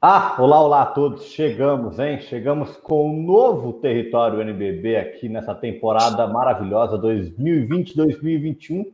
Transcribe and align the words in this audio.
Ah, 0.00 0.36
olá, 0.38 0.60
olá 0.60 0.82
a 0.82 0.86
todos. 0.86 1.24
Chegamos, 1.24 1.98
hein? 1.98 2.20
Chegamos 2.20 2.76
com 2.76 3.10
um 3.10 3.22
novo 3.22 3.72
território 3.72 4.42
NBB 4.42 4.94
aqui 4.94 5.26
nessa 5.26 5.54
temporada 5.54 6.26
maravilhosa 6.26 6.98
2020-2021, 6.98 8.92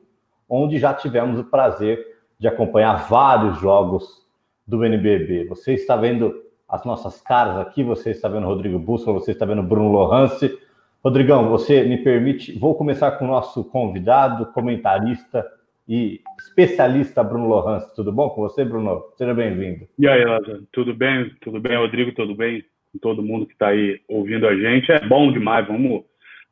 onde 0.49 0.79
já 0.79 0.95
tivemos 0.95 1.41
o 1.41 1.45
prazer 1.45 1.99
de 2.39 2.47
acompanhar 2.47 3.09
vários 3.09 3.59
jogos 3.59 4.25
do 4.65 4.85
NBB. 4.85 5.49
Você 5.49 5.75
está 5.75 5.97
vendo 5.97 6.41
as 6.69 6.85
nossas 6.85 7.21
caras 7.21 7.59
aqui, 7.59 7.83
você 7.83 8.11
está 8.11 8.29
vendo 8.29 8.47
Rodrigo 8.47 8.79
Bússola, 8.79 9.19
você 9.19 9.33
está 9.33 9.45
vendo 9.45 9.63
Bruno 9.65 9.91
Lohance. 9.91 10.57
Rodrigão, 11.03 11.49
você 11.49 11.83
me 11.83 11.99
permite, 11.99 12.57
vou 12.57 12.77
começar 12.77 13.11
com 13.13 13.25
o 13.25 13.29
nosso 13.29 13.65
convidado, 13.65 14.47
comentarista 14.53 15.45
e 15.89 16.21
especialista 16.39 17.23
Bruno 17.23 17.49
Lohans. 17.49 17.93
Tudo 17.95 18.13
bom 18.13 18.31
com 18.31 18.43
você, 18.43 18.65
Bruno? 18.65 19.03
Seja 19.17 19.35
bem-vindo. 19.35 19.87
E 19.99 20.09
aí, 20.09 20.25
Lázaro? 20.25 20.67
Tudo 20.73 20.95
bem? 20.95 21.31
Tudo 21.41 21.61
bem, 21.61 21.77
Rodrigo? 21.77 22.13
Tudo 22.13 22.35
bem? 22.35 22.65
Todo 23.01 23.23
mundo 23.23 23.47
que 23.47 23.53
está 23.53 23.69
aí 23.69 24.01
ouvindo 24.09 24.47
a 24.47 24.55
gente. 24.55 24.93
É 24.93 25.01
bom 25.01 25.33
demais. 25.33 25.67
Vamos 25.67 26.05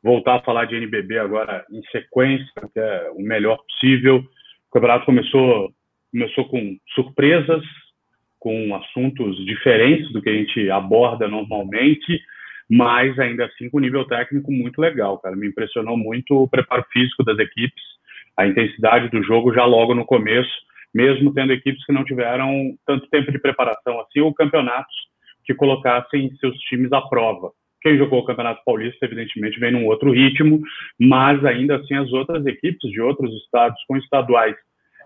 voltar 0.03 0.37
a 0.37 0.43
falar 0.43 0.65
de 0.65 0.77
NBB 0.77 1.19
agora 1.19 1.65
em 1.71 1.83
sequência, 1.93 2.47
que 2.73 2.81
é 2.81 3.11
o 3.15 3.23
melhor 3.23 3.59
possível. 3.59 4.17
O 4.17 4.73
campeonato 4.73 5.07
começou, 5.07 5.73
começou 6.11 6.49
com 6.49 6.77
surpresas, 6.95 7.63
com 8.39 8.75
assuntos 8.75 9.37
diferentes 9.45 10.11
do 10.13 10.23
que 10.23 10.31
a 10.31 10.35
gente 10.35 10.71
aborda 10.71 11.29
normalmente, 11.29 12.21
mas 12.69 13.19
ainda 13.19 13.45
assim 13.45 13.69
com 13.69 13.79
nível 13.79 14.07
técnico 14.07 14.51
muito 14.51 14.81
legal, 14.81 15.19
cara. 15.19 15.37
Me 15.37 15.49
impressionou 15.49 15.97
muito 15.97 16.35
o 16.35 16.49
preparo 16.49 16.85
físico 16.91 17.23
das 17.23 17.39
equipes 17.39 17.91
a 18.41 18.47
intensidade 18.47 19.11
do 19.11 19.23
jogo 19.23 19.53
já 19.53 19.65
logo 19.65 19.95
no 19.95 20.05
começo, 20.05 20.51
mesmo 20.95 21.33
tendo 21.33 21.53
equipes 21.53 21.85
que 21.85 21.93
não 21.93 22.05
tiveram 22.05 22.75
tanto 22.87 23.09
tempo 23.11 23.31
de 23.31 23.39
preparação 23.39 24.01
assim, 24.01 24.21
ou 24.21 24.35
campeonatos 24.35 24.95
que 25.45 25.55
colocassem 25.55 26.35
seus 26.37 26.57
times 26.61 26.93
à 26.93 27.03
prova. 27.03 27.51
Quem 27.83 27.97
jogou 27.97 28.21
o 28.21 28.25
Campeonato 28.25 28.63
Paulista, 28.65 29.07
evidentemente, 29.07 29.59
vem 29.59 29.73
num 29.73 29.87
outro 29.87 30.13
ritmo, 30.13 30.61
mas 30.99 31.43
ainda 31.45 31.77
assim 31.77 31.95
as 31.95 32.13
outras 32.13 32.45
equipes 32.47 32.91
de 32.91 33.01
outros 33.01 33.33
estados 33.43 33.79
com 33.87 33.97
estaduais 33.97 34.55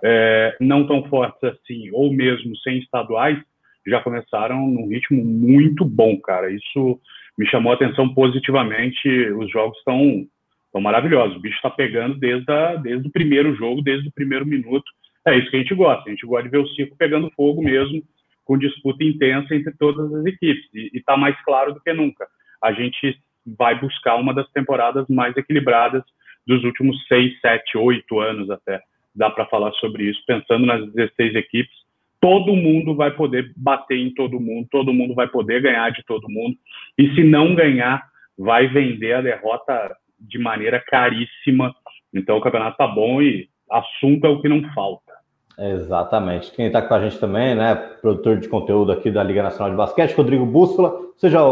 é, 0.05 0.57
não 0.61 0.87
tão 0.87 1.05
fortes 1.05 1.43
assim, 1.45 1.89
ou 1.93 2.13
mesmo 2.13 2.57
sem 2.59 2.79
estaduais, 2.79 3.39
já 3.87 4.01
começaram 4.01 4.67
num 4.67 4.89
ritmo 4.89 5.25
muito 5.25 5.85
bom, 5.85 6.19
cara. 6.21 6.51
Isso 6.51 7.01
me 7.39 7.47
chamou 7.47 7.73
a 7.73 7.75
atenção 7.75 8.13
positivamente. 8.13 9.09
Os 9.33 9.51
jogos 9.51 9.77
estão 9.79 10.27
Estão 10.75 10.83
maravilhosos. 10.83 11.37
O 11.37 11.41
bicho 11.41 11.55
está 11.55 11.71
pegando 11.71 12.17
desde, 12.17 12.51
a, 12.51 12.75
desde 12.75 13.07
o 13.07 13.13
primeiro 13.13 13.55
jogo, 13.55 13.81
desde 13.81 14.09
o 14.09 14.13
primeiro 14.13 14.45
minuto. 14.45 14.85
É 15.25 15.39
isso 15.39 15.49
que 15.49 15.57
a 15.57 15.61
gente 15.61 15.73
gosta. 15.73 16.03
A 16.05 16.11
gente 16.11 16.27
gosta 16.27 16.43
de 16.43 16.49
ver 16.49 16.59
o 16.59 16.69
circo 16.71 16.97
pegando 16.97 17.31
fogo 17.37 17.63
mesmo, 17.63 18.03
com 18.45 18.59
disputa 18.59 19.05
intensa 19.05 19.55
entre 19.55 19.73
todas 19.79 20.13
as 20.13 20.27
equipes. 20.27 20.65
E 20.75 20.91
está 20.93 21.17
mais 21.17 21.41
claro 21.45 21.73
do 21.73 21.81
que 21.81 21.93
nunca. 21.93 22.27
A 22.61 22.73
gente 22.73 23.17
vai 23.47 23.79
buscar 23.79 24.17
uma 24.17 24.35
das 24.35 24.51
temporadas 24.51 25.07
mais 25.09 25.37
equilibradas 25.37 26.03
dos 26.45 26.65
últimos 26.65 27.07
seis, 27.07 27.41
sete, 27.41 27.79
oito 27.79 28.19
anos 28.19 28.51
até. 28.51 28.83
Dá 29.15 29.31
para 29.31 29.47
falar 29.47 29.71
sobre 29.75 30.11
isso. 30.11 30.21
Pensando 30.27 30.67
nas 30.67 30.93
16 30.93 31.37
equipes, 31.37 31.73
todo 32.21 32.57
mundo 32.57 32.97
vai 32.97 33.13
poder 33.13 33.53
bater 33.57 33.97
em 33.97 34.13
todo 34.13 34.41
mundo, 34.41 34.67
todo 34.73 34.93
mundo 34.93 35.15
vai 35.15 35.29
poder 35.29 35.63
ganhar 35.63 35.91
de 35.93 36.03
todo 36.05 36.29
mundo. 36.29 36.57
E 36.99 37.15
se 37.15 37.23
não 37.23 37.55
ganhar, 37.55 38.03
vai 38.37 38.67
vender 38.67 39.13
a 39.13 39.21
derrota 39.21 39.95
de 40.29 40.39
maneira 40.39 40.83
caríssima. 40.87 41.75
Então 42.13 42.37
o 42.37 42.41
campeonato 42.41 42.77
tá 42.77 42.87
bom 42.87 43.21
e 43.21 43.49
assunto 43.71 44.27
é 44.27 44.29
o 44.29 44.41
que 44.41 44.49
não 44.49 44.63
falta. 44.73 45.13
Exatamente. 45.59 46.51
Quem 46.53 46.67
está 46.67 46.83
com 46.83 46.95
a 46.95 47.01
gente 47.01 47.19
também, 47.19 47.55
né, 47.55 47.75
produtor 47.75 48.39
de 48.39 48.49
conteúdo 48.49 48.93
aqui 48.93 49.11
da 49.11 49.23
Liga 49.23 49.43
Nacional 49.43 49.71
de 49.71 49.77
Basquete, 49.77 50.15
Rodrigo 50.15 50.45
Bússola. 50.45 51.01
Você 51.17 51.31
já 51.31 51.43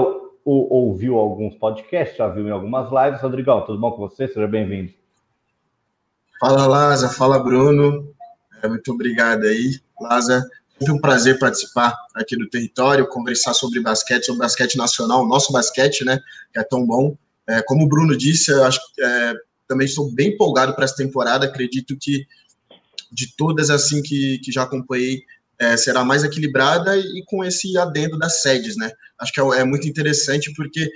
ouviu 0.45 1.19
alguns 1.19 1.55
podcasts, 1.55 2.17
já 2.17 2.29
viu 2.29 2.49
em 2.49 2.51
algumas 2.51 2.91
lives. 2.91 3.23
Rodrigão, 3.23 3.61
tudo 3.65 3.79
bom 3.79 3.93
com 3.93 4.09
você? 4.09 4.27
Seja 4.27 4.47
bem-vindo. 4.47 4.93
Fala, 6.41 6.67
Laza. 6.67 7.09
Fala, 7.11 7.39
Bruno. 7.39 8.13
É, 8.63 8.69
muito 8.69 8.93
obrigado 8.93 9.45
aí, 9.45 9.79
Laza. 10.01 10.45
Sempre 10.79 10.95
um 10.95 11.01
prazer 11.01 11.39
participar 11.39 11.95
aqui 12.17 12.37
do 12.37 12.49
território, 12.49 13.07
conversar 13.07 13.55
sobre 13.55 13.81
basquete, 13.81 14.25
sobre 14.25 14.41
basquete 14.41 14.77
nacional, 14.77 15.25
nosso 15.27 15.53
basquete, 15.53 16.05
né, 16.05 16.19
que 16.53 16.59
é 16.59 16.65
tão 16.65 16.85
bom. 16.85 17.17
É, 17.49 17.63
como 17.63 17.85
o 17.85 17.89
Bruno 17.89 18.17
disse, 18.17 18.51
eu 18.51 18.65
acho 18.65 18.81
é, 19.01 19.35
também 19.69 19.87
estou 19.87 20.11
bem 20.13 20.31
empolgado 20.31 20.75
para 20.75 20.85
essa 20.85 20.97
temporada. 20.97 21.47
Acredito 21.47 21.97
que 22.01 22.27
de 23.11 23.35
todas 23.37 23.71
assim 23.71 24.03
que, 24.03 24.39
que 24.39 24.51
já 24.51 24.63
acompanhei, 24.63 25.23
é, 25.59 25.77
será 25.77 26.05
mais 26.05 26.25
equilibrada 26.25 26.97
e 26.97 27.23
com 27.27 27.45
esse 27.45 27.77
adendo 27.77 28.19
das 28.19 28.43
sedes, 28.43 28.77
né? 28.77 28.91
Acho 29.19 29.33
que 29.33 29.41
é, 29.41 29.61
é 29.61 29.65
muito 29.65 29.87
interessante 29.87 30.53
porque 30.55 30.91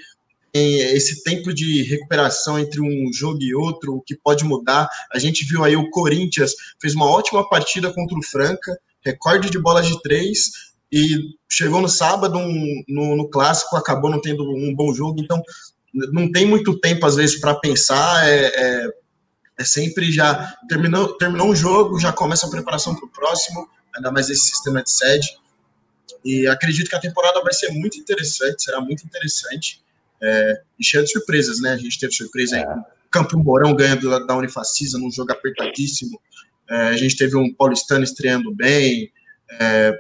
esse 0.59 1.23
tempo 1.23 1.53
de 1.53 1.83
recuperação 1.83 2.59
entre 2.59 2.81
um 2.81 3.13
jogo 3.13 3.43
e 3.43 3.55
outro, 3.55 3.97
o 3.97 4.01
que 4.01 4.17
pode 4.17 4.45
mudar. 4.45 4.89
A 5.13 5.19
gente 5.19 5.45
viu 5.45 5.63
aí 5.63 5.77
o 5.77 5.91
Corinthians 5.91 6.53
fez 6.81 6.95
uma 6.95 7.07
ótima 7.07 7.47
partida 7.49 7.93
contra 7.93 8.19
o 8.19 8.23
Franca, 8.23 8.79
recorde 9.05 9.51
de 9.51 9.59
bola 9.59 9.83
de 9.83 10.01
três, 10.03 10.51
e 10.91 11.35
chegou 11.49 11.83
no 11.83 11.89
sábado 11.89 12.39
um, 12.39 12.85
no, 12.89 13.17
no, 13.17 13.29
clássico, 13.29 13.77
acabou 13.77 14.11
não 14.11 14.21
tendo 14.21 14.45
um 14.45 14.75
bom 14.75 14.95
jogo. 14.95 15.21
Então, 15.21 15.43
não 16.13 16.31
tem 16.31 16.47
muito 16.47 16.79
tempo, 16.79 17.07
às 17.07 17.17
vezes, 17.17 17.41
para 17.41 17.55
pensar, 17.55 18.29
é, 18.29 18.47
é, 18.47 18.89
é, 19.59 19.65
sempre 19.65 20.13
já 20.13 20.55
terminou, 20.69 21.17
terminou 21.17 21.49
um 21.49 21.57
jogo, 21.57 21.99
já 21.99 22.13
começa 22.13 22.47
a 22.47 22.51
preparação 22.51 22.95
para 22.95 23.07
o 23.07 23.09
próximo, 23.09 23.69
ainda 23.95 24.13
mais 24.13 24.29
esse 24.29 24.43
sistema 24.43 24.83
de 24.83 24.91
sede. 24.91 25.39
E 26.25 26.47
acredito 26.47 26.91
que 26.91 26.97
a 26.97 27.01
temporada 27.01 27.41
vai 27.43 27.53
ser 27.53 27.71
muito 27.71 27.99
interessante, 27.99 28.63
será 28.63 28.81
muito 28.81 29.05
interessante 29.05 29.81
é, 30.21 30.61
e 30.79 30.85
cheia 30.85 31.03
de 31.03 31.11
surpresas, 31.11 31.61
né? 31.61 31.73
A 31.73 31.77
gente 31.79 31.99
teve 31.99 32.13
surpresa 32.13 32.57
aí 32.57 32.63
é. 32.63 32.67
com 32.67 32.85
Campo 33.11 33.39
Mourão 33.39 33.75
ganhando 33.75 34.11
da, 34.11 34.19
da 34.19 34.37
Unifacisa 34.37 34.99
num 34.99 35.11
jogo 35.11 35.33
apertadíssimo. 35.33 36.21
É, 36.69 36.89
a 36.89 36.97
gente 36.97 37.17
teve 37.17 37.37
um 37.37 37.53
Paulistano 37.55 38.05
estreando 38.05 38.55
bem, 38.55 39.11
é, 39.59 39.99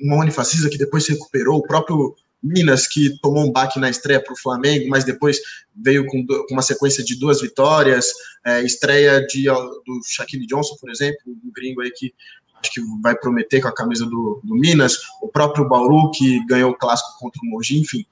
uma 0.00 0.16
Unifacisa 0.16 0.68
que 0.70 0.78
depois 0.78 1.04
se 1.04 1.12
recuperou, 1.12 1.58
o 1.58 1.62
próprio 1.62 2.16
Minas, 2.42 2.86
que 2.86 3.18
tomou 3.20 3.44
um 3.44 3.52
baque 3.52 3.78
na 3.78 3.90
estreia 3.90 4.22
para 4.22 4.32
o 4.32 4.38
Flamengo, 4.38 4.88
mas 4.88 5.04
depois 5.04 5.38
veio 5.74 6.06
com, 6.06 6.24
com, 6.26 6.46
uma 6.54 6.62
sequência 6.62 7.04
de 7.04 7.18
duas 7.18 7.40
vitórias, 7.40 8.06
é, 8.44 8.62
estreia 8.62 9.24
de, 9.26 9.44
do 9.44 10.00
Shaquille 10.06 10.46
Johnson, 10.46 10.76
por 10.80 10.90
exemplo, 10.90 11.18
um 11.26 11.52
gringo 11.54 11.82
aí 11.82 11.90
que 11.90 12.14
acho 12.62 12.72
que 12.72 12.80
vai 13.02 13.16
prometer 13.16 13.60
com 13.62 13.68
a 13.68 13.74
camisa 13.74 14.04
do, 14.04 14.40
do, 14.44 14.54
Minas, 14.54 14.98
o 15.22 15.28
próprio 15.28 15.66
Bauru, 15.66 16.10
que 16.10 16.44
ganhou 16.46 16.70
o 16.70 16.76
clássico 16.76 17.18
contra 17.18 17.40
o 17.42 17.48
Mogi, 17.48 17.80
enfim, 17.80 18.04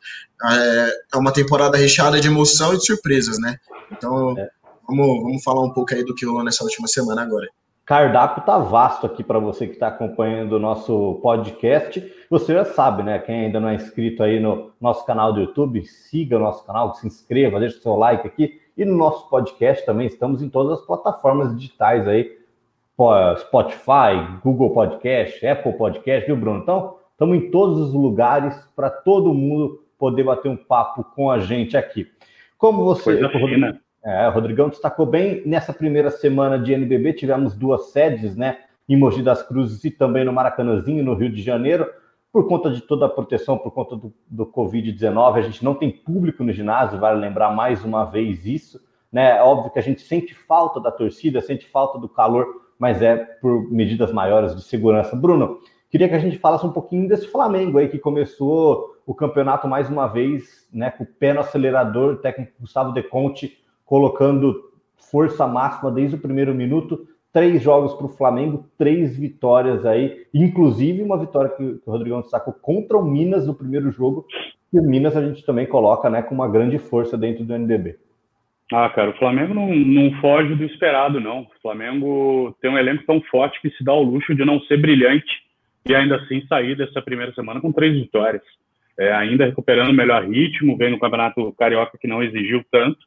é, 0.43 0.93
é 1.15 1.17
uma 1.19 1.33
temporada 1.33 1.77
recheada 1.77 2.19
de 2.19 2.29
emoção 2.29 2.73
e 2.73 2.79
de 2.79 2.87
surpresas, 2.87 3.39
né? 3.39 3.59
Então, 3.93 4.39
é. 4.39 4.49
vamos, 4.87 5.23
vamos 5.23 5.43
falar 5.43 5.63
um 5.63 5.73
pouco 5.73 5.95
aí 5.95 6.03
do 6.03 6.15
que 6.15 6.25
rolou 6.25 6.43
nessa 6.43 6.65
última 6.65 6.89
semana 6.89 7.23
agora 7.23 7.47
cardápio 7.89 8.45
tá 8.45 8.59
vasto 8.59 9.07
aqui 9.07 9.25
para 9.25 9.39
você 9.39 9.67
que 9.67 9.73
está 9.73 9.89
acompanhando 9.89 10.53
o 10.53 10.59
nosso 10.59 11.19
podcast. 11.23 12.05
Você 12.29 12.53
já 12.53 12.67
sabe, 12.67 13.03
né? 13.03 13.19
Quem 13.19 13.47
ainda 13.47 13.59
não 13.59 13.71
é 13.71 13.77
inscrito 13.77 14.23
aí 14.23 14.39
no 14.39 14.73
nosso 14.79 15.07
canal 15.07 15.33
do 15.33 15.41
YouTube, 15.41 15.83
siga 15.87 16.37
o 16.37 16.39
nosso 16.39 16.67
canal, 16.67 16.95
se 16.95 17.07
inscreva, 17.07 17.59
deixe 17.59 17.79
o 17.79 17.81
seu 17.81 17.97
like 17.97 18.27
aqui. 18.27 18.61
E 18.77 18.85
no 18.85 18.95
nosso 18.95 19.31
podcast 19.31 19.87
também 19.87 20.07
estamos 20.07 20.43
em 20.43 20.51
todas 20.51 20.81
as 20.81 20.87
plataformas 20.87 21.57
digitais 21.57 22.07
aí, 22.07 22.31
Spotify, 23.39 24.39
Google 24.45 24.75
Podcast, 24.75 25.47
Apple 25.47 25.73
Podcast, 25.73 26.27
viu, 26.27 26.37
Bruno? 26.37 26.61
Então, 26.61 26.97
estamos 27.13 27.39
em 27.39 27.51
todos 27.51 27.81
os 27.81 27.95
lugares 27.95 28.55
para 28.77 28.91
todo 28.91 29.33
mundo 29.33 29.83
poder 29.99 30.25
bater 30.25 30.51
um 30.51 30.57
papo 30.59 31.03
com 31.17 31.31
a 31.31 31.39
gente 31.39 31.75
aqui. 31.75 32.07
Como 32.59 32.85
você. 32.85 33.17
Coisa 33.17 33.31
fina. 33.31 33.81
É, 34.09 34.27
o 34.27 34.31
Rodrigão 34.31 34.71
destacou 34.71 35.05
bem. 35.05 35.43
Nessa 35.45 35.71
primeira 35.71 36.11
semana 36.11 36.59
de 36.59 36.73
NBB, 36.73 37.13
tivemos 37.13 37.55
duas 37.55 37.91
sedes, 37.91 38.35
né? 38.35 38.57
Em 38.89 38.97
Mogi 38.97 39.23
das 39.23 39.43
Cruzes 39.43 39.85
e 39.85 39.91
também 39.91 40.25
no 40.25 40.33
Maracanãzinho, 40.33 41.05
no 41.05 41.13
Rio 41.13 41.31
de 41.31 41.43
Janeiro. 41.43 41.87
Por 42.33 42.49
conta 42.49 42.71
de 42.71 42.81
toda 42.81 43.05
a 43.05 43.09
proteção, 43.11 43.59
por 43.59 43.71
conta 43.71 43.97
do, 43.97 44.11
do 44.27 44.47
Covid-19, 44.47 45.35
a 45.35 45.41
gente 45.43 45.63
não 45.63 45.75
tem 45.75 45.91
público 45.91 46.43
no 46.43 46.51
ginásio, 46.55 46.99
vale 46.99 47.21
lembrar 47.21 47.55
mais 47.55 47.85
uma 47.85 48.07
vez 48.07 48.47
isso. 48.47 48.81
Né? 49.13 49.37
É 49.37 49.43
óbvio 49.43 49.71
que 49.71 49.79
a 49.79 49.83
gente 49.83 50.01
sente 50.01 50.35
falta 50.35 50.81
da 50.81 50.91
torcida, 50.91 51.43
sente 51.43 51.67
falta 51.67 51.99
do 51.99 52.09
calor, 52.09 52.47
mas 52.79 53.03
é 53.03 53.15
por 53.15 53.71
medidas 53.71 54.11
maiores 54.11 54.57
de 54.57 54.63
segurança. 54.63 55.15
Bruno, 55.15 55.59
queria 55.91 56.09
que 56.09 56.15
a 56.15 56.19
gente 56.19 56.39
falasse 56.39 56.65
um 56.65 56.73
pouquinho 56.73 57.07
desse 57.07 57.29
Flamengo 57.29 57.77
aí, 57.77 57.89
que 57.89 57.99
começou 57.99 58.97
o 59.05 59.15
campeonato 59.15 59.69
mais 59.69 59.91
uma 59.91 60.07
vez, 60.07 60.67
né, 60.73 60.91
com 60.91 61.05
o 61.05 61.07
pé 61.07 61.35
no 61.35 61.41
acelerador, 61.41 62.15
o 62.15 62.17
técnico 62.17 62.53
Gustavo 62.59 62.95
De 62.95 63.03
Conte 63.03 63.68
colocando 63.89 64.55
força 65.11 65.47
máxima 65.47 65.91
desde 65.91 66.17
o 66.17 66.21
primeiro 66.21 66.55
minuto. 66.55 67.09
Três 67.33 67.63
jogos 67.63 67.95
para 67.95 68.07
o 68.07 68.11
Flamengo, 68.11 68.67
três 68.77 69.17
vitórias 69.17 69.85
aí, 69.87 70.27
inclusive 70.33 71.03
uma 71.03 71.19
vitória 71.19 71.51
que, 71.51 71.63
o 71.63 71.91
Rodrigão 71.91 72.21
destacou 72.21 72.53
contra 72.53 72.99
o 72.99 73.05
Minas 73.05 73.47
no 73.47 73.55
primeiro 73.55 73.91
jogo. 73.91 74.27
E 74.73 74.79
o 74.79 74.83
Minas 74.83 75.17
a 75.17 75.27
gente 75.27 75.45
também 75.45 75.67
coloca 75.67 76.11
né, 76.11 76.23
com 76.23 76.35
uma 76.35 76.49
grande 76.49 76.79
força 76.79 77.17
dentro 77.17 77.45
do 77.45 77.55
NBB. 77.55 77.97
Ah, 78.71 78.91
cara, 78.91 79.11
o 79.11 79.19
Flamengo 79.19 79.55
não, 79.55 79.75
não 79.75 80.21
foge 80.21 80.55
do 80.55 80.65
esperado, 80.65 81.19
não. 81.19 81.41
O 81.41 81.61
Flamengo 81.63 82.55
tem 82.61 82.71
um 82.71 82.77
elenco 82.77 83.05
tão 83.07 83.23
forte 83.23 83.61
que 83.63 83.71
se 83.71 83.83
dá 83.83 83.95
o 83.95 84.03
luxo 84.03 84.35
de 84.35 84.45
não 84.45 84.61
ser 84.61 84.77
brilhante 84.77 85.43
e 85.87 85.95
ainda 85.95 86.17
assim 86.17 86.47
sair 86.47 86.77
dessa 86.77 87.01
primeira 87.01 87.33
semana 87.33 87.63
com 87.63 87.73
três 87.73 87.95
vitórias. 87.95 88.43
É, 88.99 89.13
ainda 89.13 89.47
recuperando 89.47 89.89
o 89.89 89.95
melhor 89.95 90.29
ritmo, 90.29 90.77
vem 90.77 90.91
no 90.91 90.99
Campeonato 90.99 91.55
Carioca 91.59 91.97
que 91.99 92.09
não 92.09 92.23
exigiu 92.23 92.63
tanto, 92.71 92.99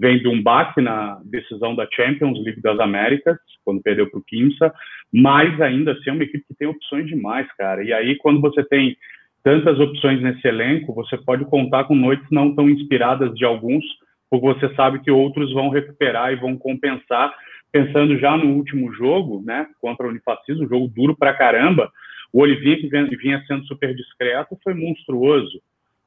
vem 0.00 0.18
de 0.18 0.28
um 0.28 0.42
baque 0.42 0.80
na 0.80 1.20
decisão 1.26 1.76
da 1.76 1.86
Champions 1.92 2.42
League 2.42 2.62
das 2.62 2.80
Américas, 2.80 3.36
quando 3.62 3.82
perdeu 3.82 4.10
para 4.10 4.18
o 4.18 4.24
Kimsa, 4.24 4.72
mas 5.12 5.60
ainda 5.60 5.92
assim 5.92 6.08
é 6.08 6.12
uma 6.12 6.24
equipe 6.24 6.42
que 6.48 6.54
tem 6.54 6.66
opções 6.66 7.06
demais, 7.06 7.46
cara. 7.58 7.84
E 7.84 7.92
aí, 7.92 8.16
quando 8.16 8.40
você 8.40 8.64
tem 8.64 8.96
tantas 9.44 9.78
opções 9.78 10.22
nesse 10.22 10.48
elenco, 10.48 10.94
você 10.94 11.18
pode 11.18 11.44
contar 11.44 11.84
com 11.84 11.94
noites 11.94 12.26
não 12.30 12.54
tão 12.54 12.70
inspiradas 12.70 13.34
de 13.34 13.44
alguns, 13.44 13.84
porque 14.30 14.46
você 14.46 14.74
sabe 14.74 15.00
que 15.00 15.10
outros 15.10 15.52
vão 15.52 15.68
recuperar 15.68 16.32
e 16.32 16.36
vão 16.36 16.56
compensar. 16.56 17.34
Pensando 17.70 18.18
já 18.18 18.38
no 18.38 18.54
último 18.54 18.90
jogo, 18.94 19.42
né, 19.44 19.66
contra 19.82 20.06
o 20.06 20.08
Unifacis, 20.08 20.58
um 20.58 20.68
jogo 20.68 20.88
duro 20.88 21.14
pra 21.14 21.34
caramba, 21.34 21.90
o 22.32 22.40
Olivier, 22.40 22.80
que 22.80 23.16
vinha 23.16 23.44
sendo 23.46 23.66
super 23.66 23.94
discreto, 23.94 24.58
foi 24.64 24.72
monstruoso, 24.72 25.60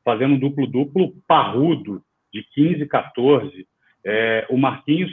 fazendo 0.03 0.33
um 0.33 0.39
duplo-duplo 0.39 1.13
parrudo, 1.27 2.01
de 2.33 2.43
15, 2.55 2.87
14. 2.87 3.67
É, 4.05 4.45
o 4.50 4.57
Marquinhos, 4.57 5.11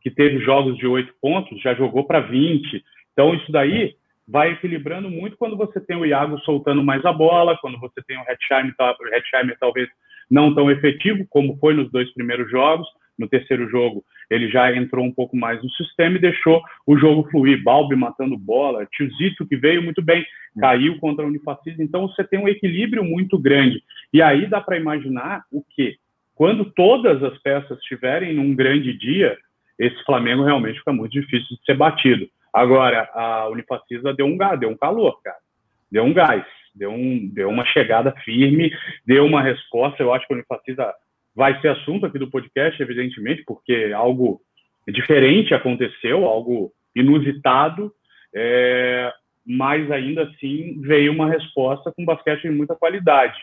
que 0.00 0.10
teve 0.10 0.38
jogos 0.40 0.76
de 0.76 0.86
8 0.86 1.12
pontos, 1.20 1.60
já 1.60 1.74
jogou 1.74 2.04
para 2.04 2.20
20. 2.20 2.82
Então, 3.12 3.34
isso 3.34 3.50
daí 3.52 3.94
vai 4.26 4.52
equilibrando 4.52 5.10
muito 5.10 5.36
quando 5.36 5.56
você 5.56 5.80
tem 5.80 5.96
o 5.96 6.06
Iago 6.06 6.38
soltando 6.40 6.82
mais 6.84 7.04
a 7.04 7.12
bola, 7.12 7.58
quando 7.60 7.78
você 7.78 8.00
tem 8.06 8.16
o 8.16 8.22
Hetzheimer, 8.22 9.54
o 9.54 9.58
talvez 9.58 9.88
não 10.30 10.54
tão 10.54 10.70
efetivo 10.70 11.26
como 11.28 11.56
foi 11.58 11.74
nos 11.74 11.90
dois 11.90 12.12
primeiros 12.14 12.48
jogos. 12.50 12.86
No 13.18 13.28
terceiro 13.28 13.68
jogo, 13.68 14.02
ele 14.30 14.48
já 14.48 14.74
entrou 14.74 15.04
um 15.04 15.12
pouco 15.12 15.36
mais 15.36 15.62
no 15.62 15.68
sistema 15.72 16.16
e 16.16 16.20
deixou 16.20 16.62
o 16.86 16.96
jogo 16.96 17.28
fluir. 17.30 17.62
Balbi 17.62 17.94
matando 17.94 18.38
bola, 18.38 18.86
Tiozito 18.86 19.46
que 19.46 19.56
veio 19.56 19.82
muito 19.82 20.00
bem, 20.00 20.24
caiu 20.58 20.98
contra 20.98 21.24
o 21.24 21.28
Unifacis. 21.28 21.78
Então 21.78 22.08
você 22.08 22.24
tem 22.24 22.38
um 22.38 22.48
equilíbrio 22.48 23.04
muito 23.04 23.38
grande. 23.38 23.82
E 24.10 24.22
aí 24.22 24.46
dá 24.46 24.60
para 24.60 24.78
imaginar 24.78 25.44
o 25.52 25.62
quê? 25.74 25.96
Quando 26.40 26.64
todas 26.64 27.22
as 27.22 27.36
peças 27.42 27.76
estiverem 27.80 28.32
num 28.32 28.54
grande 28.54 28.96
dia, 28.96 29.36
esse 29.78 30.02
Flamengo 30.04 30.42
realmente 30.42 30.78
fica 30.78 30.90
muito 30.90 31.12
difícil 31.12 31.54
de 31.54 31.62
ser 31.66 31.76
batido. 31.76 32.26
Agora, 32.50 33.10
a 33.12 33.46
Unifacisa 33.48 34.14
deu 34.14 34.24
um 34.24 34.38
gás, 34.38 34.58
deu 34.58 34.70
um 34.70 34.76
calor, 34.76 35.20
cara. 35.22 35.36
Deu 35.92 36.02
um 36.02 36.14
gás, 36.14 36.42
deu, 36.74 36.92
um, 36.92 37.28
deu 37.30 37.50
uma 37.50 37.66
chegada 37.66 38.12
firme, 38.24 38.72
deu 39.06 39.26
uma 39.26 39.42
resposta. 39.42 40.02
Eu 40.02 40.14
acho 40.14 40.26
que 40.26 40.32
a 40.32 40.36
Unifacisa 40.36 40.94
vai 41.36 41.60
ser 41.60 41.68
assunto 41.68 42.06
aqui 42.06 42.18
do 42.18 42.30
podcast, 42.30 42.82
evidentemente, 42.82 43.44
porque 43.46 43.92
algo 43.94 44.40
diferente 44.88 45.52
aconteceu, 45.52 46.24
algo 46.24 46.72
inusitado, 46.96 47.92
é, 48.34 49.12
mas 49.46 49.90
ainda 49.90 50.22
assim 50.22 50.80
veio 50.80 51.12
uma 51.12 51.28
resposta 51.28 51.92
com 51.92 52.02
basquete 52.02 52.44
de 52.44 52.50
muita 52.50 52.74
qualidade. 52.74 53.38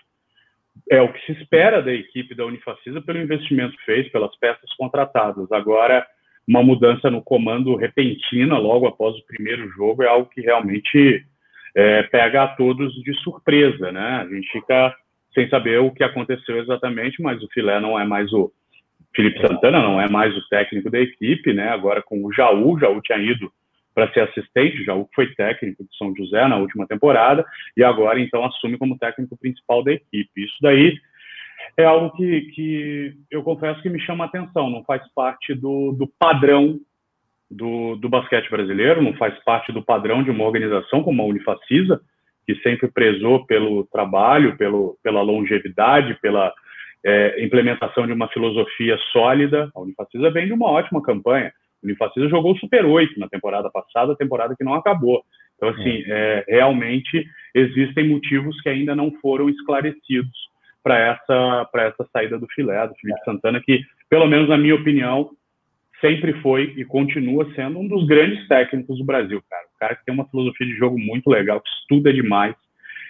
É 0.90 1.02
o 1.02 1.12
que 1.12 1.26
se 1.26 1.32
espera 1.34 1.82
da 1.82 1.94
equipe 1.94 2.36
da 2.36 2.46
Unifacisa 2.46 3.02
pelo 3.02 3.20
investimento 3.20 3.76
feito, 3.86 4.12
pelas 4.12 4.36
peças 4.38 4.74
contratadas. 4.78 5.52
Agora, 5.52 6.06
uma 6.48 6.64
mudança 6.64 7.10
no 7.12 7.22
comando 7.22 7.76
repentina 7.76 8.58
logo 8.58 8.88
após 8.88 9.16
o 9.16 9.26
primeiro 9.26 9.68
jogo 9.70 10.04
é 10.04 10.08
algo 10.08 10.30
que 10.30 10.42
realmente 10.42 11.26
é, 11.76 12.04
pega 12.04 12.44
a 12.44 12.48
todos 12.48 12.94
de 13.04 13.14
surpresa, 13.22 13.92
né? 13.92 14.22
A 14.22 14.34
gente 14.34 14.50
fica 14.52 14.96
sem 15.34 15.50
saber 15.50 15.80
o 15.80 15.92
que 15.92 16.04
aconteceu 16.04 16.58
exatamente, 16.60 17.22
mas 17.22 17.44
o 17.44 17.48
Filé 17.54 17.80
não 17.80 18.00
é 18.00 18.06
mais 18.06 18.32
o 18.34 18.52
Felipe 19.16 19.40
Santana, 19.42 19.82
não 19.82 20.00
é 20.00 20.10
mais 20.10 20.36
o 20.36 20.48
técnico 20.50 20.90
da 20.90 21.00
equipe, 21.00 21.54
né? 21.54 21.70
Agora 21.70 22.02
com 22.02 22.24
o 22.24 22.34
Jaú, 22.34 22.74
o 22.74 22.80
Jaú 22.80 23.02
tinha 23.02 23.20
ido 23.20 23.52
para 23.98 24.14
ser 24.14 24.20
assistente, 24.20 24.80
o 24.80 24.86
Jaú 24.86 25.10
foi 25.16 25.34
técnico 25.34 25.84
de 25.84 25.98
São 25.98 26.16
José 26.16 26.48
na 26.48 26.58
última 26.58 26.86
temporada 26.86 27.44
e 27.76 27.84
agora 27.84 28.20
então 28.20 28.46
assume 28.46 28.78
como 28.78 28.96
técnico 28.96 29.36
principal 29.36 29.84
da 29.84 29.92
equipe. 29.92 30.30
Isso 30.46 30.56
daí 30.62 30.96
é 31.76 31.84
algo 31.84 32.16
que, 32.16 32.42
que 32.54 33.14
eu 33.32 33.42
confesso 33.42 33.82
que 33.82 33.90
me 33.90 34.00
chama 34.00 34.26
a 34.26 34.28
atenção, 34.28 34.70
não 34.70 34.84
faz 34.84 35.02
parte 35.16 35.56
do, 35.56 35.94
do 35.94 36.08
padrão 36.20 36.80
do, 37.50 37.96
do 37.96 38.08
basquete 38.08 38.52
brasileiro, 38.52 39.02
não 39.02 39.16
faz 39.16 39.34
parte 39.44 39.72
do 39.72 39.82
padrão 39.82 40.22
de 40.22 40.30
uma 40.30 40.44
organização 40.44 41.02
como 41.02 41.24
a 41.24 41.26
Unifacisa, 41.26 42.00
que 42.46 42.54
sempre 42.58 42.92
prezou 42.92 43.48
pelo 43.48 43.88
trabalho, 43.88 44.56
pelo, 44.58 44.96
pela 45.02 45.24
longevidade, 45.24 46.20
pela 46.22 46.54
é, 47.04 47.44
implementação 47.44 48.06
de 48.06 48.14
uma 48.14 48.28
filosofia 48.28 48.96
sólida. 49.12 49.72
A 49.74 49.80
Unifacisa 49.80 50.30
vem 50.30 50.46
de 50.46 50.54
uma 50.54 50.70
ótima 50.70 51.02
campanha. 51.02 51.52
A 51.84 51.86
Unifacisa 51.86 52.30
jogou 52.30 52.54
o 52.54 52.58
Super 52.58 52.86
8 52.86 53.20
na 53.20 53.28
temporada 53.28 53.70
passada, 53.70 54.16
temporada 54.16 54.56
que 54.58 54.64
não 54.64 54.74
acabou. 54.74 55.24
Então, 55.56 55.70
assim, 55.70 56.04
é. 56.06 56.46
É, 56.48 56.56
realmente 56.56 57.26
existem 57.54 58.08
motivos 58.08 58.60
que 58.62 58.70
ainda 58.70 58.96
não 58.96 59.12
foram 59.22 59.50
esclarecidos 59.50 60.32
para 60.84 61.00
essa, 61.00 61.70
essa 61.76 62.08
saída 62.14 62.40
do 62.40 62.48
filé, 62.54 62.88
do 62.88 62.96
Felipe 62.96 63.20
Santana, 63.26 63.60
que, 63.60 63.82
pelo 64.10 64.28
menos 64.28 64.48
na 64.48 64.58
minha 64.58 64.76
opinião, 64.76 65.32
sempre 66.00 66.34
foi 66.42 66.74
e 66.78 66.86
continua 66.86 67.52
sendo 67.56 67.80
um 67.80 67.88
dos 67.88 68.06
grandes 68.06 68.48
técnicos 68.48 68.98
do 68.98 69.04
Brasil, 69.04 69.44
cara. 69.50 69.66
O 69.76 69.80
cara 69.80 69.96
que 69.96 70.06
tem 70.06 70.14
uma 70.14 70.30
filosofia 70.30 70.68
de 70.68 70.78
jogo 70.78 70.98
muito 70.98 71.30
legal, 71.30 71.60
que 71.60 71.70
estuda 71.70 72.14
demais. 72.14 72.56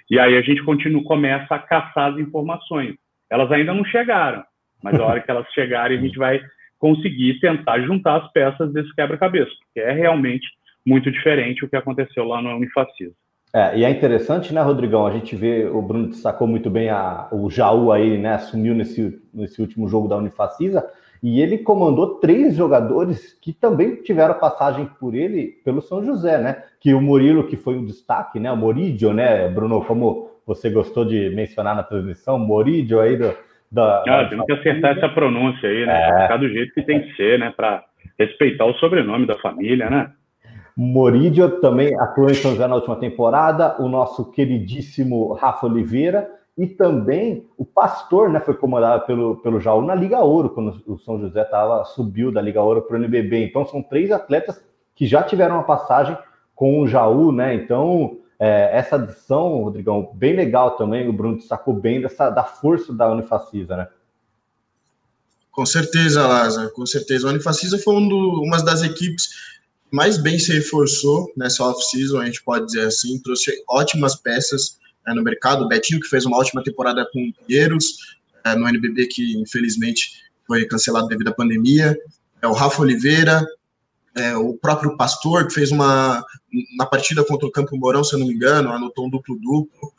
E 0.09 0.17
aí 0.19 0.37
a 0.37 0.41
gente 0.41 0.63
continua, 0.63 1.03
começa 1.03 1.53
a 1.53 1.59
caçar 1.59 2.13
as 2.13 2.19
informações. 2.19 2.95
Elas 3.29 3.51
ainda 3.51 3.73
não 3.73 3.83
chegaram, 3.83 4.43
mas 4.81 4.97
a 4.97 5.05
hora 5.05 5.21
que 5.21 5.29
elas 5.29 5.45
chegarem, 5.53 5.97
a 5.97 6.01
gente 6.01 6.17
vai 6.17 6.41
conseguir 6.79 7.39
tentar 7.39 7.79
juntar 7.81 8.17
as 8.17 8.31
peças 8.31 8.71
desse 8.71 8.93
quebra-cabeça, 8.95 9.51
porque 9.65 9.79
é 9.79 9.91
realmente 9.91 10.47
muito 10.85 11.11
diferente 11.11 11.65
o 11.65 11.69
que 11.69 11.75
aconteceu 11.75 12.25
lá 12.25 12.41
no 12.41 12.55
Unifacisa. 12.55 13.13
É, 13.53 13.79
e 13.79 13.83
é 13.83 13.89
interessante, 13.89 14.53
né, 14.53 14.61
Rodrigão? 14.61 15.05
A 15.05 15.11
gente 15.11 15.35
vê, 15.35 15.65
o 15.65 15.81
Bruno 15.81 16.09
destacou 16.09 16.47
muito 16.47 16.69
bem 16.69 16.89
a, 16.89 17.27
o 17.31 17.49
Jaú 17.49 17.91
aí, 17.91 18.17
né? 18.17 18.35
Assumiu 18.35 18.75
nesse, 18.75 19.19
nesse 19.33 19.61
último 19.61 19.87
jogo 19.87 20.07
da 20.07 20.17
Unifacisa, 20.17 20.85
e 21.23 21.41
ele 21.41 21.57
comandou 21.57 22.15
três 22.19 22.55
jogadores 22.55 23.33
que 23.41 23.51
também 23.53 23.95
tiveram 23.95 24.35
passagem 24.35 24.87
por 24.99 25.15
ele 25.15 25.59
pelo 25.63 25.81
São 25.81 26.03
José, 26.03 26.37
né? 26.37 26.63
Que 26.79 26.93
o 26.93 27.01
Murilo, 27.01 27.47
que 27.47 27.55
foi 27.55 27.75
um 27.75 27.85
destaque, 27.85 28.39
né? 28.39 28.51
O 28.51 28.57
Moridio, 28.57 29.13
né, 29.13 29.47
Bruno? 29.49 29.83
Como 29.83 30.29
você 30.45 30.69
gostou 30.69 31.05
de 31.05 31.29
mencionar 31.31 31.75
na 31.75 31.83
transmissão, 31.83 32.37
Moridio 32.37 32.99
aí 32.99 33.17
do. 33.17 33.33
Da, 33.69 34.03
ah, 34.07 34.29
temos 34.29 34.45
que 34.45 34.53
acertar 34.53 34.97
essa 34.97 35.09
pronúncia 35.09 35.67
aí, 35.67 35.85
né? 35.85 36.09
É. 36.09 36.21
Ficar 36.23 36.37
do 36.37 36.49
jeito 36.49 36.73
que 36.73 36.83
tem 36.83 37.01
que 37.01 37.15
ser, 37.15 37.37
né? 37.37 37.53
Para 37.55 37.83
respeitar 38.17 38.65
o 38.65 38.73
sobrenome 38.75 39.25
da 39.25 39.37
família, 39.37 39.89
né? 39.89 40.11
Moridio 40.75 41.59
também 41.59 41.99
atuou 41.99 42.29
em 42.29 42.35
São 42.35 42.51
José 42.51 42.67
na 42.67 42.75
última 42.75 42.95
temporada, 42.97 43.81
o 43.81 43.89
nosso 43.89 44.31
queridíssimo 44.31 45.33
Rafa 45.33 45.65
Oliveira 45.65 46.29
e 46.57 46.67
também 46.67 47.47
o 47.57 47.65
Pastor, 47.65 48.29
né, 48.29 48.39
foi 48.39 48.55
comandado 48.55 49.05
pelo, 49.05 49.37
pelo 49.37 49.59
Jaú 49.59 49.81
na 49.81 49.93
Liga 49.93 50.19
Ouro, 50.19 50.49
quando 50.49 50.75
o 50.87 50.97
São 50.99 51.19
José 51.19 51.43
tava, 51.45 51.83
subiu 51.83 52.31
da 52.31 52.41
Liga 52.41 52.61
Ouro 52.61 52.83
para 52.83 52.95
o 52.95 52.99
NBB. 52.99 53.45
Então 53.45 53.65
são 53.65 53.81
três 53.81 54.11
atletas 54.11 54.63
que 54.95 55.05
já 55.05 55.21
tiveram 55.21 55.55
uma 55.55 55.63
passagem 55.63 56.17
com 56.55 56.79
o 56.79 56.87
Jaú, 56.87 57.31
né? 57.31 57.53
Então 57.53 58.17
é, 58.39 58.77
essa 58.77 58.95
adição, 58.95 59.63
Rodrigão, 59.63 60.11
bem 60.13 60.35
legal 60.35 60.77
também, 60.77 61.07
o 61.07 61.13
Bruno 61.13 61.37
destacou 61.37 61.73
bem 61.73 62.01
dessa, 62.01 62.29
da 62.29 62.43
força 62.43 62.93
da 62.93 63.11
Unifacisa, 63.11 63.75
né? 63.75 63.87
Com 65.51 65.65
certeza, 65.65 66.27
Lázaro, 66.27 66.71
com 66.71 66.85
certeza. 66.85 67.27
A 67.27 67.31
Unifacisa 67.31 67.79
foi 67.79 67.95
um 67.95 68.07
do, 68.07 68.43
uma 68.43 68.63
das 68.63 68.83
equipes 68.83 69.29
mais 69.91 70.17
bem 70.17 70.37
se 70.37 70.53
reforçou 70.53 71.31
nessa 71.35 71.63
off-season, 71.63 72.19
a 72.19 72.25
gente 72.25 72.43
pode 72.43 72.65
dizer 72.67 72.85
assim, 72.85 73.19
trouxe 73.19 73.51
ótimas 73.67 74.15
peças 74.15 74.77
né, 75.05 75.13
no 75.13 75.23
mercado. 75.23 75.63
O 75.63 75.67
Betinho, 75.67 75.99
que 75.99 76.07
fez 76.07 76.25
uma 76.25 76.37
ótima 76.37 76.63
temporada 76.63 77.07
com 77.11 77.19
o 77.19 77.33
Pinheiros, 77.45 78.17
é, 78.43 78.55
no 78.55 78.67
NBB, 78.67 79.07
que 79.07 79.37
infelizmente 79.37 80.23
foi 80.45 80.65
cancelado 80.65 81.07
devido 81.07 81.29
à 81.29 81.33
pandemia. 81.33 81.97
É, 82.41 82.47
o 82.47 82.53
Rafa 82.53 82.81
Oliveira, 82.81 83.45
é, 84.17 84.35
o 84.35 84.53
próprio 84.57 84.97
Pastor, 84.97 85.47
que 85.47 85.53
fez 85.53 85.71
uma. 85.71 86.23
Na 86.77 86.85
partida 86.85 87.23
contra 87.23 87.47
o 87.47 87.51
Campo 87.51 87.77
Mourão, 87.77 88.03
se 88.03 88.15
eu 88.15 88.19
não 88.19 88.27
me 88.27 88.33
engano, 88.33 88.71
anotou 88.71 89.05
um 89.05 89.09
duplo-duplo. 89.09 89.93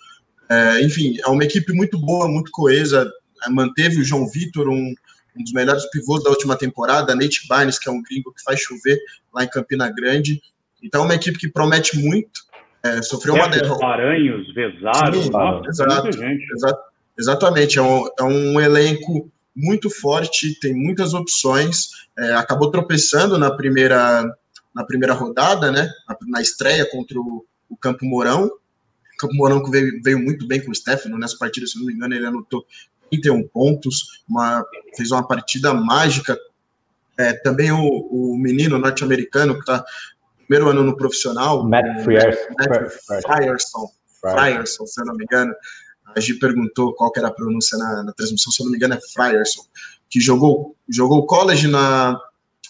É, 0.51 0.83
enfim, 0.83 1.17
é 1.25 1.29
uma 1.29 1.45
equipe 1.45 1.73
muito 1.73 1.99
boa, 1.99 2.29
muito 2.29 2.51
coesa. 2.51 3.11
É, 3.45 3.51
manteve 3.51 4.01
o 4.01 4.05
João 4.05 4.29
Vitor, 4.29 4.69
um, 4.69 4.95
um 5.37 5.43
dos 5.43 5.53
melhores 5.53 5.89
pivôs 5.91 6.23
da 6.25 6.31
última 6.31 6.57
temporada, 6.57 7.15
Nate 7.15 7.47
Barnes, 7.49 7.79
que 7.79 7.89
é 7.89 7.93
um 7.93 8.03
gringo 8.03 8.33
que 8.33 8.43
faz 8.43 8.61
chover 8.61 8.99
lá 9.33 9.45
em 9.45 9.49
Campina 9.49 9.91
Grande. 9.91 10.41
Então, 10.83 11.03
é 11.03 11.05
uma 11.05 11.15
equipe 11.15 11.39
que 11.39 11.49
promete 11.49 11.99
muito. 11.99 12.49
É, 12.83 13.03
sofreu 13.03 13.35
uma 13.35 13.49
derrota. 13.49 13.85
Aranhos, 13.85 14.53
Vesaro, 14.55 15.23
Sim, 15.23 15.29
exato, 15.29 16.09
exato, 16.55 16.81
exatamente. 17.19 17.79
É 17.79 17.83
um, 17.83 18.07
é 18.19 18.23
um 18.23 18.61
elenco 18.61 19.31
muito 19.59 19.91
forte, 19.91 20.59
tem 20.61 20.73
muitas 20.73 21.15
opções. 21.15 21.89
É, 22.17 22.33
acabou 22.35 22.71
tropeçando 22.71 23.37
na 23.37 23.51
primeira, 23.51 24.25
na 24.73 24.85
primeira 24.85 25.13
rodada, 25.13 25.73
né? 25.73 25.91
Na, 26.09 26.17
na 26.29 26.41
estreia 26.41 26.89
contra 26.89 27.19
o, 27.19 27.45
o 27.69 27.77
Campo 27.77 28.07
Mourão. 28.07 28.47
O 28.47 29.17
Campo 29.19 29.35
Mourão 29.35 29.63
que 29.63 29.71
veio, 29.71 30.01
veio 30.03 30.19
muito 30.21 30.47
bem 30.47 30.65
com 30.65 30.71
o 30.71 30.75
Stefano 30.75 31.19
nessa 31.19 31.37
partida, 31.37 31.67
se 31.67 31.77
não 31.77 31.87
me 31.87 31.93
engano, 31.93 32.15
ele 32.15 32.27
anotou 32.27 32.65
31 33.11 33.49
pontos, 33.49 34.23
uma, 34.29 34.65
fez 34.97 35.11
uma 35.11 35.27
partida 35.27 35.75
mágica. 35.75 36.39
É, 37.19 37.33
também 37.33 37.73
o, 37.73 37.83
o 37.83 38.39
menino 38.39 38.79
norte-americano, 38.79 39.55
que 39.55 39.61
está 39.61 39.85
primeiro 40.47 40.71
ano 40.71 40.85
no 40.85 40.97
profissional. 40.97 41.69
Matt 41.69 42.05
Frierson. 42.05 42.55
Frierson, 43.27 43.91
Frierson, 44.21 44.87
se 44.87 45.01
eu 45.01 45.07
não 45.07 45.17
me 45.17 45.25
engano. 45.25 45.53
A 46.15 46.21
Gi 46.21 46.35
perguntou 46.35 46.95
qual 46.95 47.13
era 47.17 47.29
a 47.29 47.33
pronúncia 47.33 47.77
na, 47.79 48.03
na, 48.03 48.13
transmissão, 48.13 48.53
se 48.53 48.63
eu 48.63 48.65
não 48.65 48.73
me 48.73 48.77
engano 48.77 48.95
é 48.95 49.01
Frierson, 49.01 49.63
que 50.09 50.21
jogou, 50.21 50.77
jogou 50.89 51.27
college 51.27 51.69
na 51.69 52.19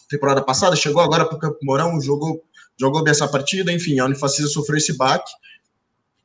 temporada 0.09 0.43
passada, 0.43 0.75
chegou 0.75 1.01
agora 1.03 1.25
para 1.25 1.37
o 1.37 1.39
Campo 1.39 1.59
Mourão, 1.63 2.01
jogou, 2.01 2.43
jogou 2.79 3.03
bem 3.03 3.11
essa 3.11 3.29
partida, 3.29 3.73
enfim, 3.73 3.99
a 3.99 4.05
Unifacisa 4.05 4.49
sofreu 4.49 4.79
esse 4.79 4.97
baque, 4.97 5.31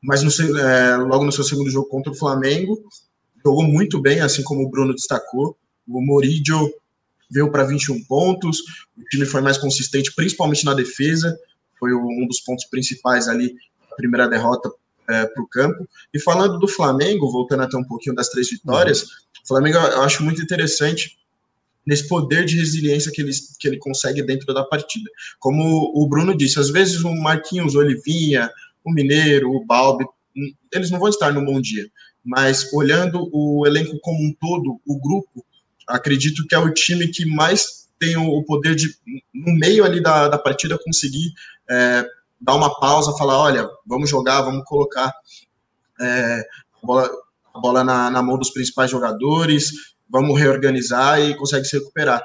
mas 0.01 0.23
no, 0.23 0.59
é, 0.59 0.97
logo 0.97 1.23
no 1.23 1.31
seu 1.31 1.43
segundo 1.43 1.69
jogo 1.69 1.87
contra 1.87 2.11
o 2.11 2.15
Flamengo, 2.15 2.83
jogou 3.43 3.63
muito 3.63 4.01
bem, 4.01 4.21
assim 4.21 4.43
como 4.43 4.63
o 4.63 4.69
Bruno 4.69 4.93
destacou, 4.93 5.57
o 5.87 6.01
Moridio 6.01 6.73
veio 7.29 7.51
para 7.51 7.63
21 7.63 8.03
pontos, 8.05 8.59
o 8.97 9.03
time 9.09 9.25
foi 9.25 9.41
mais 9.41 9.57
consistente, 9.57 10.13
principalmente 10.15 10.65
na 10.65 10.73
defesa, 10.73 11.37
foi 11.79 11.93
um 11.93 12.25
dos 12.27 12.39
pontos 12.39 12.65
principais 12.65 13.27
ali, 13.27 13.55
a 13.91 13.95
primeira 13.95 14.27
derrota 14.27 14.71
é, 15.09 15.25
para 15.25 15.43
o 15.43 15.47
campo. 15.47 15.87
E 16.13 16.19
falando 16.19 16.57
do 16.59 16.67
Flamengo, 16.67 17.31
voltando 17.31 17.63
até 17.63 17.77
um 17.77 17.83
pouquinho 17.83 18.15
das 18.15 18.29
três 18.29 18.49
vitórias, 18.49 19.01
uhum. 19.01 19.07
o 19.43 19.47
Flamengo 19.47 19.77
eu 19.77 20.01
acho 20.01 20.23
muito 20.23 20.41
interessante 20.41 21.17
nesse 21.85 22.07
poder 22.07 22.45
de 22.45 22.57
resiliência 22.57 23.11
que 23.11 23.21
ele, 23.21 23.31
que 23.59 23.67
ele 23.67 23.77
consegue 23.77 24.23
dentro 24.23 24.53
da 24.53 24.63
partida. 24.63 25.09
Como 25.39 25.91
o 25.93 26.07
Bruno 26.07 26.35
disse, 26.35 26.59
às 26.59 26.69
vezes 26.69 27.03
o 27.03 27.13
Marquinhos, 27.13 27.75
o 27.75 27.79
Olivinha, 27.79 28.49
o 28.83 28.91
Mineiro, 28.91 29.51
o 29.51 29.65
Balbi, 29.65 30.05
hum, 30.35 30.53
eles 30.71 30.89
não 30.89 30.99
vão 30.99 31.09
estar 31.09 31.33
no 31.33 31.45
bom 31.45 31.59
dia. 31.59 31.85
Mas 32.23 32.71
olhando 32.73 33.29
o 33.33 33.67
elenco 33.67 33.99
como 34.01 34.23
um 34.23 34.33
todo, 34.39 34.79
o 34.87 34.99
grupo, 34.99 35.45
acredito 35.87 36.47
que 36.47 36.55
é 36.55 36.59
o 36.59 36.73
time 36.73 37.07
que 37.09 37.25
mais 37.25 37.83
tem 37.99 38.15
o 38.17 38.43
poder 38.43 38.75
de, 38.75 38.95
no 39.33 39.53
meio 39.53 39.83
ali 39.83 40.01
da, 40.01 40.27
da 40.27 40.37
partida, 40.37 40.79
conseguir 40.83 41.33
é, 41.69 42.05
dar 42.43 42.55
uma 42.55 42.77
pausa, 42.79 43.17
falar, 43.17 43.39
olha, 43.39 43.67
vamos 43.85 44.09
jogar, 44.09 44.41
vamos 44.41 44.65
colocar 44.65 45.13
é, 45.99 46.45
a 46.81 46.85
bola, 46.85 47.09
a 47.53 47.59
bola 47.59 47.83
na, 47.83 48.11
na, 48.11 48.21
mão 48.21 48.37
dos 48.37 48.51
principais 48.51 48.91
jogadores, 48.91 49.71
vamos 50.09 50.37
reorganizar 50.37 51.21
e 51.21 51.35
consegue 51.35 51.65
se 51.65 51.77
recuperar. 51.77 52.21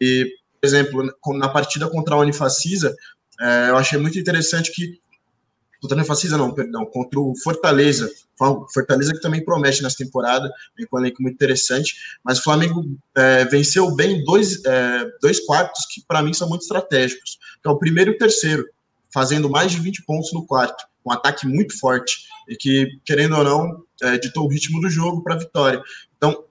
E, 0.00 0.24
por 0.60 0.66
exemplo, 0.66 1.14
na 1.34 1.48
partida 1.48 1.90
contra 1.90 2.14
a 2.14 2.18
Unifacisa, 2.18 2.94
é, 3.40 3.70
eu 3.70 3.76
achei 3.76 3.98
muito 3.98 4.18
interessante 4.18 4.72
que 4.72 5.00
contra 5.80 5.96
a 5.96 5.98
Unifacisa 5.98 6.38
não, 6.38 6.54
perdão, 6.54 6.86
contra 6.86 7.18
o 7.18 7.34
Fortaleza, 7.42 8.08
Fortaleza 8.72 9.12
que 9.12 9.20
também 9.20 9.44
promete 9.44 9.82
nessa 9.82 9.96
temporada, 9.96 10.50
vem 10.76 10.86
com 10.86 10.96
um 10.96 11.00
elenco 11.00 11.22
muito 11.22 11.34
interessante, 11.34 11.94
mas 12.22 12.38
o 12.38 12.42
Flamengo 12.42 12.84
é, 13.16 13.44
venceu 13.46 13.94
bem 13.94 14.22
dois, 14.24 14.64
é, 14.64 15.06
dois 15.20 15.44
quartos 15.44 15.86
que 15.86 16.02
para 16.06 16.22
mim 16.22 16.32
são 16.32 16.48
muito 16.48 16.62
estratégicos, 16.62 17.38
que 17.62 17.68
é 17.68 17.70
o 17.70 17.78
primeiro 17.78 18.12
e 18.12 18.14
o 18.14 18.18
terceiro 18.18 18.64
fazendo 19.16 19.48
mais 19.48 19.72
de 19.72 19.80
20 19.80 20.02
pontos 20.02 20.30
no 20.34 20.44
quarto, 20.44 20.84
um 21.02 21.10
ataque 21.10 21.48
muito 21.48 21.78
forte 21.78 22.26
e 22.46 22.54
que, 22.54 23.00
querendo 23.02 23.34
ou 23.34 23.42
não, 23.42 23.82
é, 24.02 24.18
ditou 24.18 24.44
o 24.44 24.48
ritmo 24.48 24.78
do 24.78 24.90
jogo 24.90 25.22
para 25.22 25.36
a 25.36 25.38
vitória. 25.38 25.80
Então, 26.18 26.44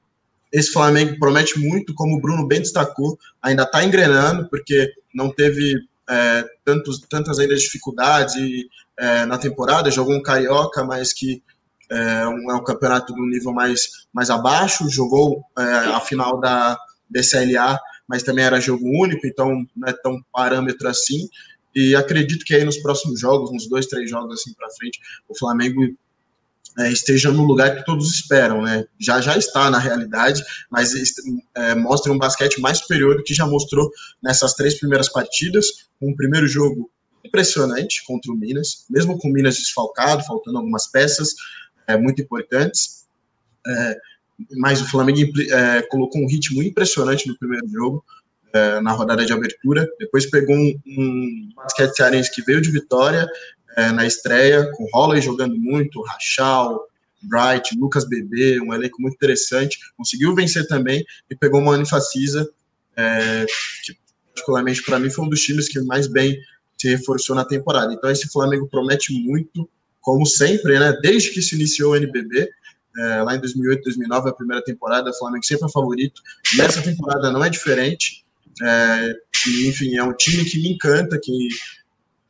esse 0.52 0.72
Flamengo 0.72 1.20
promete 1.20 1.60
muito, 1.60 1.94
como 1.94 2.18
o 2.18 2.20
Bruno 2.20 2.48
bem 2.48 2.60
destacou, 2.60 3.20
ainda 3.40 3.62
está 3.62 3.84
engrenando, 3.84 4.50
porque 4.50 4.92
não 5.14 5.30
teve 5.30 5.76
é, 6.10 6.44
tantos, 6.64 7.02
tantas 7.08 7.38
ainda 7.38 7.56
dificuldades 7.56 8.34
e, 8.34 8.68
é, 8.98 9.28
na 9.28 9.38
temporada, 9.38 9.92
jogou 9.92 10.16
um 10.16 10.24
Carioca, 10.24 10.84
mas 10.84 11.14
que 11.14 11.44
é 11.92 12.28
um, 12.28 12.50
é 12.50 12.56
um 12.56 12.64
campeonato 12.64 13.14
do 13.14 13.28
nível 13.28 13.54
mais, 13.54 14.08
mais 14.12 14.32
abaixo, 14.32 14.90
jogou 14.90 15.44
é, 15.56 15.62
a 15.62 16.00
final 16.00 16.40
da 16.40 16.76
BCLA, 17.08 17.80
mas 18.08 18.24
também 18.24 18.44
era 18.44 18.60
jogo 18.60 18.86
único, 18.88 19.28
então 19.28 19.64
não 19.76 19.88
é 19.88 19.94
tão 19.94 20.20
parâmetro 20.34 20.88
assim, 20.88 21.30
e 21.76 21.96
acredito 21.96 22.46
que 22.46 22.56
aí 22.56 22.64
nos 22.64 22.78
próximos 22.78 23.20
jogos, 23.20 23.52
uns 23.52 23.68
dois, 23.68 23.86
três 23.88 24.10
jogos 24.10 24.40
assim 24.40 24.54
para 24.54 24.70
frente, 24.72 25.00
o 25.28 25.38
Flamengo 25.38 25.82
é, 26.78 26.92
esteja 26.92 27.32
no 27.32 27.44
lugar 27.44 27.76
que 27.76 27.86
todos 27.86 28.14
esperam, 28.14 28.62
né? 28.62 28.86
Já 29.00 29.22
já 29.22 29.38
está 29.38 29.70
na 29.70 29.80
realidade, 29.80 30.44
mas 30.70 30.94
é, 31.56 31.76
mostra 31.76 32.12
um 32.12 32.18
basquete 32.18 32.60
mais 32.60 32.80
superior 32.80 33.18
do 33.18 33.24
que 33.24 33.34
já 33.34 33.46
mostrou 33.46 33.90
nessas 34.22 34.54
três 34.54 34.78
primeiras 34.78 35.10
partidas. 35.10 35.68
Um 36.02 36.16
primeiro 36.16 36.48
jogo 36.48 36.90
impressionante 37.24 38.04
contra 38.06 38.32
o 38.32 38.36
Minas, 38.36 38.86
mesmo 38.90 39.18
com 39.18 39.30
o 39.30 39.32
Minas 39.32 39.56
desfalcado, 39.56 40.24
faltando 40.24 40.58
algumas 40.58 40.88
peças 40.88 41.30
é, 41.88 41.98
muito 41.98 42.22
importantes. 42.22 43.06
É, 43.66 43.98
mas 44.58 44.82
o 44.82 44.90
Flamengo 44.90 45.20
é, 45.50 45.82
colocou 45.84 46.22
um 46.22 46.28
ritmo 46.28 46.62
impressionante 46.62 47.28
no 47.28 47.38
primeiro 47.38 47.68
jogo 47.68 48.04
é, 48.56 48.80
na 48.80 48.94
rodada 48.94 49.26
de 49.26 49.34
abertura. 49.34 49.86
Depois 50.00 50.26
pegou 50.30 50.56
um, 50.56 50.80
um 50.88 51.50
basquete 51.56 51.94
cearense 51.94 52.34
que 52.34 52.42
veio 52.42 52.62
de 52.62 52.72
vitória 52.72 53.28
é, 53.76 53.92
na 53.92 54.06
estreia, 54.06 54.72
com 54.72 54.88
Holloway 54.94 55.22
jogando 55.22 55.58
muito, 55.58 56.02
Rachal, 56.02 56.88
Bright, 57.22 57.78
Lucas 57.78 58.08
Bebê, 58.08 58.62
um 58.62 58.74
elenco 58.74 59.02
muito 59.02 59.16
interessante. 59.16 59.78
Conseguiu 59.98 60.34
vencer 60.34 60.66
também 60.68 61.04
e 61.30 61.36
pegou 61.36 61.60
uma 61.60 61.74
Unifacisa, 61.74 62.50
é, 62.96 63.46
que 63.84 63.98
particularmente 64.34 64.82
para 64.84 65.00
mim 65.00 65.10
foi 65.10 65.26
um 65.26 65.30
dos 65.30 65.42
times 65.42 65.68
que 65.68 65.82
mais 65.82 66.08
bem 66.08 66.38
se 66.78 66.88
reforçou 66.90 67.36
na 67.36 67.44
temporada. 67.44 67.94
Então 67.94 68.10
esse 68.10 68.30
Flamengo 68.30 68.70
promete 68.70 69.12
muito, 69.12 69.70
como 70.00 70.26
sempre, 70.26 70.80
né? 70.80 70.98
Desde 71.02 71.32
que 71.32 71.42
se 71.42 71.56
iniciou 71.56 71.92
o 71.92 71.96
NBB, 71.96 72.50
é, 72.98 73.22
lá 73.22 73.36
em 73.36 73.40
2008, 73.40 73.84
2009, 73.84 74.30
a 74.30 74.34
primeira 74.34 74.64
temporada, 74.64 75.10
o 75.10 75.14
Flamengo 75.14 75.44
sempre 75.46 75.68
é 75.68 75.72
favorito. 75.72 76.22
Nessa 76.56 76.82
temporada 76.82 77.32
não 77.32 77.44
é 77.44 77.50
diferente. 77.50 78.25
É, 78.64 79.14
enfim, 79.68 79.98
é 79.98 80.04
um 80.04 80.14
time 80.14 80.46
que 80.46 80.60
me 80.60 80.74
encanta, 80.74 81.20
que 81.22 81.50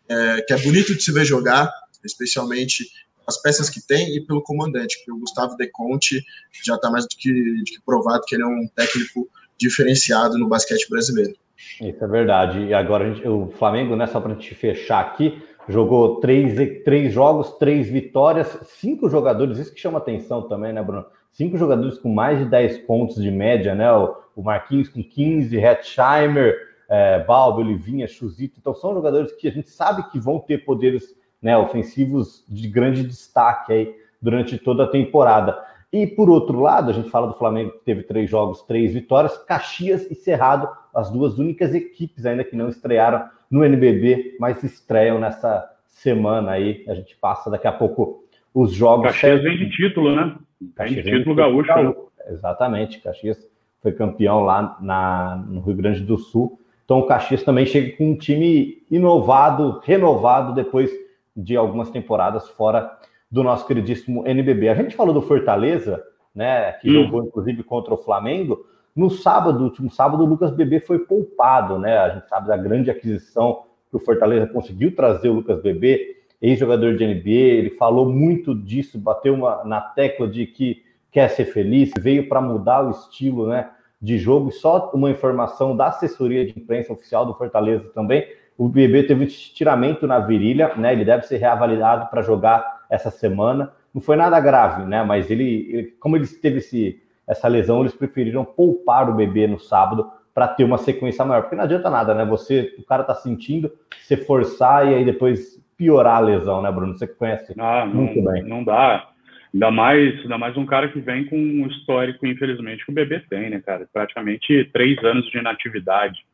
é, 0.10 0.41
que 0.41 0.53
é 0.53 0.58
bonito 0.58 0.96
de 0.96 1.01
se 1.01 1.12
ver 1.12 1.25
jogar, 1.25 1.72
especialmente 2.03 2.86
as 3.27 3.41
peças 3.41 3.70
que 3.70 3.86
tem 3.86 4.15
e 4.15 4.22
pelo 4.25 4.41
comandante, 4.41 5.03
que 5.03 5.12
o 5.12 5.20
Gustavo 5.20 5.55
De 5.58 5.67
Conte 5.67 6.24
já 6.63 6.75
está 6.75 6.89
mais 6.89 7.05
do 7.05 7.15
que, 7.17 7.32
que 7.65 7.82
provado 7.84 8.24
que 8.27 8.36
ele 8.36 8.44
é 8.44 8.48
um 8.48 8.67
técnico 8.75 9.27
diferenciado 9.58 10.38
no 10.38 10.48
basquete 10.48 10.88
brasileiro. 10.89 11.34
Isso 11.82 12.03
é 12.03 12.08
verdade. 12.08 12.60
E 12.65 12.74
agora 12.74 13.13
gente, 13.13 13.27
o 13.27 13.50
Flamengo, 13.58 13.96
né, 13.96 14.05
só 14.08 14.20
para 14.20 14.32
a 14.32 14.36
gente 14.36 14.53
fechar 14.53 15.00
aqui, 15.00 15.41
jogou 15.67 16.20
três, 16.20 16.53
três 16.84 17.12
jogos, 17.12 17.58
três 17.58 17.88
vitórias, 17.89 18.48
cinco 18.79 19.10
jogadores, 19.10 19.58
isso 19.58 19.74
que 19.74 19.79
chama 19.79 19.98
atenção 19.98 20.48
também, 20.48 20.72
né, 20.72 20.84
Bruno? 20.84 21.05
Cinco 21.36 21.58
jogadores 21.58 21.98
com 21.98 22.08
mais 22.08 22.39
de 22.39 22.46
10 22.46 22.77
pontos 22.80 23.22
de 23.22 23.30
média, 23.30 23.75
né? 23.75 23.92
O, 23.92 24.15
o 24.38 24.42
Marquinhos 24.42 24.88
com 24.88 25.04
15, 25.04 25.58
Hetzheimer, 25.58 26.56
é, 26.88 27.20
Balbo, 27.25 27.60
Olivinha, 27.60 28.08
Chuzito. 28.08 28.58
Então, 28.58 28.74
são 28.74 28.94
jogadores 28.94 29.34
que 29.34 29.46
a 29.46 29.51
gente 29.51 29.70
sabe 29.70 30.10
que 30.10 30.18
vão 30.18 30.39
ter 30.39 30.63
poderes 30.63 31.13
né, 31.42 31.58
ofensivos 31.58 32.46
de 32.48 32.70
grande 32.70 33.04
destaque 33.04 33.74
aí 33.74 33.96
durante 34.22 34.58
toda 34.58 34.86
a 34.86 34.88
temporada. 34.88 35.62
E 35.92 36.08
por 36.08 36.30
outro 36.30 36.62
lado, 36.62 36.89
a 36.89 36.94
gente 36.94 37.10
fala 37.10 37.27
do 37.27 37.38
Flamengo 37.38 37.72
que 37.72 37.84
teve 37.84 38.04
três 38.04 38.30
jogos, 38.30 38.62
três 38.62 38.94
vitórias, 38.94 39.38
Caxias 39.39 40.10
e 40.10 40.15
Cerrado, 40.15 40.70
as 40.94 41.12
duas 41.12 41.38
únicas 41.38 41.75
equipes 41.75 42.25
ainda 42.25 42.46
que 42.46 42.56
não 42.56 42.70
estrearam 42.70 43.25
no 43.51 43.62
NBB, 43.65 44.38
mas 44.39 44.63
estreiam 44.63 45.20
nessa 45.20 45.70
semana 45.89 46.51
aí. 46.51 46.86
A 46.88 46.94
gente 46.94 47.13
passa 47.18 47.50
daqui 47.50 47.68
a 47.68 47.74
pouco 47.74 48.24
os 48.54 48.72
jogos. 48.72 49.08
Caxias 49.08 49.44
vem 49.44 49.58
de 49.58 49.70
título, 49.70 50.15
né? 50.15 50.34
Caxias 50.76 51.06
título 51.06 51.36
gaúcho. 51.36 51.76
Né? 51.76 51.84
gaúcho. 51.84 52.12
Exatamente, 52.28 53.02
Caxias 53.02 53.38
foi 53.82 53.92
campeão 53.92 54.42
lá 54.42 54.78
na, 54.82 55.44
no 55.48 55.62
Rio 55.62 55.76
Grande 55.76 56.02
do 56.02 56.18
Sul. 56.18 56.60
Então 56.84 57.00
o 57.00 57.08
Caxias 57.08 57.44
também 57.44 57.66
chega 57.66 57.96
com 57.98 58.12
um 58.12 58.18
time 58.18 58.84
inovado, 58.90 59.82
renovado 59.84 60.54
depois 60.54 60.92
de 61.36 61.56
algumas 61.56 61.90
temporadas 61.90 62.50
fora 62.50 62.98
do 63.30 63.44
nosso 63.44 63.68
queridíssimo 63.68 64.26
NBB. 64.26 64.70
A 64.70 64.76
gente 64.76 64.96
falou 64.96 65.14
do 65.14 65.22
Fortaleza, 65.22 66.04
né, 66.34 66.74
que 66.74 66.90
hum. 66.90 67.04
jogou 67.04 67.24
inclusive 67.24 67.64
contra 67.64 67.94
o 67.94 67.98
Flamengo. 67.98 68.66
No 68.96 69.10
sábado, 69.10 69.64
último 69.64 69.92
sábado, 69.92 70.24
o 70.24 70.28
Lucas 70.28 70.52
Bebê 70.52 70.80
foi 70.80 71.00
poupado, 71.00 71.78
né? 71.78 71.98
A 71.98 72.10
gente 72.12 72.30
sabe 72.30 72.48
da 72.48 72.56
grande 72.56 72.90
aquisição 72.90 73.64
que 73.90 73.98
o 73.98 74.00
Fortaleza 74.00 74.48
conseguiu 74.48 74.96
trazer 74.96 75.28
o 75.28 75.34
Lucas 75.34 75.62
Bebê, 75.62 76.14
ex-jogador 76.48 76.96
de 76.96 77.06
NBA. 77.06 77.30
Ele 77.30 77.70
falou 77.72 78.12
muito 78.12 78.56
disso, 78.56 79.00
bateu 79.00 79.34
uma, 79.34 79.64
na 79.64 79.82
tecla 79.82 80.28
de 80.28 80.46
que 80.46 80.84
quer 81.12 81.30
ser 81.30 81.46
feliz, 81.46 81.92
veio 82.00 82.28
para 82.28 82.42
mudar 82.42 82.86
o 82.86 82.92
estilo, 82.92 83.48
né? 83.48 83.70
de 84.02 84.18
jogo. 84.18 84.52
Só 84.52 84.92
uma 84.94 85.10
informação 85.10 85.75
da 85.75 85.88
assessoria 85.88 86.46
de 86.46 86.58
imprensa 86.58 86.94
oficial 86.94 87.25
do 87.25 87.34
Fortaleza 87.34 87.90
também. 87.94 88.25
O 88.58 88.70
bebê 88.70 89.04
teve 89.04 89.24
um 89.24 89.28
estiramento 89.28 90.08
na 90.08 90.20
virilha, 90.20 90.75
né? 90.75 90.94
Ele 90.94 91.04
deve 91.04 91.24
ser 91.25 91.38
reavaliado 91.38 92.10
para 92.10 92.22
jogar 92.22 92.86
essa 92.90 93.10
semana. 93.10 93.74
Não 93.94 94.02
foi 94.02 94.16
nada 94.16 94.40
grave, 94.40 94.86
né? 94.86 95.04
Mas 95.04 95.30
ele, 95.30 95.70
ele 95.72 95.84
como 96.00 96.16
ele 96.16 96.28
teve 96.28 96.60
esse, 96.60 97.02
essa 97.28 97.48
lesão, 97.48 97.82
eles 97.82 97.94
preferiram 97.94 98.46
poupar 98.46 99.10
o 99.10 99.16
bebê 99.16 99.48
no 99.48 99.60
sábado 99.60 100.10
para 100.34 100.48
ter 100.48 100.64
uma 100.64 100.78
sequência 100.78 101.25
maior. 101.25 101.42
Porque 101.42 101.56
não 101.56 101.64
adianta 101.64 101.90
nada, 101.90 102.14
né? 102.14 102.24
Você, 102.25 102.75
o 102.78 102.84
cara 102.84 103.04
tá 103.04 103.16
sentindo, 103.16 103.72
você 104.02 104.16
forçar 104.16 104.88
e 104.88 104.94
aí 104.94 105.04
depois 105.06 105.60
piorar 105.77 106.17
a 106.17 106.20
lesão, 106.20 106.62
né, 106.62 106.72
Bruno? 106.72 106.98
Você 106.98 107.08
que 107.08 107.15
conhece 107.15 107.53
ah, 107.60 107.86
muito 107.86 108.22
não, 108.22 108.32
bem. 108.32 108.44
Não 108.44 108.63
dá. 108.63 109.10
Ainda 109.53 109.72
mais, 109.72 110.20
ainda 110.22 110.38
mais 110.38 110.58
um 110.58 110.65
cara 110.65 110.89
que 110.89 111.00
vem 111.00 111.25
com 111.25 111.38
um 111.38 111.65
histórico, 111.67 112.25
infelizmente, 112.27 112.84
que 112.84 112.91
o 112.91 112.96
bebê 112.96 113.22
tem, 113.22 113.50
né, 113.50 113.62
cara? 113.62 113.88
Praticamente 113.91 114.70
três 114.74 115.01
anos 115.03 115.25
de 115.32 115.38
inatividade. 115.38 116.25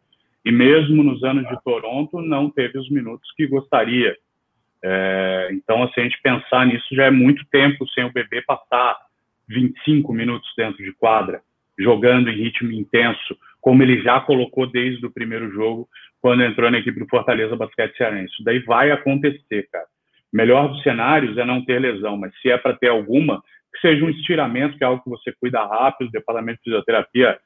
e 0.43 0.51
mesmo 0.51 1.03
nos 1.03 1.24
anos 1.24 1.48
de 1.48 1.63
Toronto 1.63 2.19
não 2.19 2.50
teve 2.50 2.79
os 2.79 2.89
minutos 2.89 3.31
que 3.38 3.45
gostaria. 3.45 4.15
É, 4.83 5.50
então, 5.51 5.83
assim, 5.83 6.01
a 6.01 6.03
gente 6.03 6.19
pensar 6.24 6.65
nisso 6.65 6.88
já 6.95 7.05
é 7.05 7.12
muito 7.12 7.45
tempo 7.51 7.88
sem 7.89 8.03
o 8.03 8.12
bebê 8.12 8.41
passar 8.41 8.98
25 9.48 10.12
minutos 10.12 10.50
dentro 10.57 10.83
de 10.83 10.91
quadra, 10.93 11.41
jogando 11.77 12.29
em 12.29 12.36
ritmo 12.36 12.71
intenso, 12.71 13.38
como 13.62 13.84
ele 13.84 14.01
já 14.01 14.20
colocou 14.20 14.65
desde 14.65 15.06
o 15.06 15.12
primeiro 15.12 15.51
jogo, 15.51 15.88
quando 16.20 16.44
entrou 16.44 16.70
na 16.70 16.80
equipe 16.80 17.00
do 17.00 17.08
Fortaleza 17.08 17.56
Basquete 17.56 17.96
Cearense. 17.96 18.34
Isso 18.34 18.44
daí 18.44 18.60
vai 18.60 18.91
acontecer, 18.91 19.68
cara. 19.72 19.86
Melhor 20.34 20.70
dos 20.70 20.82
cenários 20.84 21.38
é 21.38 21.46
não 21.46 21.63
ter 21.63 21.80
lesão, 21.80 22.18
mas 22.18 22.34
se 22.41 22.50
é 22.50 22.58
para 22.58 22.74
ter 22.74 22.88
alguma, 22.88 23.41
que 23.74 23.80
seja 23.82 24.03
um 24.03 24.10
estiramento, 24.10 24.77
que 24.77 24.84
é 24.84 24.88
algo 24.88 25.03
que 25.03 25.10
você 25.10 25.32
cuida 25.39 25.63
rápido, 25.65 26.08
o 26.10 26.12
departamento 26.12 26.58
de 26.58 26.63
fisioterapia 26.63 27.38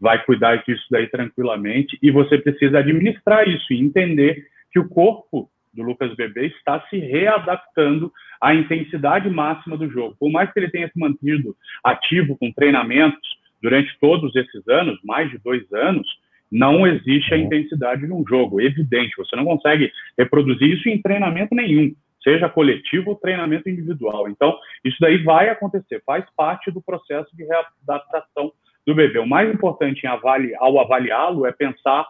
vai 0.00 0.22
cuidar 0.24 0.56
disso 0.64 0.84
daí 0.90 1.06
tranquilamente, 1.06 1.96
e 2.02 2.10
você 2.10 2.36
precisa 2.36 2.80
administrar 2.80 3.48
isso 3.48 3.72
e 3.72 3.80
entender 3.80 4.44
que 4.72 4.78
o 4.80 4.88
corpo 4.88 5.48
do 5.72 5.82
Lucas 5.82 6.14
Bebê 6.16 6.46
está 6.46 6.80
se 6.88 6.98
readaptando 6.98 8.12
à 8.40 8.54
intensidade 8.54 9.30
máxima 9.30 9.76
do 9.76 9.88
jogo. 9.88 10.16
Por 10.18 10.30
mais 10.30 10.52
que 10.52 10.58
ele 10.58 10.70
tenha 10.70 10.88
se 10.88 10.98
mantido 10.98 11.56
ativo 11.84 12.36
com 12.36 12.52
treinamentos 12.52 13.41
durante 13.62 13.96
todos 14.00 14.34
esses 14.34 14.66
anos, 14.68 14.98
mais 15.04 15.30
de 15.30 15.38
dois 15.38 15.62
anos, 15.72 16.06
não 16.50 16.86
existe 16.86 17.32
a 17.32 17.36
uhum. 17.36 17.44
intensidade 17.44 18.06
de 18.06 18.12
um 18.12 18.24
jogo, 18.26 18.60
evidente. 18.60 19.16
Você 19.16 19.34
não 19.36 19.44
consegue 19.44 19.90
reproduzir 20.18 20.76
isso 20.76 20.88
em 20.88 21.00
treinamento 21.00 21.54
nenhum, 21.54 21.94
seja 22.22 22.48
coletivo 22.48 23.10
ou 23.10 23.16
treinamento 23.16 23.68
individual. 23.70 24.28
Então, 24.28 24.58
isso 24.84 24.96
daí 25.00 25.18
vai 25.18 25.48
acontecer, 25.48 26.02
faz 26.04 26.24
parte 26.36 26.70
do 26.70 26.82
processo 26.82 27.34
de 27.36 27.44
readaptação 27.44 28.52
do 28.86 28.94
bebê. 28.94 29.18
O 29.18 29.26
mais 29.26 29.52
importante 29.52 30.06
avali 30.06 30.54
ao 30.56 30.78
avaliá-lo 30.78 31.46
é 31.46 31.52
pensar 31.52 32.06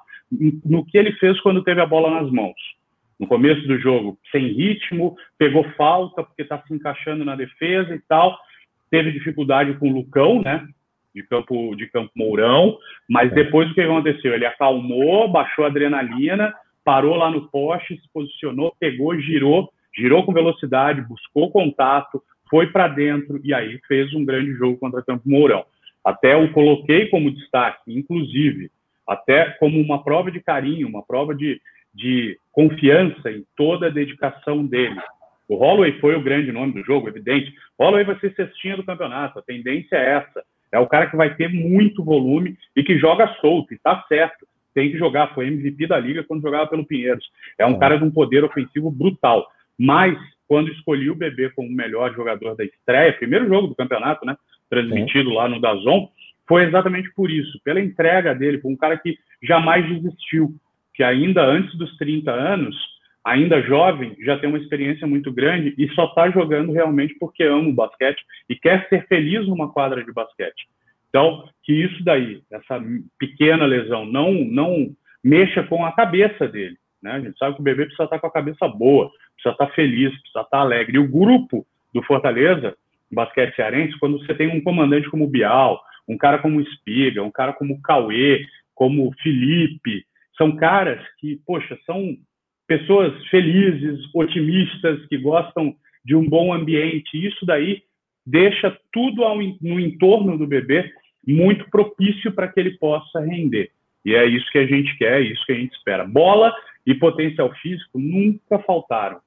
no 0.65 0.85
que 0.85 0.97
ele 0.97 1.13
fez 1.13 1.39
quando 1.41 1.63
teve 1.63 1.81
a 1.81 1.87
bola 1.87 2.11
nas 2.11 2.31
mãos 2.33 2.57
no 3.23 3.29
começo 3.29 3.65
do 3.69 3.79
jogo, 3.79 4.19
sem 4.33 4.49
ritmo, 4.49 5.17
pegou 5.39 5.63
falta 5.77 6.25
porque 6.25 6.43
está 6.43 6.61
se 6.67 6.75
encaixando 6.75 7.25
na 7.25 7.37
defesa 7.37 7.95
e 7.95 8.01
tal, 8.01 8.37
teve 8.91 9.13
dificuldade 9.13 9.75
com 9.75 9.89
o 9.89 9.93
Lucão, 9.93 10.43
né? 10.43 10.67
De 11.15 11.23
campo, 11.25 11.75
de 11.77 11.87
campo 11.89 12.11
Mourão, 12.17 12.79
mas 13.09 13.31
é. 13.33 13.35
depois 13.35 13.71
o 13.71 13.75
que 13.75 13.81
aconteceu? 13.81 14.33
Ele 14.33 14.47
acalmou, 14.47 15.29
baixou 15.29 15.65
a 15.65 15.69
adrenalina, 15.69 16.55
parou 16.85 17.17
lá 17.17 17.31
no 17.31 17.49
poste, 17.49 18.01
se 18.01 18.13
posicionou, 18.13 18.75
pegou, 18.81 19.19
girou, 19.21 19.71
girou 19.95 20.25
com 20.25 20.33
velocidade, 20.33 21.03
buscou 21.03 21.51
contato, 21.51 22.23
foi 22.49 22.67
para 22.67 22.89
dentro 22.89 23.41
e 23.45 23.55
aí 23.55 23.79
fez 23.87 24.13
um 24.15 24.25
grande 24.25 24.53
jogo 24.55 24.79
contra 24.79 25.03
Campo 25.03 25.29
Mourão. 25.29 25.65
Até 26.05 26.37
o 26.37 26.53
coloquei 26.53 27.07
como 27.09 27.31
destaque, 27.31 27.97
inclusive, 27.97 28.71
até 29.07 29.51
como 29.53 29.81
uma 29.81 30.03
prova 30.03 30.31
de 30.31 30.41
carinho, 30.41 30.89
uma 30.89 31.03
prova 31.03 31.35
de, 31.35 31.61
de 31.95 32.37
confiança 32.51 33.31
em 33.31 33.45
toda 33.57 33.87
a 33.87 33.91
dedicação 33.91 34.65
dele. 34.67 35.01
O 35.49 35.57
Holloway 35.57 35.99
foi 36.01 36.15
o 36.15 36.23
grande 36.23 36.51
nome 36.51 36.73
do 36.73 36.83
jogo, 36.83 37.09
evidente. 37.09 37.53
Holloway 37.79 38.05
vai 38.05 38.19
ser 38.19 38.35
cestinha 38.35 38.77
do 38.77 38.85
campeonato, 38.85 39.39
a 39.39 39.43
tendência 39.43 39.97
é 39.97 40.17
essa. 40.17 40.45
É 40.73 40.79
o 40.79 40.87
cara 40.87 41.07
que 41.07 41.17
vai 41.17 41.35
ter 41.35 41.49
muito 41.49 42.03
volume 42.03 42.57
e 42.75 42.83
que 42.83 42.99
joga 42.99 43.29
solto, 43.41 43.75
e 43.75 43.79
tá 43.79 44.03
certo. 44.09 44.47
Tem 44.75 44.91
que 44.91 44.99
jogar, 44.99 45.35
foi 45.35 45.49
MVP 45.49 45.87
da 45.87 45.99
liga 45.99 46.25
quando 46.25 46.43
jogava 46.43 46.67
pelo 46.67 46.87
Pinheiros. 46.87 47.25
É 47.59 47.67
um 47.67 47.79
cara 47.79 47.99
de 47.99 48.05
um 48.05 48.11
poder 48.11 48.43
ofensivo 48.43 48.91
brutal. 48.91 49.47
Mas, 49.79 50.19
quando 50.49 50.73
escolhi 50.73 51.11
o 51.11 51.15
Bebê 51.15 51.51
como 51.51 51.69
o 51.69 51.73
melhor 51.73 52.15
jogador 52.15 52.57
da 52.57 52.65
estreia, 52.65 53.13
primeiro 53.13 53.47
jogo 53.49 53.69
do 53.69 53.75
campeonato, 53.75 54.25
né? 54.25 54.35
Transmitido 54.71 55.29
Sim. 55.29 55.37
lá 55.37 55.47
no 55.47 55.61
Dazon, 55.61 56.09
foi 56.49 56.65
exatamente 56.65 57.13
por 57.15 57.31
isso, 57.31 57.61
pela 57.63 57.81
entrega 57.81 58.35
dele, 58.35 58.59
por 58.59 58.71
um 58.71 58.77
cara 58.77 58.97
que 58.97 59.19
jamais 59.43 59.87
desistiu 59.87 60.55
que 60.95 61.03
ainda 61.03 61.45
antes 61.45 61.77
dos 61.77 61.97
30 61.97 62.31
anos, 62.31 62.77
ainda 63.25 63.63
jovem, 63.63 64.17
já 64.21 64.39
tem 64.39 64.49
uma 64.49 64.59
experiência 64.59 65.07
muito 65.07 65.33
grande 65.33 65.75
e 65.79 65.89
só 65.95 66.07
está 66.07 66.31
jogando 66.31 66.73
realmente 66.73 67.15
porque 67.19 67.43
ama 67.45 67.69
o 67.69 67.75
basquete 67.75 68.23
e 68.49 68.57
quer 68.57 68.89
ser 68.89 69.07
feliz 69.07 69.47
numa 69.47 69.73
quadra 69.73 70.03
de 70.05 70.13
basquete. 70.13 70.67
Então, 71.09 71.49
que 71.63 71.73
isso 71.73 72.03
daí, 72.05 72.43
essa 72.51 72.83
pequena 73.19 73.67
lesão, 73.67 74.07
não, 74.07 74.33
não 74.33 74.91
mexa 75.23 75.63
com 75.63 75.85
a 75.85 75.93
cabeça 75.93 76.49
dele. 76.49 76.77
Né? 77.03 77.13
A 77.13 77.21
gente 77.21 77.39
sabe 77.39 77.55
que 77.55 77.61
o 77.61 77.65
bebê 77.65 77.85
precisa 77.85 78.05
estar 78.05 78.19
com 78.19 78.27
a 78.27 78.33
cabeça 78.33 78.67
boa, 78.67 79.11
precisa 79.35 79.53
estar 79.53 79.67
feliz, 79.75 80.11
precisa 80.21 80.41
estar 80.41 80.59
alegre. 80.59 80.97
E 80.97 80.99
o 80.99 81.09
grupo 81.09 81.67
do 81.93 82.03
Fortaleza, 82.03 82.75
basquete 83.11 83.55
cearense, 83.55 83.99
quando 83.99 84.19
você 84.19 84.35
tem 84.35 84.49
um 84.49 84.63
comandante 84.63 85.11
como 85.11 85.25
o 85.25 85.29
Bial, 85.29 85.83
um 86.09 86.17
cara 86.17 86.39
como 86.39 86.59
o 86.59 86.61
Espiga, 86.63 87.23
um 87.23 87.31
cara 87.31 87.53
como 87.53 87.75
o 87.75 87.83
Cauê, 87.83 88.47
como 88.75 89.07
o 89.07 89.13
Felipe, 89.23 90.05
são 90.37 90.57
caras 90.57 91.01
que, 91.19 91.39
poxa, 91.47 91.79
são 91.85 92.17
pessoas 92.67 93.13
felizes, 93.29 94.01
otimistas, 94.15 95.05
que 95.07 95.19
gostam 95.19 95.75
de 96.05 96.15
um 96.15 96.29
bom 96.29 96.53
ambiente. 96.53 97.15
Isso 97.15 97.45
daí 97.45 97.83
deixa 98.25 98.77
tudo 98.93 99.25
ao, 99.25 99.37
no 99.37 99.81
entorno 99.81 100.39
do 100.39 100.47
bebê 100.47 100.93
muito 101.27 101.69
propício 101.71 102.33
para 102.33 102.49
que 102.49 102.59
ele 102.59 102.79
possa 102.79 103.21
render. 103.21 103.71
E 104.05 104.15
é 104.15 104.25
isso 104.25 104.51
que 104.51 104.59
a 104.59 104.67
gente 104.67 104.97
quer, 104.99 105.21
é 105.21 105.25
isso 105.25 105.45
que 105.47 105.53
a 105.53 105.57
gente 105.57 105.75
espera. 105.75 106.05
Bola 106.05 106.53
e 106.85 106.95
potencial 106.95 107.53
físico 107.55 107.99
nunca 107.99 108.59
faltaram. 108.61 109.21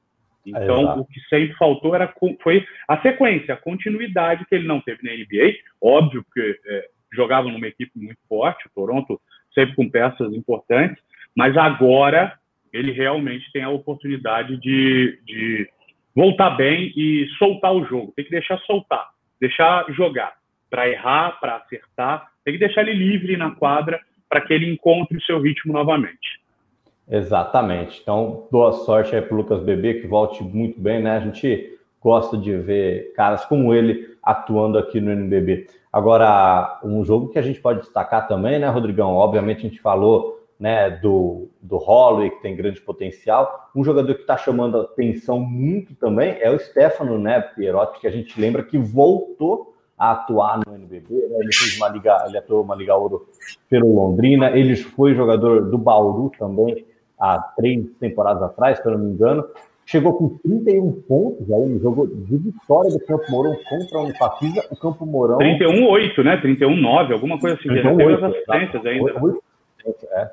Então, 0.46 0.92
é 0.92 0.96
o 1.00 1.06
que 1.06 1.20
sempre 1.22 1.56
faltou 1.58 1.96
era 1.96 2.14
foi 2.44 2.66
a 2.88 3.02
sequência, 3.02 3.54
a 3.54 3.58
continuidade 3.58 4.46
que 4.46 4.54
ele 4.54 4.68
não 4.68 4.80
teve 4.80 5.04
na 5.04 5.12
NBA. 5.12 5.56
Óbvio 5.82 6.24
que 6.34 6.60
é, 6.68 6.88
jogava 7.12 7.50
numa 7.50 7.68
equipe 7.68 7.92
muito 7.96 8.20
forte, 8.30 8.68
o 8.68 8.72
Toronto 8.76 9.20
sempre 9.54 9.76
com 9.76 9.90
peças 9.90 10.34
importantes, 10.34 11.02
mas 11.36 11.58
agora 11.58 12.38
ele 12.76 12.92
realmente 12.92 13.50
tem 13.54 13.64
a 13.64 13.70
oportunidade 13.70 14.58
de, 14.58 15.18
de 15.26 15.70
voltar 16.14 16.52
bem 16.52 16.92
e 16.96 17.28
soltar 17.38 17.74
o 17.74 17.86
jogo. 17.86 18.12
Tem 18.16 18.26
que 18.26 18.32
deixar 18.32 18.60
soltar, 18.60 19.10
deixar 19.40 19.86
jogar, 19.94 20.34
para 20.70 20.90
errar, 20.90 21.40
para 21.40 21.56
acertar, 21.56 22.28
tem 22.44 22.54
que 22.54 22.60
deixar 22.60 22.82
ele 22.82 22.94
livre 22.94 23.38
na 23.38 23.52
quadra 23.52 24.00
para 24.30 24.42
que 24.42 24.54
ele 24.54 24.70
encontre 24.70 25.18
o 25.18 25.22
seu 25.22 25.40
ritmo 25.40 25.72
novamente. 25.72 26.44
Exatamente. 27.10 28.02
Então, 28.02 28.48
boa 28.52 28.74
sorte 28.74 29.16
aí 29.16 29.22
para 29.22 29.34
o 29.34 29.38
Lucas 29.38 29.64
Bebê, 29.64 29.96
que 29.96 30.08
volte 30.08 30.44
muito 30.44 30.80
bem, 30.80 31.02
né? 31.02 31.12
A 31.12 31.20
gente 31.20 31.78
gosta 32.02 32.38
de 32.38 32.58
ver 32.58 33.14
caras 33.16 33.46
como 33.46 33.74
ele 33.74 34.16
atuando 34.22 34.78
aqui 34.78 35.00
no 35.00 35.12
NBB. 35.12 35.68
Agora, 35.94 36.80
um 36.84 37.06
jogo 37.06 37.30
que 37.30 37.40
a 37.40 37.42
gente 37.42 37.62
pode 37.62 37.82
destacar 37.82 38.28
também, 38.28 38.60
né, 38.60 38.68
Rodrigão? 38.68 39.14
Obviamente 39.14 39.60
a 39.60 39.70
gente 39.70 39.80
falou 39.80 40.45
né, 40.60 40.90
do, 40.90 41.50
do 41.62 41.78
Holloway, 41.78 42.30
que 42.30 42.42
tem 42.42 42.56
grande 42.56 42.82
potencial. 42.82 43.70
Um 43.76 43.84
jogador 43.84 44.14
que 44.16 44.22
está 44.22 44.38
chamando 44.38 44.80
atenção 44.80 45.40
muito 45.40 45.94
também 45.96 46.38
é 46.40 46.50
o 46.50 46.60
Stefano 46.60 47.20
né, 47.20 47.42
Pierotti, 47.42 48.00
que 48.00 48.08
a 48.08 48.12
gente 48.12 48.40
lembra 48.40 48.64
que 48.64 48.78
voltou 48.78 49.74
a 49.98 50.12
atuar 50.12 50.60
no 50.66 50.76
NBB. 50.76 51.14
Né? 51.14 51.38
Ele 51.40 51.54
fez 51.54 51.78
uma 51.78 51.90
liga, 51.90 52.24
ele 52.28 52.38
atuou 52.38 52.64
uma 52.64 52.76
Liga 52.76 52.96
Ouro 52.96 53.28
pelo 53.70 53.94
Londrina. 53.94 54.52
Ele 54.52 54.76
foi 54.76 55.14
jogador 55.14 55.70
do 55.70 55.78
Bauru 55.78 56.32
também 56.38 56.86
há 57.20 57.40
três 57.56 57.86
temporadas 58.00 58.44
atrás, 58.44 58.78
se 58.80 58.86
eu 58.86 58.92
não 58.94 59.00
me 59.00 59.12
engano 59.12 59.46
chegou 59.86 60.14
com 60.14 60.30
31 60.40 60.92
pontos 61.08 61.52
aí 61.52 61.70
no 61.70 61.80
jogo 61.80 62.08
de 62.08 62.38
vitória 62.38 62.92
do 62.92 63.00
Campo 63.02 63.24
Mourão 63.30 63.56
contra 63.70 64.00
a 64.00 64.02
Unifacisa. 64.02 64.66
O 64.72 64.76
Campo 64.76 65.06
Mourão. 65.06 65.38
31-8, 65.38 66.24
né? 66.24 66.42
31-9, 66.42 67.14
alguma 67.14 67.40
coisa 67.40 67.56
assim. 67.56 67.70
31, 67.70 67.96
8, 67.96 68.26
assistências 68.26 68.86
ainda. 68.86 69.24
8, 69.24 69.44
é. 69.86 70.32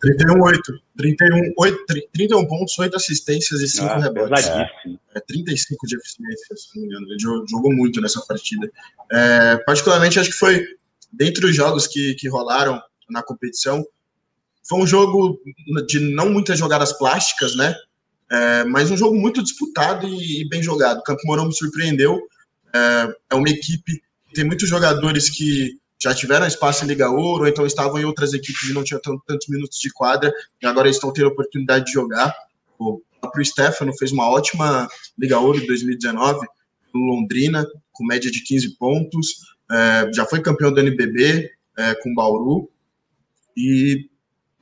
31, 0.00 0.40
8. 0.40 0.80
31, 0.96 1.52
8, 1.58 1.84
31 2.12 2.46
pontos, 2.46 2.78
8 2.78 2.96
assistências 2.96 3.60
e 3.60 3.68
5 3.68 3.86
ah, 3.86 3.98
rebotes. 3.98 4.46
É. 4.46 4.66
é 5.14 5.20
35 5.20 5.86
de 5.86 5.96
eficiência, 5.96 6.56
se 6.56 6.68
não 6.74 6.82
me 6.82 6.88
engano. 6.88 7.06
Ele 7.06 7.18
jogou 7.18 7.72
muito 7.72 8.00
nessa 8.00 8.20
partida. 8.22 8.70
É, 9.12 9.56
particularmente, 9.58 10.18
acho 10.18 10.30
que 10.30 10.36
foi, 10.36 10.64
dentre 11.12 11.44
os 11.44 11.54
jogos 11.54 11.86
que, 11.86 12.14
que 12.14 12.28
rolaram 12.28 12.80
na 13.10 13.22
competição, 13.22 13.84
foi 14.62 14.80
um 14.80 14.86
jogo 14.86 15.38
de 15.86 16.00
não 16.00 16.30
muitas 16.30 16.58
jogadas 16.58 16.92
plásticas, 16.92 17.54
né? 17.54 17.74
É, 18.30 18.64
mas 18.64 18.90
um 18.90 18.96
jogo 18.96 19.16
muito 19.16 19.42
disputado 19.42 20.06
e, 20.06 20.42
e 20.42 20.48
bem 20.48 20.62
jogado. 20.62 21.02
Campo 21.02 21.20
Mourão 21.26 21.46
me 21.46 21.54
surpreendeu. 21.54 22.20
É, 22.72 23.14
é, 23.30 23.34
uma 23.34 23.48
equipe 23.48 24.00
tem 24.32 24.44
muitos 24.44 24.68
jogadores 24.68 25.28
que 25.28 25.78
já 26.02 26.14
tiveram 26.14 26.46
espaço 26.46 26.84
em 26.84 26.88
Liga 26.88 27.10
Ouro, 27.10 27.44
ou 27.44 27.48
então 27.48 27.66
estavam 27.66 27.98
em 27.98 28.04
outras 28.04 28.32
equipes 28.32 28.68
e 28.68 28.72
não 28.72 28.82
tinham 28.82 29.00
tantos 29.00 29.48
minutos 29.48 29.78
de 29.78 29.90
quadra, 29.90 30.32
e 30.62 30.66
agora 30.66 30.88
estão 30.88 31.12
tendo 31.12 31.28
a 31.28 31.32
oportunidade 31.32 31.86
de 31.86 31.92
jogar. 31.92 32.34
O 32.78 33.02
próprio 33.20 33.44
Stefano 33.44 33.96
fez 33.96 34.10
uma 34.12 34.28
ótima 34.28 34.88
Liga 35.18 35.38
Ouro 35.38 35.60
de 35.60 35.66
2019 35.66 36.46
no 36.94 37.00
Londrina, 37.00 37.66
com 37.92 38.04
média 38.04 38.30
de 38.30 38.42
15 38.42 38.76
pontos. 38.76 39.28
É, 39.70 40.10
já 40.14 40.24
foi 40.24 40.40
campeão 40.40 40.72
do 40.72 40.80
NBB 40.80 41.50
é, 41.78 41.94
com 41.96 42.14
Bauru. 42.14 42.70
E 43.56 44.08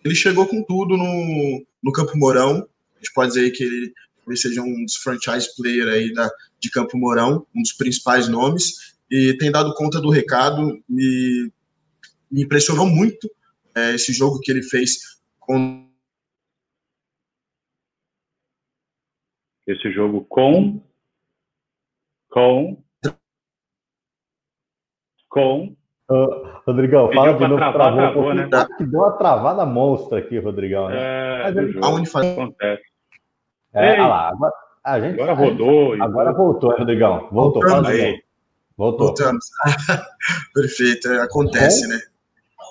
ele 0.05 0.15
chegou 0.15 0.47
com 0.47 0.63
tudo 0.63 0.97
no, 0.97 1.65
no 1.83 1.93
Campo 1.93 2.17
Mourão 2.17 2.69
a 2.99 3.05
gente 3.05 3.13
pode 3.15 3.33
dizer 3.33 3.51
que 3.53 3.63
ele 3.63 3.93
talvez 4.19 4.43
seja 4.43 4.61
um 4.61 4.85
dos 4.85 4.97
franchise 4.97 5.49
player 5.57 5.89
aí 5.89 6.13
da, 6.13 6.29
de 6.61 6.71
Campo 6.71 6.99
Mourão, 6.99 7.47
um 7.55 7.63
dos 7.63 7.73
principais 7.73 8.29
nomes, 8.29 8.97
e 9.11 9.37
tem 9.39 9.51
dado 9.51 9.75
conta 9.75 10.01
do 10.01 10.11
recado, 10.11 10.83
e 10.91 11.51
me 12.31 12.43
impressionou 12.43 12.87
muito 12.87 13.29
é, 13.75 13.95
esse 13.95 14.13
jogo 14.13 14.41
que 14.41 14.51
ele 14.51 14.63
fez 14.63 15.21
com 15.39 15.89
esse 19.67 19.91
jogo 19.93 20.25
com 20.25 20.83
com 22.31 22.83
com 25.29 25.77
Uh, 26.11 26.63
Rodrigão, 26.67 27.13
fala 27.13 27.35
de 27.35 27.41
novo. 27.43 27.57
Travar, 27.57 27.93
travou, 27.93 28.33
né? 28.33 28.49
Que 28.79 28.87
deu 28.87 29.01
uma 29.01 29.13
travada 29.13 29.67
monstra 29.67 30.21
aqui, 30.21 30.39
Rodrigão. 30.39 30.89
Né? 30.89 30.97
É, 30.97 31.43
Mas 31.43 31.57
ele... 31.57 31.79
Aonde 31.83 32.09
faz... 32.09 32.27
acontece. 32.27 32.83
É, 33.75 33.93
olha 33.93 34.07
lá, 34.07 34.29
agora, 34.31 34.53
a 34.85 35.01
gente, 35.01 35.21
agora 35.21 35.33
rodou. 35.35 35.93
Gente, 35.93 36.03
agora 36.03 36.33
voltou, 36.33 36.71
Rodrigão. 36.71 37.29
Voltou, 37.31 37.61
Voltamos, 37.61 37.91
aí. 37.91 38.23
Voltou. 38.79 39.09
Voltamos. 39.09 39.45
Perfeito, 40.55 41.09
é, 41.09 41.21
acontece, 41.21 41.85
né? 41.89 42.01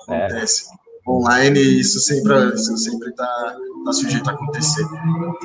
É. 0.08 0.24
Acontece. 0.24 0.64
É. 0.72 0.88
Online, 1.06 1.60
isso 1.60 2.00
sempre 2.00 2.34
isso 2.54 2.76
sempre 2.78 3.10
está 3.10 3.56
tá 3.84 3.92
sujeito 3.92 4.28
a 4.28 4.32
acontecer. 4.32 4.84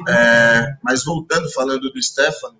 É, 0.09 0.77
mas 0.81 1.03
voltando, 1.03 1.51
falando 1.51 1.91
do 1.91 2.01
Stefano, 2.01 2.59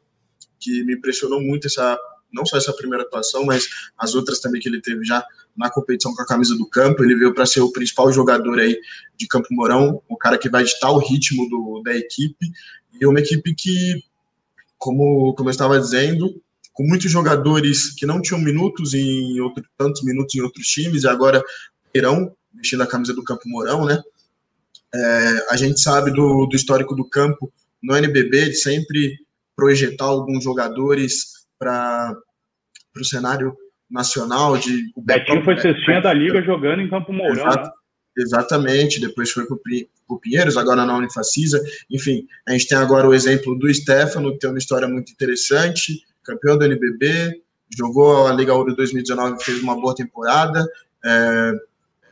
que 0.59 0.83
me 0.83 0.95
impressionou 0.95 1.41
muito 1.41 1.67
essa 1.67 1.97
não 2.31 2.45
só 2.45 2.57
essa 2.57 2.73
primeira 2.73 3.03
atuação, 3.03 3.45
mas 3.45 3.67
as 3.97 4.15
outras 4.15 4.39
também 4.39 4.59
que 4.59 4.67
ele 4.67 4.81
teve 4.81 5.05
já 5.05 5.23
na 5.55 5.69
competição 5.69 6.15
com 6.15 6.21
a 6.23 6.25
camisa 6.25 6.55
do 6.57 6.67
campo. 6.67 7.03
Ele 7.03 7.15
veio 7.15 7.33
para 7.33 7.45
ser 7.45 7.61
o 7.61 7.71
principal 7.71 8.11
jogador 8.11 8.59
aí 8.59 8.79
de 9.15 9.27
Campo 9.27 9.47
Mourão, 9.51 10.01
o 10.09 10.17
cara 10.17 10.37
que 10.37 10.49
vai 10.49 10.63
ditar 10.63 10.91
o 10.91 10.97
ritmo 10.97 11.47
do, 11.47 11.81
da 11.83 11.95
equipe. 11.95 12.51
E 12.99 13.05
uma 13.05 13.19
equipe 13.19 13.53
que, 13.53 14.01
como, 14.79 15.35
como 15.35 15.49
eu 15.49 15.51
estava 15.51 15.79
dizendo, 15.79 16.41
com 16.73 16.83
muitos 16.83 17.09
jogadores 17.11 17.93
que 17.93 18.05
não 18.05 18.21
tinham 18.21 18.41
minutos 18.41 18.93
em 18.93 19.39
outro, 19.39 19.63
tantos 19.77 20.03
minutos 20.03 20.35
em 20.35 20.41
outros 20.41 20.67
times 20.67 21.03
e 21.03 21.07
agora 21.07 21.41
irão 21.93 22.35
vestindo 22.53 22.83
a 22.83 22.87
camisa 22.87 23.13
do 23.13 23.23
Campo 23.23 23.47
Mourão, 23.47 23.85
né? 23.85 24.01
É, 24.93 25.53
a 25.53 25.57
gente 25.57 25.79
sabe 25.79 26.11
do, 26.11 26.45
do 26.45 26.55
histórico 26.55 26.95
do 26.95 27.07
campo 27.07 27.51
no 27.81 27.95
NBB 27.95 28.49
de 28.49 28.55
sempre 28.55 29.17
projetar 29.55 30.05
alguns 30.05 30.43
jogadores 30.43 31.45
para 31.57 32.15
o 32.97 33.03
cenário 33.03 33.55
nacional. 33.89 34.57
De, 34.57 34.91
o 34.95 35.01
Betinho 35.01 35.43
foi 35.43 35.57
cestinha 35.59 36.01
da 36.01 36.13
Liga 36.13 36.41
jogando 36.41 36.81
em 36.81 36.89
Campo 36.89 37.13
Mourão, 37.13 37.47
Exato, 37.47 37.65
né? 37.65 37.71
Exatamente, 38.15 38.99
depois 38.99 39.31
foi 39.31 39.45
para 39.45 39.55
o 40.07 40.19
Pinheiros, 40.19 40.57
agora 40.57 40.85
na 40.85 40.95
Unifacisa. 40.95 41.59
Enfim, 41.89 42.27
a 42.47 42.51
gente 42.51 42.67
tem 42.67 42.77
agora 42.77 43.07
o 43.07 43.13
exemplo 43.13 43.57
do 43.57 43.73
Stefano, 43.73 44.33
que 44.33 44.39
tem 44.39 44.49
uma 44.49 44.59
história 44.59 44.87
muito 44.87 45.11
interessante, 45.11 46.03
campeão 46.23 46.57
do 46.57 46.65
NBB, 46.65 47.41
jogou 47.75 48.27
a 48.27 48.33
Liga 48.33 48.53
Ouro 48.53 48.75
2019, 48.75 49.43
fez 49.43 49.61
uma 49.61 49.79
boa 49.79 49.95
temporada. 49.95 50.65
É, 51.03 51.53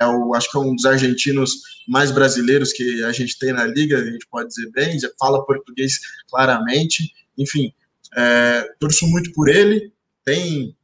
é 0.02 0.08
o, 0.08 0.34
acho 0.34 0.50
que 0.50 0.58
é 0.58 0.60
um 0.60 0.76
dos 0.76 0.86
argentinos 0.86 1.52
mais 1.88 2.12
brasileiros 2.12 2.74
que 2.74 3.04
a 3.04 3.12
gente 3.12 3.38
tem 3.38 3.54
na 3.54 3.66
liga, 3.66 3.98
a 3.98 4.06
gente 4.06 4.28
pode 4.28 4.50
dizer 4.50 4.70
bem, 4.72 4.98
fala 5.20 5.46
português 5.46 6.00
claramente. 6.30 7.12
Enfim, 7.38 7.74
é, 8.16 8.68
torço 8.80 9.08
muito 9.08 9.32
por 9.34 9.48
ele, 9.48 9.92
tem, 10.24 10.76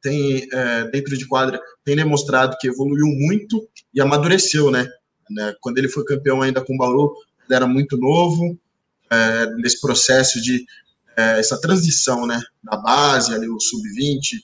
tem 0.00 0.48
é, 0.52 0.84
dentro 0.90 1.16
de 1.16 1.26
quadra, 1.26 1.60
tem 1.84 1.96
demonstrado 1.96 2.56
que 2.60 2.68
evoluiu 2.68 3.06
muito 3.06 3.68
e 3.92 4.00
amadureceu, 4.00 4.70
né? 4.70 4.88
né? 5.30 5.54
Quando 5.60 5.78
ele 5.78 5.88
foi 5.88 6.04
campeão 6.04 6.40
ainda 6.42 6.60
com 6.60 6.74
o 6.74 6.78
Bauru, 6.78 7.14
ele 7.46 7.56
era 7.56 7.66
muito 7.66 7.96
novo, 7.96 8.58
é, 9.10 9.46
nesse 9.56 9.80
processo 9.80 10.40
de 10.40 10.64
é, 11.16 11.38
essa 11.38 11.60
transição, 11.60 12.26
né? 12.26 12.40
Da 12.62 12.76
base, 12.76 13.34
ali 13.34 13.48
o 13.48 13.60
sub-20 13.60 14.40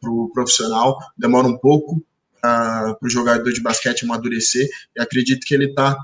para 0.00 0.10
o 0.10 0.30
profissional, 0.32 0.98
demora 1.16 1.46
um 1.46 1.56
pouco 1.56 2.04
para 2.40 2.98
o 3.02 3.08
jogador 3.08 3.50
de 3.50 3.62
basquete 3.62 4.04
amadurecer, 4.04 4.68
e 4.94 5.00
acredito 5.00 5.46
que 5.46 5.54
ele 5.54 5.70
está 5.70 5.96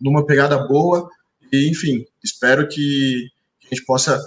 numa 0.00 0.24
pegada 0.24 0.56
boa, 0.68 1.08
e 1.52 1.68
enfim, 1.68 2.04
espero 2.22 2.68
que 2.68 3.28
a 3.64 3.74
gente 3.74 3.84
possa 3.84 4.20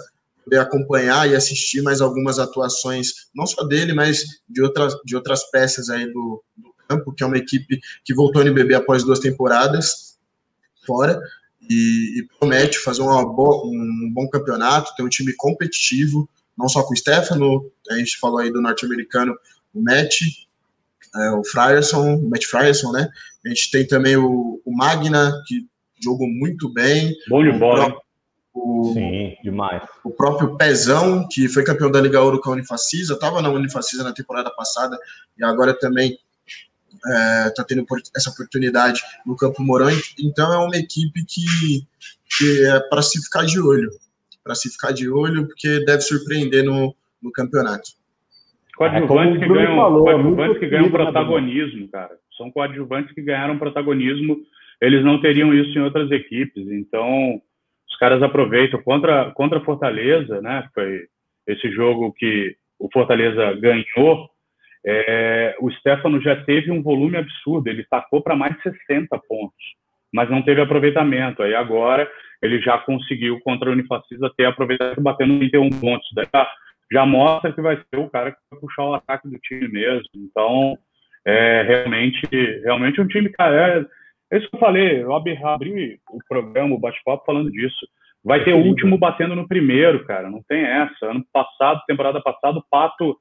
poder 0.44 0.58
acompanhar 0.58 1.28
e 1.28 1.34
assistir 1.34 1.80
mais 1.80 2.00
algumas 2.00 2.38
atuações, 2.38 3.28
não 3.34 3.46
só 3.46 3.64
dele, 3.64 3.94
mas 3.94 4.24
de 4.48 4.62
outras, 4.62 4.94
de 5.04 5.16
outras 5.16 5.50
peças 5.50 5.88
aí 5.88 6.06
do, 6.12 6.42
do 6.56 6.74
campo, 6.86 7.12
que 7.14 7.22
é 7.22 7.26
uma 7.26 7.38
equipe 7.38 7.80
que 8.04 8.14
voltou 8.14 8.40
ao 8.42 8.46
NBB 8.46 8.74
após 8.74 9.02
duas 9.02 9.18
temporadas 9.18 10.18
fora 10.86 11.20
e, 11.68 12.18
e 12.18 12.28
promete 12.38 12.78
fazer 12.78 13.02
uma 13.02 13.24
boa, 13.26 13.66
um 13.66 14.10
bom 14.12 14.28
campeonato, 14.28 14.94
ter 14.96 15.02
um 15.02 15.08
time 15.08 15.32
competitivo, 15.36 16.28
não 16.56 16.68
só 16.68 16.82
com 16.82 16.94
o 16.94 16.96
Stefano, 16.96 17.70
a 17.90 17.94
gente 17.94 18.18
falou 18.18 18.38
aí 18.38 18.50
do 18.50 18.60
norte-americano, 18.60 19.34
o 19.74 19.82
Matt, 19.82 20.22
é, 21.14 21.30
o 21.32 21.44
Frierson, 21.44 22.16
o 22.16 22.30
Matt 22.30 22.44
Frierson, 22.46 22.92
né? 22.92 23.08
A 23.44 23.48
gente 23.48 23.70
tem 23.70 23.86
também 23.86 24.16
o, 24.16 24.60
o 24.64 24.76
Magna, 24.76 25.32
que 25.46 25.66
jogou 26.02 26.28
muito 26.28 26.72
bem. 26.72 27.14
Bom 27.28 27.42
de 27.42 27.52
bola, 27.52 27.94
o, 28.52 28.92
Sim, 28.92 29.36
demais. 29.42 29.82
O 30.04 30.10
próprio 30.10 30.56
Pezão, 30.56 31.26
que 31.30 31.48
foi 31.48 31.64
campeão 31.64 31.90
da 31.90 32.00
Liga 32.00 32.20
Ouro 32.20 32.40
com 32.40 32.50
a 32.50 32.54
Unifacisa, 32.54 33.14
estava 33.14 33.40
na 33.40 33.50
Unifacisa 33.50 34.02
na 34.02 34.12
temporada 34.12 34.50
passada 34.50 34.98
e 35.38 35.44
agora 35.44 35.72
também 35.72 36.18
está 37.04 37.46
é, 37.46 37.50
tá 37.50 37.64
tendo 37.64 37.86
essa 38.16 38.30
oportunidade 38.30 39.00
no 39.24 39.36
Campo 39.36 39.62
Mourão. 39.62 39.88
Então 40.18 40.52
é 40.52 40.58
uma 40.58 40.76
equipe 40.76 41.24
que, 41.24 41.86
que 42.36 42.66
é 42.66 42.80
para 42.88 43.02
se 43.02 43.22
ficar 43.24 43.44
de 43.44 43.60
olho. 43.60 43.90
Para 44.44 44.54
se 44.54 44.70
ficar 44.70 44.92
de 44.92 45.10
olho, 45.10 45.46
porque 45.46 45.84
deve 45.84 46.00
surpreender 46.00 46.64
no, 46.64 46.94
no 47.22 47.30
campeonato. 47.30 47.90
Coadjuvantes 48.76 49.36
é, 49.36 49.38
que 49.40 49.52
ganham, 49.52 49.76
falou, 49.76 50.04
coadjuvantes 50.04 50.58
que 50.58 50.66
ganham 50.68 50.90
protagonismo, 50.90 51.88
cara. 51.88 52.16
São 52.36 52.50
coadjuvantes 52.50 53.12
que 53.12 53.20
ganharam 53.20 53.58
protagonismo. 53.58 54.38
Eles 54.80 55.04
não 55.04 55.20
teriam 55.20 55.52
isso 55.52 55.76
em 55.76 55.82
outras 55.82 56.10
equipes. 56.12 56.64
Então, 56.70 57.42
os 57.90 57.96
caras 57.98 58.22
aproveitam 58.22 58.80
contra 58.82 59.32
contra 59.32 59.60
Fortaleza, 59.60 60.40
né? 60.40 60.68
Foi 60.72 61.06
esse 61.46 61.70
jogo 61.72 62.12
que 62.12 62.54
o 62.78 62.88
Fortaleza 62.92 63.54
ganhou. 63.54 64.30
É, 64.90 65.54
o 65.60 65.70
Stefano 65.70 66.18
já 66.18 66.34
teve 66.44 66.70
um 66.70 66.82
volume 66.82 67.18
absurdo, 67.18 67.68
ele 67.68 67.84
tacou 67.90 68.22
para 68.22 68.34
mais 68.34 68.56
de 68.56 68.62
60 68.62 69.18
pontos, 69.28 69.54
mas 70.10 70.30
não 70.30 70.40
teve 70.40 70.62
aproveitamento. 70.62 71.42
Aí 71.42 71.54
agora 71.54 72.10
ele 72.40 72.58
já 72.62 72.78
conseguiu 72.78 73.38
contra 73.40 73.68
o 73.68 73.72
Unifacisa 73.72 74.32
ter 74.34 74.46
aproveitamento 74.46 75.02
batendo 75.02 75.38
31 75.40 75.68
pontos. 75.78 76.08
Daí 76.14 76.26
já, 76.34 76.48
já 76.90 77.04
mostra 77.04 77.52
que 77.52 77.60
vai 77.60 77.76
ser 77.76 77.98
o 77.98 78.08
cara 78.08 78.32
que 78.32 78.38
vai 78.50 78.60
puxar 78.60 78.84
o 78.84 78.94
ataque 78.94 79.28
do 79.28 79.38
time 79.40 79.68
mesmo. 79.68 80.08
Então, 80.16 80.78
é 81.26 81.62
realmente, 81.64 82.26
realmente 82.64 82.98
um 82.98 83.06
time, 83.06 83.28
cara, 83.28 83.80
é, 83.80 84.34
é 84.34 84.38
isso 84.38 84.48
que 84.48 84.56
eu 84.56 84.60
falei, 84.60 85.02
eu 85.02 85.14
abri, 85.14 85.36
abri 85.44 86.00
o 86.10 86.18
programa, 86.26 86.74
o 86.74 86.80
bate-papo 86.80 87.26
falando 87.26 87.50
disso. 87.50 87.86
Vai 88.24 88.42
ter 88.42 88.54
o 88.54 88.64
último 88.64 88.96
batendo 88.96 89.36
no 89.36 89.46
primeiro, 89.46 90.06
cara, 90.06 90.30
não 90.30 90.42
tem 90.48 90.64
essa. 90.64 91.06
Ano 91.06 91.22
passado, 91.30 91.82
temporada 91.86 92.22
passada, 92.22 92.58
o 92.58 92.64
Pato 92.70 93.18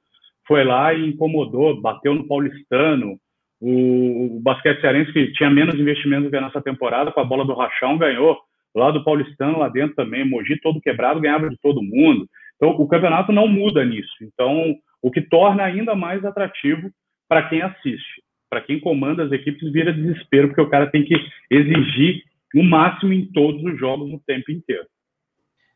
foi 0.48 0.64
lá 0.64 0.94
e 0.94 1.10
incomodou, 1.10 1.82
bateu 1.82 2.14
no 2.14 2.28
Paulistano. 2.28 3.18
O, 3.60 4.38
o 4.38 4.40
basquete 4.40 4.82
cearense, 4.82 5.12
que 5.12 5.32
tinha 5.34 5.50
menos 5.50 5.76
investimento 5.76 6.30
que 6.30 6.36
a 6.36 6.42
nossa 6.42 6.62
temporada, 6.62 7.12
com 7.12 7.20
a 7.20 7.26
bola 7.26 7.44
do 7.44 7.56
Rachão, 7.56 7.98
ganhou. 7.98 8.38
Lá 8.76 8.92
do 8.92 9.04
Paulistano, 9.04 9.60
lá 9.60 9.70
dentro 9.70 9.96
também, 9.96 10.28
Mogi 10.28 10.60
todo 10.62 10.82
quebrado, 10.82 11.20
ganhava 11.20 11.50
de 11.50 11.58
todo 11.62 11.82
mundo. 11.82 12.28
Então, 12.56 12.70
o 12.70 12.88
campeonato 12.88 13.32
não 13.32 13.48
muda 13.48 13.84
nisso. 13.84 14.14
Então, 14.22 14.76
o 15.02 15.10
que 15.10 15.22
torna 15.22 15.64
ainda 15.64 15.96
mais 15.96 16.24
atrativo 16.24 16.90
para 17.28 17.44
quem 17.50 17.62
assiste 17.62 18.22
para 18.50 18.62
quem 18.62 18.80
comanda 18.80 19.24
as 19.24 19.32
equipes, 19.32 19.72
vira 19.72 19.94
desespero, 19.94 20.48
porque 20.48 20.62
o 20.62 20.70
cara 20.70 20.90
tem 20.90 21.04
que 21.04 21.16
exigir 21.50 22.24
o 22.56 22.64
máximo 22.64 23.14
em 23.14 23.26
todos 23.26 23.62
os 23.64 23.78
jogos 23.78 24.12
o 24.12 24.22
tempo 24.26 24.52
inteiro. 24.52 24.86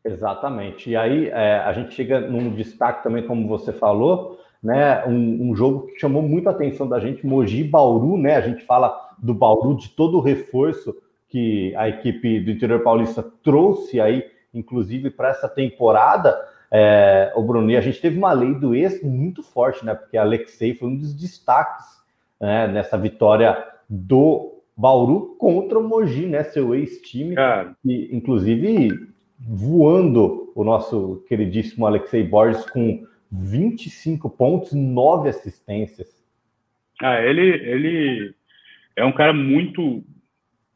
Exatamente. 0.04 0.90
E 0.90 0.96
aí 0.96 1.28
é, 1.28 1.58
a 1.60 1.74
gente 1.74 1.94
chega 1.94 2.22
num 2.22 2.54
destaque 2.56 3.04
também, 3.04 3.28
como 3.28 3.48
você 3.48 3.72
falou, 3.72 4.40
né? 4.62 5.06
Um, 5.06 5.50
um, 5.50 5.56
jogo 5.56 5.88
que 5.88 6.00
chamou 6.00 6.22
muito 6.22 6.48
a 6.48 6.52
atenção 6.52 6.88
da 6.88 7.00
gente, 7.00 7.26
Mogi 7.26 7.64
Bauru, 7.64 8.18
né? 8.18 8.36
A 8.36 8.42
gente 8.42 8.64
fala 8.64 8.96
do 9.18 9.34
Bauru, 9.34 9.76
de 9.76 9.90
todo 9.90 10.18
o 10.18 10.22
reforço 10.22 10.96
que 11.28 11.74
a 11.76 11.88
equipe 11.88 12.40
do 12.42 12.52
interior 12.52 12.82
paulista 12.82 13.24
trouxe 13.44 14.00
aí, 14.00 14.26
inclusive 14.54 15.10
para 15.10 15.30
essa 15.30 15.48
temporada. 15.48 16.38
É, 16.70 17.34
o 17.36 17.44
Bruno, 17.44 17.70
e 17.72 17.76
a 17.76 17.82
gente 17.82 18.00
teve 18.00 18.18
uma 18.18 18.32
lei 18.34 18.54
do 18.54 18.76
ex 18.76 19.02
muito 19.04 19.42
forte, 19.42 19.86
né? 19.86 19.94
Porque 19.94 20.18
Alexei 20.18 20.74
foi 20.74 20.90
um 20.90 20.98
dos 20.98 21.14
destaques 21.14 21.86
né, 22.40 22.68
nessa 22.68 22.98
vitória 22.98 23.66
do 23.90 24.62
Bauru 24.76 25.36
contra 25.38 25.78
o 25.78 25.84
Mogi, 25.84 26.26
né, 26.26 26.44
seu 26.44 26.74
ex-time, 26.74 27.36
e 27.86 28.16
inclusive 28.16 28.90
voando 29.40 30.52
o 30.56 30.64
nosso 30.64 31.24
queridíssimo 31.28 31.86
Alexei 31.86 32.24
Borges 32.24 32.66
com 32.70 33.06
25 33.32 34.30
pontos, 34.30 34.74
9 34.74 35.30
assistências. 35.30 36.22
Ah, 37.02 37.22
ele, 37.22 37.42
ele 37.42 38.34
é 38.96 39.06
um 39.06 39.12
cara 39.12 39.34
muito 39.34 40.04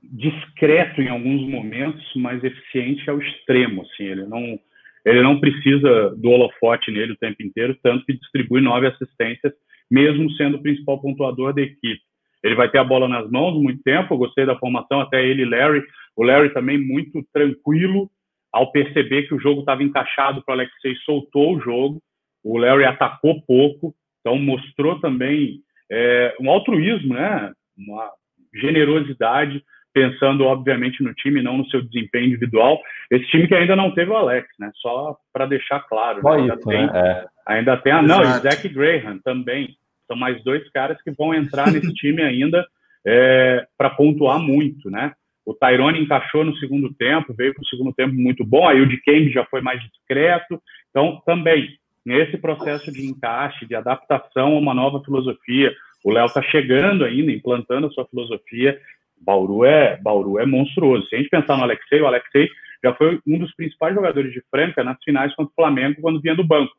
discreto 0.02 1.02
em 1.02 1.10
alguns 1.10 1.48
momentos, 1.50 2.04
mas 2.16 2.44
eficiente 2.44 3.10
ao 3.10 3.20
extremo, 3.20 3.82
assim, 3.82 4.04
ele 4.04 4.26
não 4.26 4.60
ele 5.04 5.22
não 5.22 5.40
precisa 5.40 6.16
do 6.18 6.30
holofote 6.30 6.90
nele 6.90 7.12
o 7.12 7.18
tempo 7.18 7.44
inteiro, 7.44 7.78
tanto 7.84 8.04
que 8.08 8.18
distribui 8.18 8.60
nove 8.60 8.88
assistências 8.88 9.54
mesmo 9.90 10.32
sendo 10.34 10.58
o 10.58 10.62
principal 10.62 11.00
pontuador 11.02 11.54
da 11.54 11.62
equipe. 11.62 12.02
ele 12.44 12.56
vai 12.56 12.70
ter 12.70 12.78
a 12.78 12.84
bola 12.84 13.08
nas 13.08 13.30
mãos 13.32 13.60
muito 13.60 13.82
tempo. 13.82 14.14
Eu 14.14 14.18
gostei 14.20 14.46
da 14.46 14.58
formação, 14.58 15.02
até 15.02 15.26
ele 15.26 15.46
Larry. 15.46 15.84
O 16.16 16.24
Larry 16.24 16.54
também 16.54 16.78
muito 16.78 17.26
tranquilo 17.34 18.10
ao 18.52 18.72
perceber 18.72 19.24
que 19.24 19.34
o 19.34 19.40
jogo 19.40 19.62
estava 19.62 19.84
encaixado 19.84 20.44
para 20.44 20.54
o 20.54 20.56
Alexei, 20.60 20.96
soltou 21.06 21.56
o 21.56 21.60
jogo. 21.60 22.02
O 22.46 22.60
Larry 22.60 22.86
atacou 22.86 23.42
pouco, 23.42 23.96
então 24.20 24.38
mostrou 24.38 25.00
também 25.00 25.62
é, 25.92 26.36
um 26.40 26.52
altruísmo, 26.52 27.16
né? 27.16 27.52
Uma 27.76 28.12
generosidade, 28.54 29.64
pensando 29.92 30.44
obviamente 30.44 31.04
no 31.04 31.12
time, 31.16 31.42
não 31.42 31.58
no 31.58 31.70
seu 31.70 31.82
desempenho 31.82 32.28
individual. 32.28 32.80
Esse 33.10 33.26
time 33.32 33.48
que 33.48 33.56
ainda 33.56 33.76
não 33.76 33.92
teve 33.92 34.12
o 34.12 34.16
Alex, 34.16 34.48
né? 34.60 34.70
Só 34.76 35.18
para 35.34 35.48
deixar 35.48 35.80
claro. 35.82 36.22
Né? 36.24 36.32
Ainda, 36.32 36.54
isso, 36.54 36.70
tem, 36.70 36.86
né? 36.86 36.92
é. 36.94 37.26
ainda 37.48 37.78
tem 37.78 37.92
a 37.92 38.02
não, 38.04 38.22
e 38.22 38.26
Zach 38.26 38.70
Graham 38.70 39.20
também. 39.24 39.76
São 40.06 40.16
mais 40.16 40.44
dois 40.44 40.70
caras 40.70 41.02
que 41.02 41.10
vão 41.10 41.34
entrar 41.34 41.72
nesse 41.72 41.92
time 41.96 42.22
ainda 42.22 42.64
é, 43.08 43.66
para 43.76 43.90
pontuar 43.90 44.38
muito, 44.38 44.92
né? 44.92 45.14
O 45.44 45.54
Tyrone 45.54 46.00
encaixou 46.00 46.44
no 46.44 46.56
segundo 46.58 46.94
tempo, 46.94 47.34
veio 47.34 47.54
para 47.54 47.62
o 47.62 47.68
segundo 47.68 47.94
tempo 47.94 48.14
muito 48.14 48.44
bom. 48.44 48.68
Aí 48.68 48.82
o 48.82 48.88
de 48.88 48.98
Kemp 49.02 49.32
já 49.32 49.46
foi 49.46 49.62
mais 49.62 49.80
discreto. 49.82 50.62
Então, 50.90 51.22
também, 51.26 51.70
nesse 52.06 52.38
processo 52.38 52.92
de 52.92 53.06
encaixe, 53.06 53.66
de 53.66 53.76
adaptação 53.76 54.56
a 54.56 54.60
uma 54.60 54.74
nova 54.74 55.04
filosofia, 55.04 55.74
o 56.04 56.12
Léo 56.12 56.28
está 56.28 56.42
chegando 56.44 57.04
ainda, 57.04 57.32
implantando 57.32 57.88
a 57.88 57.90
sua 57.90 58.06
filosofia. 58.06 58.80
Bauru 59.20 59.66
é, 59.66 59.98
Bauru 59.98 60.38
é 60.38 60.46
monstruoso. 60.46 61.08
Se 61.08 61.16
a 61.16 61.18
gente 61.18 61.30
pensar 61.30 61.58
no 61.58 61.64
Alexei, 61.64 62.00
o 62.00 62.06
Alexei 62.06 62.48
já 62.84 62.94
foi 62.94 63.20
um 63.26 63.40
dos 63.40 63.54
principais 63.56 63.96
jogadores 63.96 64.32
de 64.32 64.44
Franca 64.52 64.84
nas 64.84 65.04
finais 65.04 65.34
contra 65.34 65.52
o 65.52 65.56
Flamengo 65.56 66.02
quando 66.02 66.22
vinha 66.22 66.36
do 66.36 66.44
banco. 66.44 66.72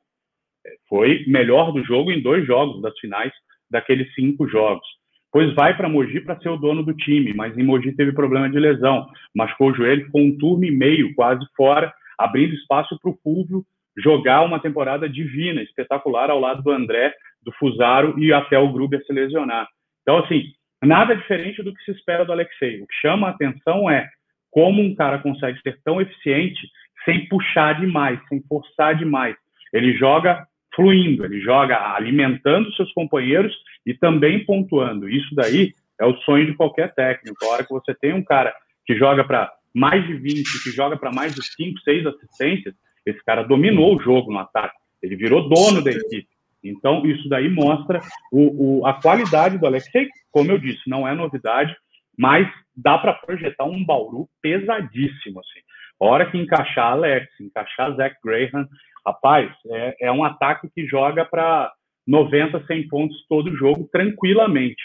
É, 0.65 0.71
foi 0.89 1.25
melhor 1.27 1.73
do 1.73 1.85
jogo 1.85 2.13
em 2.13 2.23
dois 2.23 2.47
jogos 2.47 2.81
das 2.81 2.97
finais 3.01 3.33
daqueles 3.69 4.15
cinco 4.15 4.47
jogos. 4.47 4.87
Pois 5.33 5.53
vai 5.55 5.77
para 5.77 5.89
Mogi 5.89 6.21
para 6.21 6.39
ser 6.39 6.49
o 6.49 6.57
dono 6.57 6.85
do 6.85 6.95
time, 6.95 7.35
mas 7.35 7.59
em 7.59 7.65
Mogi 7.65 7.93
teve 7.93 8.13
problema 8.13 8.49
de 8.49 8.59
lesão, 8.61 9.07
machucou 9.35 9.71
o 9.71 9.75
joelho, 9.75 10.07
ficou 10.07 10.23
um 10.23 10.39
turno 10.39 10.65
e 10.65 10.71
meio 10.71 11.13
quase 11.15 11.45
fora, 11.57 11.93
abrindo 12.17 12.55
espaço 12.55 12.97
para 13.03 13.11
o 13.11 13.19
Fulvio 13.23 13.65
jogar 13.97 14.43
uma 14.43 14.61
temporada 14.61 15.09
divina, 15.09 15.63
espetacular 15.63 16.31
ao 16.31 16.41
lado 16.41 16.63
do 16.63 16.71
André, 16.71 17.15
do 17.43 17.53
Fusaro 17.53 18.19
e 18.19 18.33
até 18.33 18.59
o 18.59 18.73
Gruber 18.73 19.05
se 19.05 19.13
lesionar. 19.13 19.67
Então, 20.03 20.19
assim, 20.19 20.45
nada 20.83 21.15
diferente 21.17 21.63
do 21.63 21.73
que 21.73 21.83
se 21.85 21.93
espera 21.93 22.25
do 22.25 22.33
Alexei. 22.33 22.83
O 22.83 22.87
que 22.87 22.95
chama 23.01 23.29
a 23.29 23.31
atenção 23.31 23.91
é 23.91 24.09
como 24.51 24.83
um 24.83 24.95
cara 24.95 25.19
consegue 25.19 25.61
ser 25.61 25.79
tão 25.85 26.01
eficiente 26.01 26.61
sem 27.05 27.29
puxar 27.29 27.81
demais, 27.81 28.21
sem 28.29 28.43
forçar 28.49 28.97
demais. 28.97 29.37
Ele 29.73 29.97
joga 29.97 30.47
fluindo, 30.75 31.25
ele 31.25 31.41
joga 31.41 31.95
alimentando 31.95 32.73
seus 32.75 32.93
companheiros 32.93 33.57
e 33.87 33.95
também 33.95 34.45
pontuando. 34.45 35.09
Isso 35.09 35.35
daí 35.35 35.73
é 36.01 36.05
o 36.05 36.17
sonho 36.19 36.47
de 36.47 36.55
qualquer 36.55 36.95
técnico. 36.95 37.45
A 37.45 37.49
hora 37.49 37.65
que 37.65 37.73
você 37.73 37.95
tem 37.95 38.13
um 38.13 38.25
cara 38.25 38.55
que 38.85 38.95
joga 38.97 39.25
para 39.25 39.51
mais 39.75 40.07
de 40.07 40.15
20, 40.15 40.63
que 40.63 40.71
joga 40.71 40.97
para 40.97 41.13
mais 41.13 41.35
de 41.35 41.43
5, 41.43 41.81
6 41.81 42.07
assistências, 42.07 42.75
esse 43.07 43.23
cara 43.25 43.43
dominou 43.45 43.97
o 43.97 44.03
jogo 44.03 44.33
no 44.33 44.39
ataque. 44.39 44.75
Ele 45.03 45.17
virou 45.17 45.49
dono 45.49 45.83
da 45.83 45.91
equipe. 45.91 46.29
Então, 46.63 47.07
isso 47.07 47.29
daí 47.29 47.49
mostra 47.49 48.01
o, 48.33 48.81
o, 48.81 48.87
a 48.87 48.95
qualidade 48.95 49.57
do 49.57 49.67
Alexei. 49.67 50.09
Como 50.33 50.51
eu 50.51 50.59
disse, 50.59 50.83
não 50.89 51.07
é 51.07 51.15
novidade, 51.15 51.75
mas 52.19 52.49
dá 52.77 52.99
para 52.99 53.15
projetar 53.15 53.65
um 53.65 53.85
Bauru 53.85 54.29
pesadíssimo. 54.43 55.41
Assim. 55.41 55.61
A 56.01 56.05
hora 56.05 56.31
que 56.31 56.37
encaixar 56.37 56.93
Alex, 56.93 57.29
encaixar 57.41 57.95
Zach 57.95 58.17
Graham, 58.25 58.67
rapaz, 59.07 59.51
é, 59.71 60.09
é 60.09 60.13
um 60.13 60.25
ataque 60.25 60.69
que 60.75 60.87
joga 60.87 61.25
para 61.25 61.73
90, 62.07 62.65
100 62.67 62.89
pontos 62.89 63.25
todo 63.29 63.57
jogo 63.57 63.89
tranquilamente. 63.93 64.83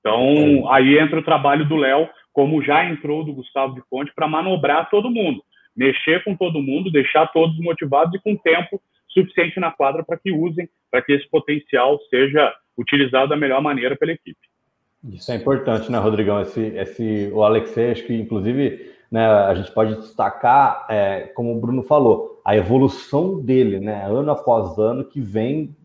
Então, 0.00 0.70
aí 0.70 0.98
entra 0.98 1.20
o 1.20 1.24
trabalho 1.24 1.66
do 1.66 1.76
Léo, 1.76 2.08
como 2.32 2.62
já 2.62 2.84
entrou 2.84 3.24
do 3.24 3.32
Gustavo 3.32 3.74
de 3.74 3.82
Fonte, 3.88 4.12
para 4.14 4.26
manobrar 4.26 4.90
todo 4.90 5.10
mundo, 5.10 5.42
mexer 5.76 6.22
com 6.24 6.36
todo 6.36 6.62
mundo, 6.62 6.90
deixar 6.90 7.26
todos 7.28 7.58
motivados 7.58 8.14
e 8.14 8.22
com 8.22 8.36
tempo 8.36 8.80
suficiente 9.08 9.60
na 9.60 9.70
quadra 9.70 10.02
para 10.02 10.16
que 10.16 10.32
usem, 10.32 10.68
para 10.90 11.02
que 11.02 11.12
esse 11.12 11.28
potencial 11.28 11.98
seja 12.08 12.52
utilizado 12.76 13.30
da 13.30 13.36
melhor 13.36 13.60
maneira 13.60 13.96
pela 13.96 14.12
equipe. 14.12 14.38
Isso 15.10 15.32
é 15.32 15.36
importante, 15.36 15.90
né, 15.90 15.98
Rodrigão? 15.98 16.40
Esse, 16.40 16.60
esse, 16.60 17.30
o 17.32 17.42
Alexei, 17.42 17.90
acho 17.90 18.06
que 18.06 18.14
inclusive 18.14 18.92
né, 19.10 19.26
a 19.26 19.54
gente 19.54 19.70
pode 19.72 19.96
destacar, 19.96 20.86
é, 20.88 21.22
como 21.34 21.54
o 21.54 21.60
Bruno 21.60 21.82
falou, 21.82 22.40
a 22.44 22.56
evolução 22.56 23.40
dele, 23.42 23.78
né, 23.80 24.06
ano 24.06 24.30
após 24.30 24.78
ano, 24.78 25.04
que 25.04 25.20
vem 25.20 25.76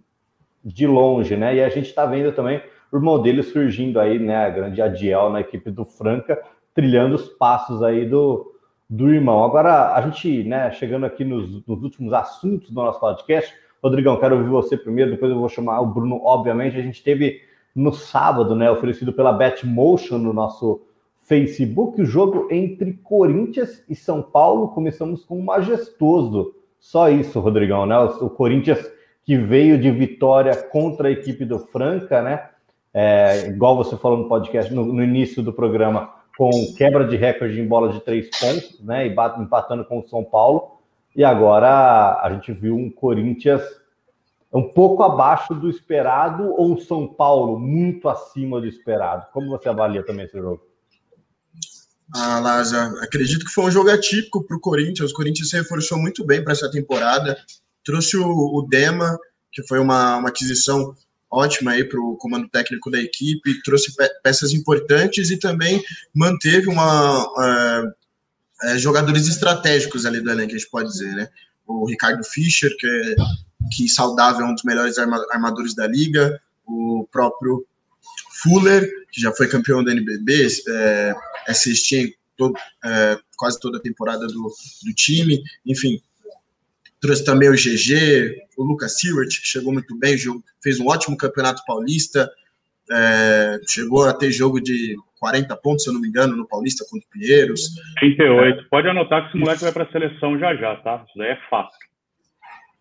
de 0.63 0.85
longe, 0.87 1.35
né? 1.35 1.55
E 1.55 1.63
a 1.63 1.69
gente 1.69 1.87
está 1.87 2.05
vendo 2.05 2.31
também 2.31 2.61
o 2.91 2.97
irmão 2.97 3.21
dele 3.21 3.43
surgindo 3.43 3.99
aí, 3.99 4.19
né, 4.19 4.35
a 4.35 4.49
grande 4.49 4.81
Adiel 4.81 5.29
na 5.29 5.41
equipe 5.41 5.71
do 5.71 5.83
Franca, 5.83 6.41
trilhando 6.73 7.15
os 7.15 7.27
passos 7.27 7.81
aí 7.83 8.05
do, 8.05 8.56
do 8.89 9.09
irmão. 9.11 9.43
Agora, 9.43 9.93
a 9.93 10.01
gente, 10.01 10.43
né, 10.43 10.71
chegando 10.71 11.05
aqui 11.05 11.25
nos, 11.25 11.65
nos, 11.65 11.83
últimos 11.83 12.13
assuntos 12.13 12.69
do 12.69 12.75
nosso 12.75 12.99
podcast, 12.99 13.53
Rodrigão, 13.83 14.19
quero 14.19 14.37
ouvir 14.37 14.49
você 14.49 14.77
primeiro, 14.77 15.11
depois 15.11 15.31
eu 15.31 15.39
vou 15.39 15.49
chamar 15.49 15.81
o 15.81 15.87
Bruno, 15.87 16.21
obviamente. 16.23 16.77
A 16.77 16.81
gente 16.81 17.03
teve 17.03 17.41
no 17.75 17.93
sábado, 17.93 18.55
né, 18.55 18.71
oferecido 18.71 19.13
pela 19.13 19.33
Betmotion 19.33 20.17
no 20.17 20.33
nosso 20.33 20.81
Facebook, 21.21 22.01
o 22.01 22.05
jogo 22.05 22.47
entre 22.49 22.93
Corinthians 22.93 23.83
e 23.89 23.95
São 23.95 24.21
Paulo. 24.21 24.69
Começamos 24.69 25.25
com 25.25 25.37
um 25.37 25.43
majestoso. 25.43 26.53
Só 26.79 27.09
isso, 27.09 27.39
Rodrigão, 27.39 27.85
né? 27.85 27.97
O 27.99 28.29
Corinthians 28.29 28.79
que 29.25 29.35
veio 29.35 29.77
de 29.77 29.91
vitória 29.91 30.55
contra 30.55 31.09
a 31.09 31.11
equipe 31.11 31.43
do 31.43 31.59
Franca, 31.59 32.21
né? 32.21 32.49
É, 32.93 33.47
igual 33.47 33.75
você 33.75 33.97
falou 33.97 34.19
no 34.19 34.29
podcast, 34.29 34.73
no, 34.73 34.85
no 34.85 35.03
início 35.03 35.43
do 35.43 35.51
programa, 35.51 36.13
com 36.37 36.51
quebra 36.75 37.07
de 37.07 37.17
recorde 37.17 37.59
em 37.59 37.67
bola 37.67 37.91
de 37.91 37.99
três 37.99 38.29
pontos, 38.29 38.79
né? 38.81 39.07
E 39.07 39.09
empatando 39.09 39.83
com 39.83 39.99
o 39.99 40.07
São 40.07 40.23
Paulo. 40.23 40.77
E 41.15 41.23
agora 41.23 42.21
a 42.21 42.31
gente 42.31 42.53
viu 42.53 42.75
um 42.75 42.91
Corinthians 42.91 43.63
um 44.53 44.61
pouco 44.61 45.01
abaixo 45.01 45.55
do 45.55 45.67
esperado 45.67 46.53
ou 46.53 46.73
um 46.73 46.77
São 46.77 47.07
Paulo 47.07 47.59
muito 47.59 48.07
acima 48.07 48.61
do 48.61 48.67
esperado. 48.67 49.25
Como 49.33 49.49
você 49.49 49.67
avalia 49.67 50.05
também 50.05 50.25
esse 50.25 50.37
jogo? 50.37 50.61
Ah, 52.15 52.39
Laza, 52.39 52.93
acredito 53.01 53.43
que 53.43 53.51
foi 53.51 53.65
um 53.65 53.71
jogo 53.71 53.89
atípico 53.89 54.45
para 54.45 54.55
o 54.55 54.61
Corinthians. 54.61 55.11
O 55.11 55.15
Corinthians 55.15 55.49
se 55.49 55.57
reforçou 55.57 55.97
muito 55.97 56.23
bem 56.23 56.43
para 56.43 56.53
essa 56.53 56.69
temporada. 56.69 57.35
Trouxe 57.83 58.15
o, 58.15 58.29
o 58.29 58.61
Dema, 58.61 59.17
que 59.51 59.63
foi 59.67 59.79
uma, 59.79 60.17
uma 60.17 60.29
aquisição 60.29 60.93
ótima 61.29 61.71
aí 61.71 61.83
para 61.83 61.99
o 61.99 62.15
comando 62.15 62.49
técnico 62.49 62.89
da 62.89 62.99
equipe, 62.99 63.61
trouxe 63.63 63.95
pe 63.95 64.07
peças 64.23 64.53
importantes 64.53 65.29
e 65.29 65.37
também 65.37 65.83
manteve 66.13 66.67
uma 66.67 67.23
uh, 67.25 67.87
uh, 68.63 68.79
jogadores 68.79 69.27
estratégicos 69.27 70.05
ali 70.05 70.21
do 70.21 70.31
elenco, 70.31 70.51
a 70.51 70.57
gente 70.57 70.69
pode 70.69 70.89
dizer, 70.89 71.13
né? 71.13 71.29
O 71.65 71.85
Ricardo 71.85 72.23
Fischer, 72.23 72.73
que, 72.77 72.87
é, 72.87 73.15
que 73.75 73.89
saudável 73.89 74.45
é 74.45 74.49
um 74.49 74.53
dos 74.53 74.63
melhores 74.63 74.97
armadores 74.97 75.75
da 75.75 75.85
liga, 75.85 76.41
o 76.65 77.05
próprio 77.11 77.65
Fuller, 78.41 78.89
que 79.11 79.19
já 79.19 79.33
foi 79.33 79.47
campeão 79.47 79.83
da 79.83 79.91
NBB, 79.91 80.47
é, 80.69 81.15
assistiu 81.47 82.13
todo, 82.37 82.57
é, 82.85 83.19
quase 83.35 83.59
toda 83.59 83.79
a 83.79 83.81
temporada 83.81 84.27
do, 84.27 84.53
do 84.83 84.93
time, 84.93 85.43
enfim, 85.65 86.01
trouxe 86.99 87.23
também 87.23 87.49
o 87.49 87.53
GG, 87.53 88.35
o 88.57 88.63
Lucas 88.63 88.97
Stewart, 88.97 89.29
que 89.29 89.47
chegou 89.47 89.73
muito 89.73 89.97
bem, 89.97 90.15
fez 90.61 90.79
um 90.79 90.87
ótimo 90.87 91.17
campeonato 91.17 91.63
paulista, 91.65 92.29
é, 92.91 93.59
chegou 93.67 94.05
a 94.05 94.13
ter 94.13 94.31
jogo 94.31 94.61
de 94.61 94.95
40 95.19 95.55
pontos, 95.57 95.83
se 95.83 95.89
eu 95.89 95.93
não 95.93 96.01
me 96.01 96.07
engano, 96.07 96.35
no 96.35 96.47
Paulista 96.47 96.85
contra 96.89 97.05
o 97.07 97.11
Pinheiros. 97.11 97.69
38. 97.99 98.59
É, 98.59 98.63
Pode 98.69 98.87
anotar 98.87 99.23
que 99.23 99.29
esse 99.29 99.37
moleque 99.37 99.61
vai 99.61 99.71
para 99.71 99.83
a 99.83 99.91
seleção 99.91 100.39
já 100.39 100.55
já, 100.55 100.75
tá? 100.77 101.03
Isso 101.07 101.17
daí 101.17 101.31
é 101.31 101.39
fácil. 101.49 101.77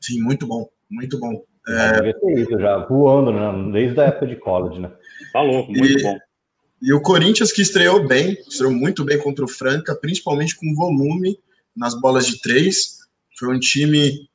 Sim, 0.01 0.23
muito 0.23 0.47
bom, 0.47 0.69
muito 0.91 1.19
bom. 1.19 1.43
É, 1.69 2.09
é 2.09 2.41
isso 2.41 2.61
já, 2.61 2.79
voando, 2.87 3.33
né? 3.33 3.73
desde 3.73 4.01
a 4.01 4.05
época 4.05 4.27
de 4.27 4.37
college, 4.37 4.81
né? 4.81 4.93
Tá 5.33 5.41
louco, 5.41 5.73
muito 5.73 5.99
e, 5.99 6.03
bom. 6.03 6.17
E 6.81 6.93
o 6.93 7.01
Corinthians 7.01 7.51
que 7.51 7.63
estreou 7.63 8.07
bem, 8.07 8.33
estreou 8.47 8.73
muito 8.73 9.05
bem 9.05 9.19
contra 9.19 9.45
o 9.45 9.49
Franca, 9.49 9.97
principalmente 9.97 10.55
com 10.55 10.75
volume 10.75 11.37
nas 11.77 11.99
bolas 12.01 12.27
de 12.27 12.41
três. 12.41 12.99
Foi 13.39 13.55
um 13.55 13.59
time 13.59 14.29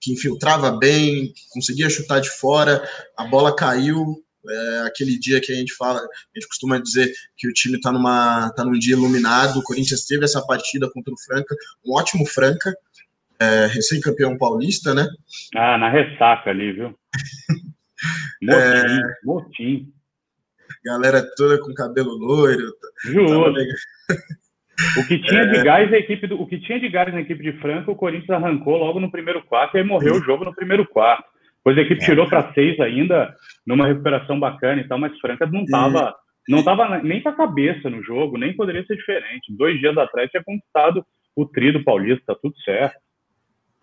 que 0.00 0.12
infiltrava 0.12 0.70
bem, 0.72 1.32
conseguia 1.50 1.88
chutar 1.88 2.20
de 2.20 2.30
fora, 2.30 2.86
a 3.16 3.24
bola 3.24 3.54
caiu. 3.54 4.20
É, 4.46 4.80
aquele 4.86 5.18
dia 5.18 5.40
que 5.40 5.50
a 5.50 5.54
gente 5.54 5.74
fala, 5.74 5.98
a 6.00 6.38
gente 6.38 6.46
costuma 6.46 6.78
dizer 6.78 7.10
que 7.34 7.48
o 7.48 7.52
time 7.52 7.76
está 7.76 7.90
tá 8.54 8.62
num 8.62 8.78
dia 8.78 8.92
iluminado. 8.92 9.58
O 9.58 9.62
Corinthians 9.62 10.04
teve 10.04 10.24
essa 10.24 10.44
partida 10.44 10.90
contra 10.90 11.14
o 11.14 11.18
Franca, 11.18 11.56
um 11.82 11.94
ótimo 11.94 12.26
Franca, 12.26 12.76
é, 13.40 13.66
recém-campeão 13.66 14.36
paulista, 14.36 14.92
né? 14.92 15.08
Ah, 15.56 15.78
na 15.78 15.90
ressaca 15.90 16.50
ali, 16.50 16.72
viu? 16.72 16.94
motim, 18.42 18.54
é... 18.54 19.00
motim. 19.24 19.92
Galera 20.84 21.26
toda 21.36 21.58
com 21.58 21.72
cabelo 21.72 22.10
loiro. 22.10 22.74
Juro. 23.04 23.54
O 24.98 25.06
que 25.06 25.18
tinha 25.20 25.46
de 25.46 25.58
é. 25.58 25.62
gás 25.62 25.92
a 25.92 25.96
equipe 25.96 26.26
do, 26.26 26.40
o 26.40 26.46
que 26.46 26.58
tinha 26.58 26.80
de 26.80 26.88
gás 26.88 27.12
na 27.12 27.20
equipe 27.20 27.42
de 27.42 27.52
Franca, 27.60 27.90
o 27.90 27.96
Corinthians 27.96 28.30
arrancou 28.30 28.76
logo 28.76 28.98
no 29.00 29.10
primeiro 29.10 29.42
quarto 29.44 29.76
e 29.76 29.78
aí 29.78 29.84
morreu 29.84 30.14
o 30.14 30.24
jogo 30.24 30.44
no 30.44 30.54
primeiro 30.54 30.86
quarto. 30.86 31.24
Depois 31.58 31.78
a 31.78 31.82
equipe 31.82 32.02
é. 32.02 32.04
tirou 32.04 32.28
para 32.28 32.52
seis 32.52 32.78
ainda, 32.80 33.34
numa 33.66 33.86
recuperação 33.86 34.38
bacana 34.38 34.80
e 34.80 34.88
tal, 34.88 34.98
mas 34.98 35.18
Franca 35.18 35.46
não 35.46 35.62
estava 35.62 36.14
Não 36.48 36.58
estava 36.58 36.98
nem 37.02 37.22
com 37.22 37.30
a 37.30 37.36
cabeça 37.36 37.88
no 37.88 38.02
jogo, 38.02 38.36
nem 38.36 38.54
poderia 38.54 38.84
ser 38.84 38.96
diferente. 38.96 39.54
Dois 39.56 39.78
dias 39.80 39.96
atrás 39.96 40.30
tinha 40.30 40.42
conquistado 40.44 41.04
o 41.34 41.46
tri 41.46 41.72
do 41.72 41.82
Paulista, 41.82 42.22
tá 42.26 42.36
tudo 42.40 42.54
certo. 42.62 42.96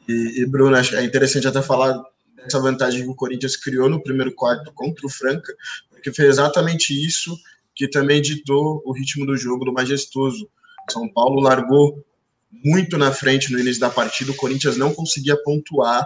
E, 0.08 0.42
e 0.42 0.46
Bruno, 0.50 0.76
é 0.76 1.04
interessante 1.04 1.48
até 1.48 1.62
falar 1.62 1.94
dessa 2.36 2.62
vantagem 2.62 3.04
que 3.04 3.10
o 3.10 3.16
Corinthians 3.16 3.56
criou 3.56 3.90
no 3.90 4.02
primeiro 4.02 4.34
quarto 4.34 4.72
contra 4.74 5.06
o 5.06 5.10
Franca, 5.10 5.54
porque 5.90 6.14
foi 6.14 6.26
exatamente 6.26 6.94
isso 6.94 7.36
que 7.76 7.88
também 7.88 8.22
ditou 8.22 8.82
o 8.86 8.94
ritmo 8.94 9.26
do 9.26 9.38
jogo 9.38 9.66
do 9.66 9.74
Majestoso. 9.74 10.50
São 10.90 11.08
Paulo 11.12 11.42
largou 11.42 12.04
muito 12.52 12.98
na 12.98 13.12
frente 13.12 13.52
no 13.52 13.60
início 13.60 13.80
da 13.80 13.90
partida, 13.90 14.32
o 14.32 14.36
Corinthians 14.36 14.78
não 14.78 14.94
conseguia 14.94 15.42
pontuar. 15.42 16.06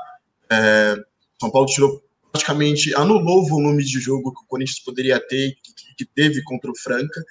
É, 0.50 0.96
São 1.40 1.50
Paulo 1.50 1.68
tirou 1.68 2.04
praticamente, 2.32 2.94
anulou 2.96 3.44
o 3.44 3.48
volume 3.48 3.84
de 3.84 4.00
jogo 4.00 4.34
que 4.34 4.44
o 4.44 4.48
Corinthians 4.48 4.80
poderia 4.80 5.20
ter, 5.20 5.56
que, 5.64 5.74
que 5.98 6.06
teve 6.06 6.44
contra 6.44 6.70
o 6.70 6.78
Franca. 6.78 7.24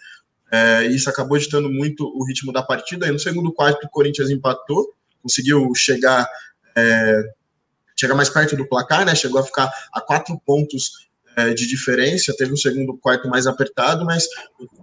É, 0.50 0.86
isso 0.86 1.10
acabou 1.10 1.36
ditando 1.36 1.70
muito 1.70 2.06
o 2.06 2.24
ritmo 2.24 2.52
da 2.52 2.62
partida. 2.62 3.06
E 3.06 3.10
no 3.10 3.18
segundo 3.18 3.52
quarto, 3.52 3.84
o 3.84 3.90
Corinthians 3.90 4.30
empatou, 4.30 4.94
conseguiu 5.22 5.72
chegar, 5.74 6.26
é, 6.76 7.22
chegar 7.94 8.14
mais 8.14 8.30
perto 8.30 8.56
do 8.56 8.66
placar, 8.66 9.04
né? 9.04 9.14
Chegou 9.14 9.40
a 9.40 9.44
ficar 9.44 9.70
a 9.92 10.00
quatro 10.00 10.40
pontos 10.46 11.08
de 11.54 11.66
diferença, 11.66 12.34
teve 12.36 12.52
um 12.52 12.56
segundo 12.56 12.96
quarto 12.96 13.28
mais 13.28 13.46
apertado, 13.46 14.04
mas 14.04 14.26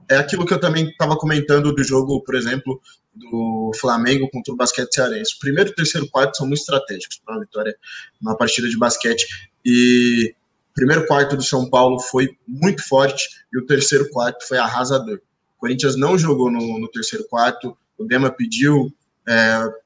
é 0.09 0.17
aquilo 0.17 0.45
que 0.45 0.53
eu 0.53 0.59
também 0.59 0.89
estava 0.89 1.15
comentando 1.17 1.73
do 1.73 1.83
jogo, 1.83 2.21
por 2.23 2.35
exemplo, 2.35 2.81
do 3.13 3.71
Flamengo 3.79 4.29
contra 4.29 4.53
o 4.53 4.57
basquete 4.57 4.93
cearense. 4.93 5.35
O 5.35 5.39
primeiro 5.39 5.69
e 5.69 5.73
o 5.73 5.75
terceiro 5.75 6.07
quarto 6.09 6.37
são 6.37 6.47
muito 6.47 6.59
estratégicos 6.59 7.21
para 7.25 7.35
a 7.35 7.39
vitória 7.39 7.75
na 8.21 8.35
partida 8.35 8.67
de 8.67 8.77
basquete. 8.77 9.25
E 9.63 10.33
o 10.71 10.73
primeiro 10.73 11.05
quarto 11.05 11.35
do 11.35 11.43
São 11.43 11.69
Paulo 11.69 11.99
foi 11.99 12.29
muito 12.47 12.87
forte 12.87 13.27
e 13.53 13.57
o 13.57 13.65
terceiro 13.65 14.09
quarto 14.09 14.47
foi 14.47 14.57
arrasador. 14.57 15.19
O 15.57 15.59
Corinthians 15.59 15.95
não 15.95 16.17
jogou 16.17 16.51
no, 16.51 16.79
no 16.79 16.89
terceiro 16.89 17.25
quarto, 17.27 17.77
o 17.97 18.05
Dema 18.05 18.31
pediu. 18.31 18.93
É, 19.27 19.81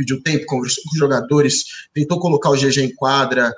pediu 0.00 0.22
tempo, 0.22 0.46
conversou 0.46 0.82
com 0.84 0.90
os 0.92 0.98
jogadores, 0.98 1.88
tentou 1.92 2.18
colocar 2.18 2.48
o 2.48 2.56
GG 2.56 2.78
em 2.78 2.94
quadra, 2.94 3.52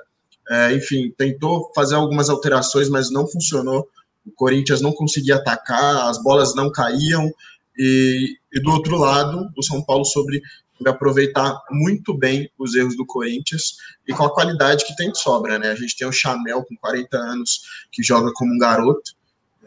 é, 0.49 0.73
enfim, 0.73 1.13
tentou 1.17 1.71
fazer 1.75 1.95
algumas 1.95 2.29
alterações, 2.29 2.89
mas 2.89 3.11
não 3.11 3.27
funcionou. 3.27 3.87
O 4.25 4.31
Corinthians 4.31 4.81
não 4.81 4.93
conseguia 4.93 5.35
atacar, 5.35 6.09
as 6.09 6.21
bolas 6.21 6.55
não 6.55 6.71
caíam. 6.71 7.31
E, 7.77 8.37
e 8.53 8.59
do 8.61 8.71
outro 8.71 8.97
lado, 8.97 9.49
o 9.57 9.63
São 9.63 9.81
Paulo 9.81 10.05
sobre 10.05 10.41
aproveitar 10.85 11.57
muito 11.71 12.13
bem 12.13 12.49
os 12.57 12.75
erros 12.75 12.97
do 12.97 13.05
Corinthians 13.05 13.77
e 14.07 14.13
com 14.13 14.25
a 14.25 14.33
qualidade 14.33 14.85
que 14.85 14.95
tem 14.95 15.11
de 15.11 15.17
sobra, 15.17 15.57
né? 15.57 15.71
A 15.71 15.75
gente 15.75 15.95
tem 15.95 16.07
o 16.07 16.11
Chamel 16.11 16.63
com 16.63 16.75
40 16.75 17.17
anos 17.17 17.61
que 17.91 18.03
joga 18.03 18.31
como 18.33 18.53
um 18.53 18.57
garoto. 18.57 19.11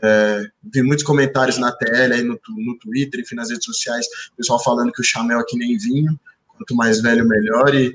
É, 0.02 0.42
vi 0.62 0.82
muitos 0.82 1.04
comentários 1.04 1.56
na 1.56 1.72
tela, 1.72 2.14
aí 2.14 2.22
no, 2.22 2.38
no 2.48 2.78
Twitter, 2.78 3.20
enfim, 3.20 3.34
nas 3.34 3.50
redes 3.50 3.64
sociais, 3.64 4.06
pessoal 4.36 4.62
falando 4.62 4.92
que 4.92 5.00
o 5.00 5.04
Chamel 5.04 5.42
que 5.46 5.56
nem 5.56 5.78
vinho, 5.78 6.18
quanto 6.48 6.76
mais 6.76 7.00
velho, 7.00 7.26
melhor. 7.26 7.74
E, 7.74 7.94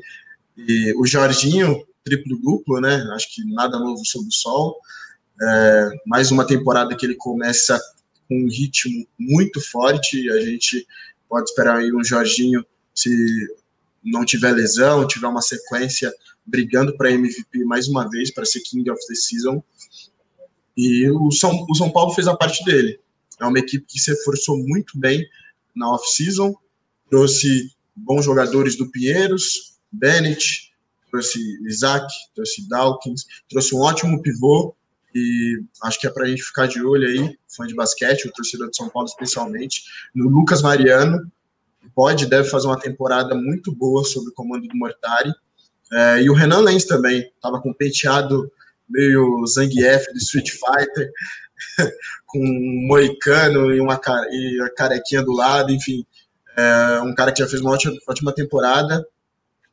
e 0.57 0.93
o 0.95 1.05
Jorginho, 1.05 1.85
triplo-duplo, 2.03 2.79
né? 2.79 3.07
Acho 3.13 3.33
que 3.33 3.43
nada 3.53 3.79
novo 3.79 4.03
sob 4.05 4.27
o 4.27 4.31
sol. 4.31 4.77
É, 5.41 5.89
mais 6.05 6.31
uma 6.31 6.45
temporada 6.45 6.95
que 6.95 7.05
ele 7.05 7.15
começa 7.15 7.79
com 8.27 8.43
um 8.43 8.47
ritmo 8.47 9.07
muito 9.19 9.59
forte. 9.61 10.29
A 10.29 10.39
gente 10.41 10.85
pode 11.27 11.49
esperar 11.49 11.77
aí 11.77 11.93
um 11.93 12.03
Jorginho, 12.03 12.65
se 12.93 13.09
não 14.03 14.25
tiver 14.25 14.51
lesão, 14.51 15.07
tiver 15.07 15.27
uma 15.27 15.41
sequência, 15.41 16.13
brigando 16.45 16.95
para 16.97 17.11
MVP 17.11 17.63
mais 17.65 17.87
uma 17.87 18.09
vez, 18.09 18.31
para 18.31 18.45
ser 18.45 18.61
King 18.61 18.89
of 18.89 18.99
the 19.07 19.15
Season. 19.15 19.63
E 20.75 21.09
o 21.09 21.31
São, 21.31 21.65
o 21.69 21.75
São 21.75 21.91
Paulo 21.91 22.13
fez 22.13 22.27
a 22.27 22.35
parte 22.35 22.63
dele. 22.63 22.99
É 23.39 23.45
uma 23.45 23.59
equipe 23.59 23.85
que 23.87 23.99
se 23.99 24.11
esforçou 24.11 24.57
muito 24.57 24.97
bem 24.97 25.25
na 25.75 25.89
off-season, 25.93 26.53
trouxe 27.09 27.71
bons 27.95 28.25
jogadores 28.25 28.75
do 28.75 28.89
Pinheiros, 28.89 29.77
Bennett, 29.91 30.70
trouxe 31.11 31.39
Isaac, 31.67 32.07
trouxe 32.33 32.67
Dawkins, 32.67 33.25
trouxe 33.49 33.75
um 33.75 33.79
ótimo 33.79 34.21
pivô 34.21 34.73
e 35.13 35.61
acho 35.83 35.99
que 35.99 36.07
é 36.07 36.09
para 36.09 36.25
a 36.25 36.27
gente 36.27 36.41
ficar 36.41 36.67
de 36.67 36.81
olho 36.81 37.07
aí, 37.07 37.37
fã 37.49 37.67
de 37.67 37.75
basquete, 37.75 38.27
o 38.27 38.31
torcedor 38.31 38.69
de 38.69 38.77
São 38.77 38.89
Paulo 38.89 39.07
especialmente, 39.07 39.83
no 40.15 40.29
Lucas 40.29 40.61
Mariano, 40.61 41.29
pode 41.93 42.25
deve 42.25 42.49
fazer 42.49 42.67
uma 42.67 42.79
temporada 42.79 43.35
muito 43.35 43.73
boa 43.73 44.03
sob 44.05 44.29
o 44.29 44.33
comando 44.33 44.67
do 44.67 44.75
Mortari, 44.75 45.33
é, 45.91 46.23
e 46.23 46.29
o 46.29 46.33
Renan 46.33 46.61
Lenz 46.61 46.85
também, 46.85 47.19
estava 47.19 47.61
com 47.61 47.71
um 47.71 47.73
penteado 47.73 48.49
meio 48.87 49.45
Zangief 49.45 50.05
do 50.13 50.17
Street 50.17 50.49
Fighter, 50.49 51.11
com 52.25 52.39
um 52.39 52.87
moicano 52.87 53.73
e 53.73 53.81
uma 53.81 53.99
e 54.31 54.61
a 54.61 54.73
carequinha 54.73 55.21
do 55.21 55.33
lado, 55.33 55.71
enfim, 55.73 56.05
é, 56.55 57.01
um 57.01 57.13
cara 57.13 57.31
que 57.31 57.39
já 57.39 57.47
fez 57.47 57.61
uma 57.61 57.71
ótima, 57.71 57.95
ótima 58.07 58.33
temporada, 58.33 59.05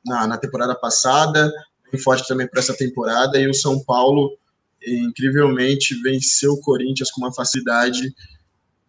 na, 0.08 0.26
na 0.26 0.38
temporada 0.38 0.74
passada, 0.74 1.52
bem 1.90 2.00
forte 2.00 2.26
também 2.26 2.48
para 2.48 2.60
essa 2.60 2.74
temporada, 2.74 3.38
e 3.38 3.48
o 3.48 3.54
São 3.54 3.82
Paulo, 3.84 4.36
incrivelmente, 4.84 6.00
venceu 6.02 6.52
o 6.52 6.60
Corinthians 6.60 7.10
com 7.10 7.20
uma 7.20 7.32
facilidade 7.32 8.14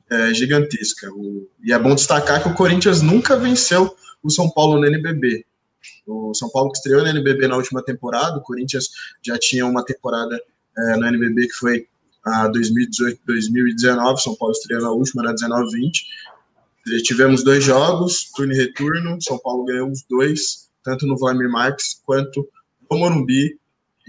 é, 0.09 0.33
gigantesca. 0.33 1.11
O, 1.11 1.47
e 1.63 1.71
é 1.71 1.79
bom 1.79 1.93
destacar 1.93 2.41
que 2.41 2.49
o 2.49 2.55
Corinthians 2.55 3.01
nunca 3.01 3.37
venceu 3.37 3.95
o 4.23 4.29
São 4.29 4.49
Paulo 4.49 4.79
no 4.79 4.85
NBB. 4.85 5.45
O 6.05 6.33
São 6.33 6.49
Paulo 6.49 6.71
que 6.71 6.77
estreou 6.77 7.01
no 7.03 7.09
NBB 7.09 7.47
na 7.47 7.55
última 7.55 7.83
temporada, 7.83 8.37
o 8.37 8.41
Corinthians 8.41 8.89
já 9.23 9.37
tinha 9.37 9.65
uma 9.65 9.83
temporada 9.83 10.39
é, 10.77 10.97
no 10.97 11.05
NBB 11.07 11.47
que 11.47 11.53
foi 11.53 11.87
a 12.25 12.49
2018-2019, 12.49 14.17
São 14.17 14.35
Paulo 14.35 14.53
estreou 14.53 14.81
na 14.81 14.91
última, 14.91 15.23
na 15.23 15.33
19-20. 15.33 15.91
Tivemos 17.03 17.43
dois 17.43 17.63
jogos, 17.63 18.31
turno 18.35 18.53
e 18.53 18.57
retorno, 18.57 19.21
São 19.21 19.37
Paulo 19.37 19.65
ganhou 19.65 19.89
os 19.89 20.03
dois, 20.09 20.68
tanto 20.89 21.05
no 21.05 21.17
Vladimir 21.17 21.49
Marques 21.49 22.01
quanto 22.03 22.47
no 22.89 22.97
Morumbi, 22.97 23.59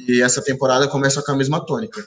e 0.08 0.22
essa 0.22 0.42
temporada 0.42 0.88
começa 0.88 1.22
com 1.22 1.32
a 1.32 1.36
mesma 1.36 1.64
tônica. 1.64 2.02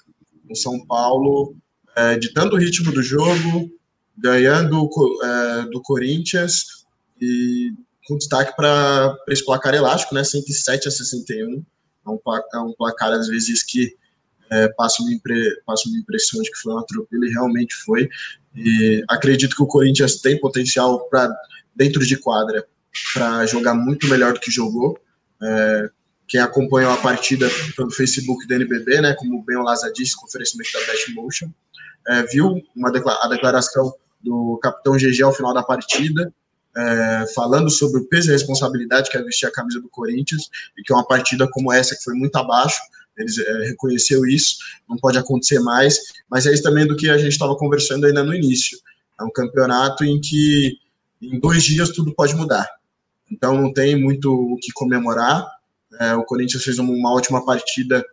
O 0.49 0.55
São 0.55 0.83
Paulo, 0.87 1.55
é, 1.95 2.17
ditando 2.17 2.55
o 2.55 2.59
ritmo 2.59 2.91
do 2.91 3.03
jogo, 3.03 3.69
ganhando 4.17 4.89
é, 5.23 5.61
do 5.69 5.79
Corinthians 5.79 6.85
e 7.21 7.71
com 8.07 8.17
destaque 8.17 8.55
para 8.55 9.15
esse 9.29 9.45
placar 9.45 9.75
elástico, 9.75 10.15
né, 10.15 10.23
107 10.23 10.87
a 10.87 10.91
61. 10.91 11.63
É 12.05 12.09
um, 12.09 12.19
é 12.53 12.59
um 12.59 12.73
placar, 12.73 13.11
às 13.11 13.27
vezes, 13.27 13.61
que 13.61 13.95
é, 14.49 14.67
passa, 14.69 15.03
uma 15.03 15.13
impre, 15.13 15.61
passa 15.65 15.87
uma 15.87 15.99
impressão 15.99 16.41
de 16.41 16.51
que 16.51 16.57
foi 16.57 16.73
um 16.73 16.79
atropelo, 16.79 17.25
e 17.25 17.29
realmente 17.29 17.75
foi. 17.75 18.09
E 18.55 19.03
acredito 19.07 19.55
que 19.55 19.63
o 19.63 19.67
Corinthians 19.67 20.19
tem 20.19 20.39
potencial 20.39 21.07
para, 21.09 21.31
dentro 21.75 22.03
de 22.05 22.17
quadra, 22.17 22.65
para 23.13 23.45
jogar 23.45 23.73
muito 23.73 24.07
melhor 24.07 24.33
do 24.33 24.39
que 24.39 24.51
jogou. 24.51 24.99
É, 25.41 25.89
quem 26.27 26.39
acompanhou 26.39 26.91
a 26.91 26.97
partida 26.97 27.49
pelo 27.75 27.91
Facebook 27.91 28.47
do 28.47 28.53
NBB, 28.53 29.01
né, 29.01 29.13
como 29.13 29.43
bem 29.43 29.57
o 29.57 29.63
Laza 29.63 29.91
disse, 29.93 30.15
com 30.15 30.25
oferecimento 30.25 30.71
da 30.73 30.79
Best 30.79 31.13
Motion, 31.13 31.51
é, 32.07 32.23
viu 32.23 32.61
uma 32.75 32.89
a 32.89 33.27
declaração 33.27 33.93
do 34.21 34.57
capitão 34.61 34.95
GG 34.95 35.21
ao 35.21 35.33
final 35.33 35.53
da 35.53 35.63
partida, 35.63 36.33
é, 36.75 37.25
falando 37.35 37.69
sobre 37.69 38.01
o 38.01 38.07
peso 38.07 38.29
e 38.29 38.31
responsabilidade 38.31 39.09
que 39.09 39.17
é 39.17 39.21
vestir 39.21 39.45
a 39.45 39.51
camisa 39.51 39.79
do 39.79 39.89
Corinthians, 39.89 40.49
e 40.77 40.81
que 40.81 40.93
uma 40.93 41.05
partida 41.05 41.47
como 41.51 41.71
essa, 41.71 41.95
que 41.95 42.03
foi 42.03 42.13
muito 42.15 42.35
abaixo, 42.35 42.79
eles 43.17 43.37
é, 43.37 43.65
reconheceu 43.65 44.25
isso, 44.25 44.57
não 44.89 44.97
pode 44.97 45.17
acontecer 45.17 45.59
mais, 45.59 45.99
mas 46.29 46.45
é 46.45 46.53
isso 46.53 46.63
também 46.63 46.87
do 46.87 46.95
que 46.95 47.09
a 47.09 47.17
gente 47.17 47.33
estava 47.33 47.55
conversando 47.55 48.05
ainda 48.05 48.23
no 48.23 48.33
início. 48.33 48.77
É 49.19 49.23
um 49.23 49.29
campeonato 49.29 50.03
em 50.03 50.19
que 50.19 50.77
em 51.21 51.39
dois 51.39 51.63
dias 51.63 51.89
tudo 51.89 52.13
pode 52.15 52.33
mudar. 52.35 52.67
Então 53.31 53.59
não 53.59 53.73
tem 53.73 53.99
muito 53.99 54.31
o 54.31 54.57
que 54.57 54.71
comemorar. 54.73 55.45
É, 55.99 56.15
o 56.15 56.23
Corinthians 56.23 56.63
fez 56.63 56.79
uma 56.79 57.13
ótima 57.13 57.45
partida 57.45 58.03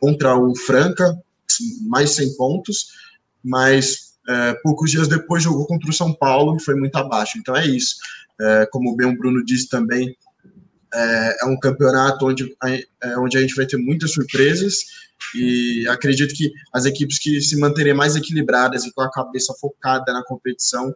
contra 0.00 0.36
o 0.36 0.54
Franca, 0.56 1.18
mais 1.88 2.10
100 2.10 2.36
pontos, 2.36 2.88
mas 3.42 4.14
é, 4.28 4.54
poucos 4.62 4.90
dias 4.90 5.08
depois 5.08 5.42
jogou 5.42 5.66
contra 5.66 5.88
o 5.88 5.94
São 5.94 6.12
Paulo 6.12 6.56
e 6.56 6.62
foi 6.62 6.74
muito 6.74 6.96
abaixo. 6.96 7.38
Então 7.38 7.56
é 7.56 7.66
isso. 7.66 7.96
É, 8.40 8.66
como 8.70 8.96
bem 8.96 9.08
o 9.08 9.16
Bruno 9.16 9.44
disse 9.44 9.68
também, 9.68 10.14
é, 10.92 11.36
é 11.42 11.46
um 11.46 11.58
campeonato 11.58 12.26
onde, 12.26 12.56
é, 12.64 13.18
onde 13.18 13.36
a 13.36 13.40
gente 13.40 13.54
vai 13.54 13.66
ter 13.66 13.76
muitas 13.76 14.12
surpresas 14.12 14.78
e 15.34 15.86
acredito 15.88 16.34
que 16.34 16.52
as 16.72 16.84
equipes 16.84 17.18
que 17.18 17.40
se 17.40 17.58
manterem 17.58 17.94
mais 17.94 18.16
equilibradas 18.16 18.84
e 18.84 18.92
com 18.92 19.02
a 19.02 19.10
cabeça 19.10 19.54
focada 19.60 20.12
na 20.12 20.22
competição 20.24 20.94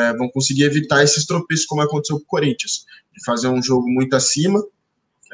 é, 0.00 0.16
vão 0.16 0.28
conseguir 0.28 0.64
evitar 0.64 1.02
esses 1.02 1.26
tropeços 1.26 1.66
como 1.66 1.82
aconteceu 1.82 2.16
com 2.16 2.24
o 2.24 2.26
Corinthians, 2.26 2.84
de 3.14 3.24
fazer 3.24 3.48
um 3.48 3.62
jogo 3.62 3.88
muito 3.88 4.14
acima 4.14 4.62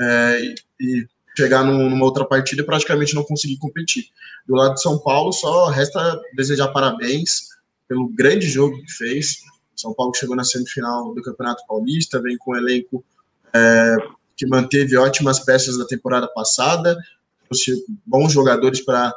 é, 0.01 0.55
e, 0.81 1.07
chegar 1.37 1.64
num, 1.64 1.91
numa 1.91 2.05
outra 2.05 2.25
partida 2.25 2.62
e 2.62 2.64
praticamente 2.64 3.14
não 3.14 3.23
conseguir 3.23 3.59
competir. 3.59 4.07
Do 4.47 4.55
lado 4.55 4.75
de 4.75 4.83
São 4.83 4.99
Paulo, 4.99 5.33
só 5.33 5.69
resta 5.69 6.21
desejar 6.35 6.69
parabéns 6.69 7.49
pelo 7.87 8.09
grande 8.09 8.49
jogo 8.49 8.81
que 8.83 8.93
fez. 8.93 9.39
São 9.75 9.93
Paulo 9.93 10.14
chegou 10.14 10.35
na 10.35 10.45
semifinal 10.45 11.14
do 11.14 11.23
Campeonato 11.23 11.62
Paulista, 11.69 12.23
vem 12.23 12.39
com 12.39 12.53
um 12.53 12.57
elenco 12.57 13.05
é, 13.53 13.97
que 14.37 14.47
manteve 14.47 14.97
ótimas 14.97 15.41
peças 15.41 15.77
da 15.77 15.85
temporada 15.85 16.27
passada, 16.29 16.97
trouxe 17.49 17.85
bons 18.07 18.33
jogadores 18.33 18.81
para 18.81 19.12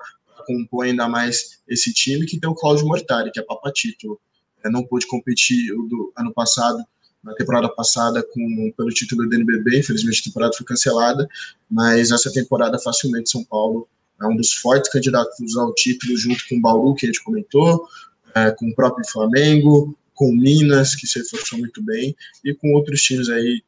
compõe 0.49 0.89
ainda 0.89 1.07
mais 1.07 1.59
esse 1.67 1.93
time, 1.93 2.25
que 2.25 2.39
tem 2.39 2.49
o 2.49 2.55
Cláudio 2.55 2.87
Mortari, 2.87 3.31
que 3.31 3.39
é 3.39 3.43
papatito. 3.43 4.19
Não 4.65 4.83
pôde 4.83 5.07
competir 5.07 5.71
o 5.73 5.83
do 5.83 6.11
ano 6.17 6.33
passado, 6.33 6.83
na 7.23 7.33
temporada 7.33 7.69
passada, 7.69 8.23
com, 8.23 8.73
pelo 8.77 8.89
título 8.89 9.27
do 9.27 9.35
NBB, 9.35 9.79
infelizmente 9.79 10.21
a 10.21 10.23
temporada 10.25 10.53
foi 10.55 10.65
cancelada, 10.65 11.27
mas 11.69 12.11
essa 12.11 12.31
temporada 12.31 12.79
facilmente 12.79 13.29
São 13.29 13.43
Paulo 13.43 13.87
é 14.21 14.25
um 14.25 14.35
dos 14.35 14.53
fortes 14.53 14.91
candidatos 14.91 15.57
ao 15.57 15.73
título, 15.73 16.17
junto 16.17 16.43
com 16.47 16.55
o 16.55 16.61
Bauru, 16.61 16.95
que 16.95 17.05
a 17.05 17.07
gente 17.07 17.23
comentou, 17.23 17.87
é, 18.35 18.51
com 18.51 18.67
o 18.67 18.75
próprio 18.75 19.05
Flamengo, 19.09 19.97
com 20.13 20.31
Minas, 20.33 20.95
que 20.95 21.07
se 21.07 21.19
reforçou 21.19 21.59
muito 21.59 21.81
bem, 21.81 22.15
e 22.43 22.53
com 22.53 22.73
outros 22.73 23.01
times 23.01 23.29
aí, 23.29 23.63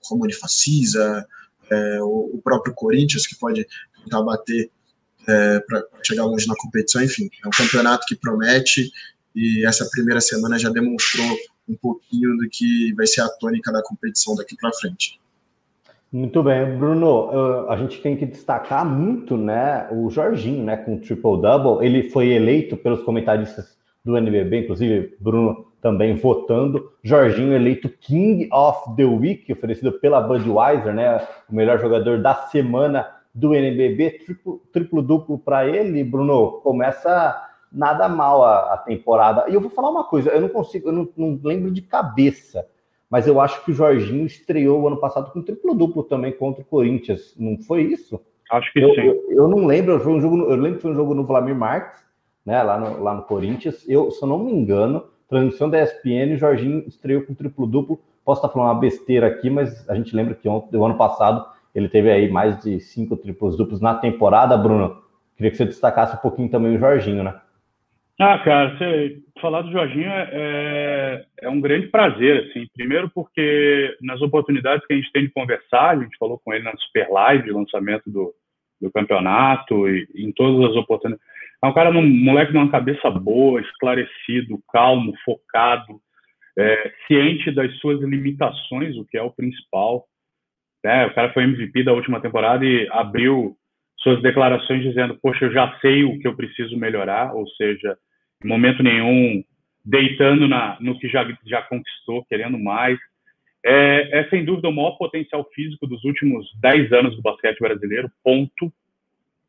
como 0.00 0.22
o 0.22 0.24
Unifacisa, 0.24 1.26
é, 1.70 2.02
o, 2.02 2.30
o, 2.34 2.40
próprio 2.42 2.74
Corinthians, 2.74 3.26
que 3.26 3.36
pode 3.36 3.66
tentar 4.02 4.22
bater 4.22 4.70
é, 5.28 5.60
para 5.60 5.84
chegar 6.02 6.24
longe 6.24 6.46
na 6.46 6.54
competição. 6.56 7.02
Enfim, 7.02 7.30
é 7.44 7.46
um 7.46 7.50
campeonato 7.50 8.06
que 8.06 8.16
promete 8.16 8.90
e 9.34 9.64
essa 9.66 9.88
primeira 9.90 10.20
semana 10.20 10.58
já 10.58 10.70
demonstrou 10.70 11.26
um 11.68 11.74
pouquinho 11.74 12.36
do 12.36 12.48
que 12.50 12.92
vai 12.94 13.06
ser 13.06 13.22
a 13.22 13.28
tônica 13.28 13.72
da 13.72 13.82
competição 13.82 14.34
daqui 14.34 14.56
para 14.56 14.72
frente. 14.72 15.20
Muito 16.12 16.42
bem, 16.42 16.76
Bruno. 16.76 17.66
A 17.68 17.76
gente 17.76 18.02
tem 18.02 18.16
que 18.16 18.26
destacar 18.26 18.84
muito, 18.84 19.36
né, 19.36 19.88
o 19.90 20.10
Jorginho, 20.10 20.62
né, 20.62 20.76
com 20.76 20.96
o 20.96 21.00
triple 21.00 21.40
double. 21.40 21.84
Ele 21.84 22.10
foi 22.10 22.28
eleito 22.28 22.76
pelos 22.76 23.02
comentaristas 23.02 23.78
do 24.04 24.16
NBB, 24.16 24.64
inclusive 24.64 25.16
Bruno 25.18 25.72
também 25.80 26.14
votando. 26.14 26.92
Jorginho 27.02 27.54
eleito 27.54 27.88
King 27.88 28.48
of 28.52 28.94
the 28.94 29.04
Week, 29.04 29.50
oferecido 29.50 29.92
pela 29.92 30.20
Budweiser, 30.20 30.92
né, 30.92 31.26
o 31.48 31.54
melhor 31.54 31.80
jogador 31.80 32.20
da 32.20 32.34
semana 32.34 33.08
do 33.34 33.54
NBB, 33.54 34.10
triplo, 34.26 34.62
triplo 34.70 35.00
duplo 35.00 35.38
para 35.38 35.66
ele, 35.66 36.04
Bruno, 36.04 36.60
começa 36.62 37.51
nada 37.72 38.08
mal 38.08 38.44
a, 38.44 38.74
a, 38.74 38.78
temporada. 38.78 39.48
E 39.48 39.54
eu 39.54 39.60
vou 39.60 39.70
falar 39.70 39.90
uma 39.90 40.04
coisa, 40.04 40.30
eu 40.30 40.40
não 40.40 40.48
consigo, 40.48 40.88
eu 40.88 40.92
não, 40.92 41.08
não, 41.16 41.40
lembro 41.42 41.70
de 41.70 41.80
cabeça, 41.80 42.66
mas 43.08 43.26
eu 43.26 43.40
acho 43.40 43.64
que 43.64 43.70
o 43.70 43.74
Jorginho 43.74 44.26
estreou 44.26 44.80
o 44.80 44.86
ano 44.86 44.98
passado 44.98 45.32
com 45.32 45.42
triplo 45.42 45.74
duplo 45.74 46.02
também 46.02 46.32
contra 46.32 46.62
o 46.62 46.66
Corinthians, 46.66 47.34
não 47.38 47.58
foi 47.58 47.82
isso? 47.82 48.20
Acho 48.50 48.72
que 48.72 48.80
eu, 48.80 48.94
sim. 48.94 49.00
Eu, 49.00 49.24
eu, 49.30 49.48
não 49.48 49.64
lembro, 49.64 49.98
foi 50.00 50.12
um 50.12 50.20
jogo, 50.20 50.36
eu 50.42 50.56
lembro 50.56 50.76
que 50.76 50.82
foi 50.82 50.90
um 50.90 50.94
jogo 50.94 51.14
no 51.14 51.24
Vladimir 51.24 51.56
Marques, 51.56 52.02
né, 52.44 52.62
lá 52.62 52.78
no, 52.78 53.02
lá 53.02 53.14
no 53.14 53.22
Corinthians. 53.22 53.88
Eu, 53.88 54.10
se 54.10 54.22
eu 54.22 54.28
não 54.28 54.38
me 54.38 54.52
engano, 54.52 55.04
transmissão 55.28 55.70
da 55.70 55.82
ESPN, 55.82 56.34
o 56.34 56.36
Jorginho 56.36 56.84
estreou 56.86 57.22
com 57.22 57.34
triplo 57.34 57.66
duplo. 57.66 57.98
Posso 58.24 58.40
estar 58.40 58.52
falando 58.52 58.68
uma 58.68 58.80
besteira 58.80 59.26
aqui, 59.26 59.48
mas 59.48 59.88
a 59.88 59.94
gente 59.94 60.14
lembra 60.14 60.34
que 60.34 60.48
ontem, 60.48 60.76
o 60.76 60.84
ano 60.84 60.96
passado 60.96 61.46
ele 61.74 61.88
teve 61.88 62.10
aí 62.10 62.30
mais 62.30 62.60
de 62.62 62.78
cinco 62.80 63.16
triplos 63.16 63.56
duplos 63.56 63.80
na 63.80 63.94
temporada, 63.94 64.56
Bruno. 64.56 64.98
Queria 65.34 65.50
que 65.50 65.56
você 65.56 65.64
destacasse 65.64 66.14
um 66.14 66.18
pouquinho 66.18 66.50
também 66.50 66.76
o 66.76 66.78
Jorginho, 66.78 67.24
né? 67.24 67.40
Ah, 68.24 68.38
cara, 68.38 68.78
você, 68.78 69.20
falar 69.40 69.62
do 69.62 69.72
Jorginho 69.72 70.08
é, 70.08 70.30
é, 70.32 71.24
é, 71.40 71.48
um 71.48 71.60
grande 71.60 71.88
prazer, 71.88 72.44
assim. 72.44 72.68
Primeiro 72.72 73.10
porque 73.10 73.96
nas 74.00 74.22
oportunidades 74.22 74.86
que 74.86 74.92
a 74.92 74.96
gente 74.96 75.10
tem 75.10 75.24
de 75.24 75.32
conversar, 75.32 75.90
a 75.90 76.00
gente 76.00 76.16
falou 76.18 76.38
com 76.38 76.54
ele 76.54 76.62
na 76.62 76.72
Super 76.76 77.10
Live, 77.10 77.50
lançamento 77.50 78.08
do, 78.08 78.32
do 78.80 78.92
campeonato, 78.92 79.88
e 79.88 80.06
em 80.14 80.30
todas 80.30 80.70
as 80.70 80.76
oportunidades. 80.76 81.26
É 81.64 81.66
um 81.66 81.74
cara, 81.74 81.90
um 81.90 82.08
moleque 82.08 82.52
de 82.52 82.58
uma 82.58 82.70
cabeça 82.70 83.10
boa, 83.10 83.60
esclarecido, 83.60 84.62
calmo, 84.72 85.12
focado, 85.24 86.00
é, 86.56 86.92
ciente 87.08 87.50
das 87.50 87.76
suas 87.78 88.00
limitações, 88.02 88.96
o 88.96 89.04
que 89.04 89.18
é 89.18 89.22
o 89.22 89.32
principal. 89.32 90.06
Né? 90.84 91.06
O 91.06 91.14
cara 91.14 91.32
foi 91.32 91.42
MVP 91.42 91.82
da 91.82 91.92
última 91.92 92.20
temporada 92.20 92.64
e 92.64 92.88
abriu 92.92 93.56
suas 93.98 94.22
declarações 94.22 94.84
dizendo: 94.84 95.18
Poxa, 95.20 95.46
eu 95.46 95.52
já 95.52 95.76
sei 95.80 96.04
o 96.04 96.20
que 96.20 96.28
eu 96.28 96.36
preciso 96.36 96.76
melhorar, 96.76 97.34
ou 97.34 97.48
seja, 97.48 97.98
em 98.44 98.48
momento 98.48 98.82
nenhum 98.82 99.42
deitando 99.84 100.46
na, 100.46 100.76
no 100.80 100.98
que 100.98 101.08
já, 101.08 101.26
já 101.44 101.62
conquistou, 101.62 102.24
querendo 102.26 102.58
mais. 102.58 102.98
É, 103.64 104.20
é, 104.20 104.28
sem 104.28 104.44
dúvida 104.44 104.68
o 104.68 104.72
maior 104.72 104.92
potencial 104.92 105.48
físico 105.54 105.86
dos 105.86 106.04
últimos 106.04 106.48
10 106.60 106.92
anos 106.92 107.16
do 107.16 107.22
basquete 107.22 107.58
brasileiro, 107.60 108.10
ponto. 108.22 108.72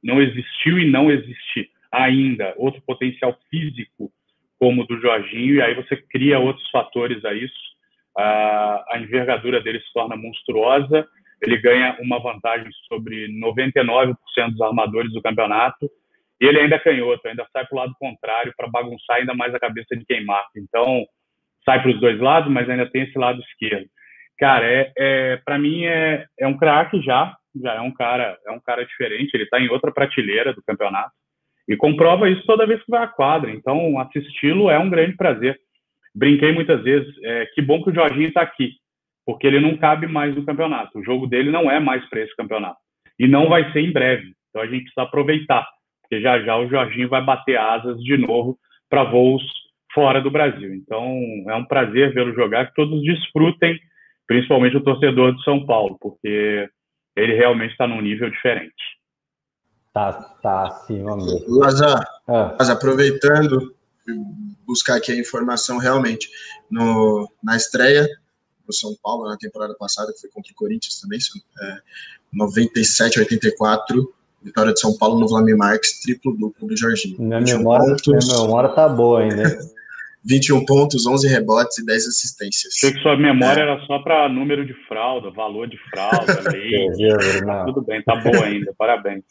Não 0.04 0.22
existiu 0.22 0.80
e 0.80 0.90
não 0.90 1.12
existe 1.12 1.70
ainda 1.92 2.54
outro 2.58 2.82
potencial 2.82 3.38
físico 3.50 4.12
como 4.60 4.84
o 4.84 4.88
do 4.88 5.00
Jorginho, 5.00 5.56
e 5.56 5.62
aí 5.62 5.76
você 5.76 5.98
cria 5.98 6.40
outros 6.40 6.70
fatores 6.70 7.24
a 7.26 7.34
isso. 7.34 7.74
a 8.16 8.98
envergadura 9.00 9.62
dele 9.62 9.80
se 9.80 9.94
torna 9.94 10.16
monstruosa 10.16 11.08
ele 11.44 11.58
ganha 11.58 11.98
uma 12.00 12.20
vantagem 12.20 12.70
sobre 12.88 13.28
99% 13.28 14.16
dos 14.52 14.62
armadores 14.62 15.12
do 15.12 15.22
campeonato, 15.22 15.90
e 16.44 16.46
ele 16.46 16.60
ainda 16.60 16.76
é 16.76 16.80
canhoto, 16.80 17.26
ainda 17.26 17.48
sai 17.54 17.66
para 17.66 17.74
o 17.74 17.80
lado 17.80 17.96
contrário 17.98 18.54
para 18.58 18.68
bagunçar 18.68 19.16
ainda 19.16 19.34
mais 19.34 19.56
a 19.56 19.60
cabeça 19.60 19.96
de 19.96 20.04
quem 20.04 20.26
marca. 20.26 20.52
Então, 20.58 21.06
sai 21.64 21.82
para 21.82 21.92
os 21.92 22.02
dois 22.02 22.20
lados, 22.20 22.52
mas 22.52 22.70
ainda 22.70 22.86
tem 22.86 23.04
esse 23.04 23.18
lado 23.18 23.40
esquerdo. 23.40 23.88
Cara, 24.38 24.66
é, 24.70 24.92
é 24.98 25.38
para 25.38 25.58
mim 25.58 25.86
é, 25.86 26.26
é 26.38 26.46
um 26.46 26.58
craque 26.58 27.02
já, 27.02 27.34
já 27.64 27.76
é 27.76 27.80
um 27.80 27.94
cara, 27.94 28.38
é 28.46 28.52
um 28.52 28.60
cara 28.60 28.86
diferente, 28.86 29.34
ele 29.34 29.46
está 29.46 29.58
em 29.58 29.70
outra 29.70 29.90
prateleira 29.90 30.54
do 30.54 30.62
campeonato 30.62 31.14
e 31.66 31.78
comprova 31.78 32.30
isso 32.30 32.46
toda 32.46 32.68
vez 32.68 32.84
que 32.84 32.92
vai 32.92 33.04
à 33.04 33.08
quadra. 33.08 33.50
Então, 33.50 33.98
assisti-lo 33.98 34.70
é 34.70 34.78
um 34.78 34.90
grande 34.90 35.16
prazer. 35.16 35.58
Brinquei 36.14 36.52
muitas 36.52 36.84
vezes, 36.84 37.10
é, 37.24 37.46
que 37.54 37.62
bom 37.62 37.82
que 37.82 37.90
o 37.90 37.96
Jorginho 37.96 38.28
está 38.28 38.42
aqui, 38.42 38.72
porque 39.26 39.48
ele 39.48 39.62
não 39.62 39.78
cabe 39.78 40.08
mais 40.08 40.36
no 40.36 40.44
campeonato. 40.44 41.00
O 41.00 41.06
jogo 41.06 41.26
dele 41.26 41.50
não 41.50 41.72
é 41.72 41.80
mais 41.80 42.06
para 42.10 42.20
esse 42.20 42.36
campeonato. 42.36 42.80
E 43.18 43.30
não 43.30 43.48
vai 43.48 43.72
ser 43.72 43.80
em 43.80 43.94
breve. 43.94 44.34
Então 44.50 44.62
a 44.62 44.68
gente 44.68 44.84
precisa 44.84 45.04
aproveitar, 45.04 45.66
porque 46.04 46.22
já 46.22 46.40
já 46.42 46.58
o 46.58 46.70
Jorginho 46.70 47.10
vai 47.10 47.24
bater 47.24 47.58
asas 47.58 47.98
de 48.02 48.18
novo 48.18 48.58
para 48.90 49.04
voos 49.04 49.42
fora 49.94 50.22
do 50.22 50.30
Brasil. 50.30 50.74
Então 50.76 51.06
é 51.48 51.56
um 51.56 51.66
prazer 51.66 52.14
vê-lo 52.14 52.34
jogar, 52.34 52.68
que 52.68 52.76
todos 52.76 53.02
desfrutem, 53.02 53.80
principalmente 54.28 54.78
o 54.78 54.84
torcedor 54.84 55.36
de 55.36 55.44
São 55.44 55.66
Paulo, 55.66 55.98
porque 56.00 56.70
ele 57.16 57.34
realmente 57.36 57.72
está 57.72 57.88
num 57.88 58.02
nível 58.02 58.30
diferente. 58.30 58.74
Tá, 59.94 60.12
tá 60.42 60.68
acima 60.68 61.16
mesmo. 61.16 61.60
Lazar, 61.60 62.04
ah. 62.28 62.56
mas 62.58 62.70
aproveitando, 62.70 63.76
buscar 64.66 64.98
aqui 64.98 65.12
a 65.12 65.20
informação 65.20 65.78
realmente, 65.78 66.28
no, 66.70 67.30
na 67.44 67.56
estreia 67.56 68.08
o 68.68 68.74
São 68.74 68.96
Paulo 69.04 69.28
na 69.28 69.38
temporada 69.38 69.76
passada, 69.76 70.12
que 70.14 70.22
foi 70.22 70.30
contra 70.30 70.52
o 70.52 70.56
Corinthians 70.56 71.00
também, 71.00 71.20
é, 71.20 71.78
97 72.32 73.20
84, 73.20 74.14
vitória 74.44 74.74
de 74.74 74.80
São 74.80 74.96
Paulo 74.98 75.20
no 75.20 75.28
Vladimir 75.28 75.58
Marques, 75.58 76.02
triplo 76.02 76.36
duplo 76.38 76.68
do 76.68 76.78
Jorginho. 76.78 77.18
Minha 77.20 77.40
memória, 77.40 77.88
pontos, 77.88 78.28
minha 78.28 78.42
memória 78.42 78.70
tá 78.70 78.88
boa 78.90 79.22
ainda. 79.22 79.44
21 80.26 80.66
pontos, 80.66 81.06
11 81.06 81.28
rebotes 81.28 81.78
e 81.78 81.86
10 81.86 82.08
assistências. 82.08 82.74
Achei 82.78 82.94
que 82.94 83.02
sua 83.02 83.18
memória 83.18 83.62
é. 83.62 83.64
era 83.64 83.80
só 83.86 84.00
para 84.00 84.28
número 84.30 84.66
de 84.66 84.74
fralda, 84.88 85.32
valor 85.32 85.68
de 85.68 85.78
fralda, 85.90 86.42
lei. 86.52 86.90
Tudo 87.66 87.82
bem, 87.82 88.02
tá 88.04 88.16
bom 88.16 88.44
ainda, 88.44 88.74
parabéns. 88.78 89.24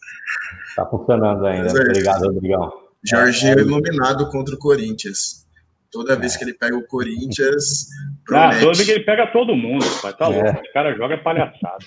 Tá 0.74 0.86
funcionando 0.86 1.46
ainda. 1.46 1.68
É. 1.68 1.82
Obrigado, 1.82 2.26
Rodrigão. 2.26 2.72
Jorginho 3.04 3.58
é, 3.58 3.62
iluminado 3.62 4.30
contra 4.30 4.54
o 4.54 4.58
Corinthians. 4.58 5.42
Toda 5.90 6.16
vez 6.16 6.36
que 6.36 6.44
ele 6.44 6.54
pega 6.54 6.76
o 6.76 6.86
Corinthians. 6.86 7.88
Promete. 8.24 8.56
Ah, 8.56 8.60
toda 8.60 8.72
vez 8.72 8.84
que 8.84 8.92
ele 8.92 9.04
pega 9.04 9.26
todo 9.26 9.54
mundo, 9.54 9.84
pai. 10.00 10.14
Tá 10.14 10.28
louco. 10.28 10.46
É. 10.46 10.52
O 10.52 10.72
cara 10.72 10.96
joga 10.96 11.18
palhaçada. 11.18 11.84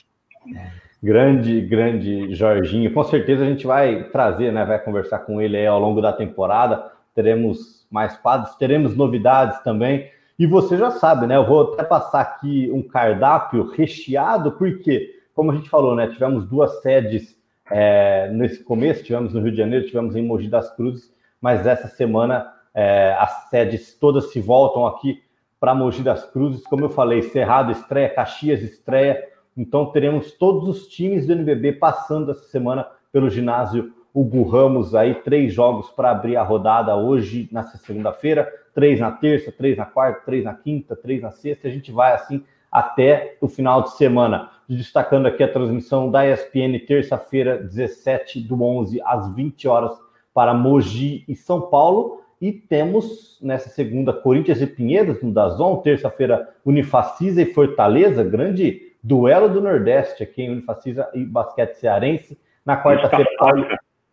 Grande, 1.02 1.62
grande 1.62 2.34
Jorginho. 2.34 2.92
Com 2.94 3.04
certeza 3.04 3.44
a 3.44 3.48
gente 3.48 3.68
vai 3.68 4.06
trazer, 4.10 4.52
né? 4.52 4.66
Vai 4.66 4.80
conversar 4.80 5.20
com 5.20 5.42
ele 5.42 5.58
aí 5.58 5.68
ao 5.68 5.80
longo 5.80 6.02
da 6.02 6.12
temporada. 6.12 6.92
Teremos 7.14 7.86
mais 7.90 8.18
quadros, 8.18 8.56
teremos 8.56 8.96
novidades 8.96 9.60
também. 9.62 10.10
E 10.38 10.46
você 10.46 10.78
já 10.78 10.92
sabe, 10.92 11.28
né? 11.28 11.38
Eu 11.38 11.46
vou 11.46 11.74
até 11.74 11.84
passar 11.84 12.22
aqui 12.22 12.70
um 12.74 12.82
cardápio 12.82 13.70
recheado, 13.72 14.52
porque, 14.54 15.22
como 15.34 15.52
a 15.52 15.56
gente 15.56 15.70
falou, 15.70 15.96
né? 15.96 16.08
Tivemos 16.08 16.46
duas 16.46 16.82
sedes 16.82 17.38
é, 17.72 18.30
nesse 18.32 18.64
começo, 18.64 19.04
tivemos 19.04 19.34
no 19.34 19.42
Rio 19.42 19.52
de 19.52 19.58
Janeiro, 19.58 19.86
tivemos 19.86 20.16
em 20.16 20.22
Mogi 20.22 20.50
das 20.50 20.76
Cruzes, 20.76 21.12
mas 21.40 21.66
essa 21.66 21.88
semana 21.88 22.52
é, 22.74 23.16
as 23.18 23.50
sedes 23.50 23.98
todas 23.98 24.32
se 24.32 24.42
voltam 24.42 24.86
aqui 24.86 25.24
para 25.60 25.74
Mogi 25.74 26.04
das 26.04 26.26
Cruzes. 26.26 26.64
Como 26.64 26.84
eu 26.84 26.90
falei, 26.90 27.22
Cerrado 27.22 27.72
estreia, 27.72 28.10
Caxias 28.10 28.62
estreia. 28.62 29.24
Então 29.58 29.86
teremos 29.88 30.32
todos 30.32 30.68
os 30.68 30.88
times 30.88 31.26
do 31.26 31.34
NBB 31.34 31.74
passando 31.74 32.32
essa 32.32 32.44
semana 32.46 32.88
pelo 33.12 33.30
ginásio 33.30 33.94
Hugo 34.14 34.44
Ramos 34.44 34.96
aí, 34.96 35.16
três 35.16 35.54
jogos 35.54 35.90
para 35.90 36.12
abrir 36.12 36.38
a 36.38 36.44
rodada 36.44 36.96
hoje, 36.96 37.50
nessa 37.52 37.78
segunda-feira, 37.78 38.50
três 38.74 39.00
na 39.00 39.12
terça, 39.12 39.52
três 39.52 39.78
na 39.78 39.86
quarta, 39.86 40.22
três 40.26 40.44
na 40.44 40.54
quinta, 40.54 40.96
três 40.96 41.22
na 41.22 41.32
sexta, 41.32 41.68
a 41.68 41.72
gente 41.72 41.92
vai 41.92 42.14
assim 42.14 42.44
até 42.72 43.38
o 43.40 43.48
final 43.48 43.84
de 43.84 43.92
semana. 43.92 44.50
Destacando 44.68 45.28
aqui 45.28 45.44
a 45.44 45.52
transmissão 45.52 46.10
da 46.10 46.30
ESPN, 46.30 46.80
terça-feira, 46.86 47.58
17 47.58 48.40
do 48.42 48.62
11, 48.62 49.02
às 49.04 49.34
20 49.34 49.68
horas, 49.68 49.92
para 50.34 50.54
Mogi 50.54 51.24
e 51.28 51.36
São 51.36 51.62
Paulo. 51.62 52.22
E 52.42 52.52
temos 52.52 53.38
nessa 53.42 53.70
segunda 53.70 54.12
Corinthians 54.12 54.62
e 54.62 54.68
Pinheiros 54.68 55.22
no 55.22 55.32
Dazon, 55.32 55.78
terça-feira 55.78 56.50
Unifacisa 56.66 57.42
e 57.42 57.54
Fortaleza, 57.54 58.24
grande 58.24 58.95
duelo 59.06 59.48
do 59.48 59.62
Nordeste 59.62 60.24
aqui 60.24 60.42
em 60.42 60.50
Unifacisa 60.50 61.08
e 61.14 61.24
basquete 61.24 61.76
cearense. 61.76 62.38
Na 62.66 62.82
quarta-feira, 62.82 63.30
Paulo... 63.38 63.68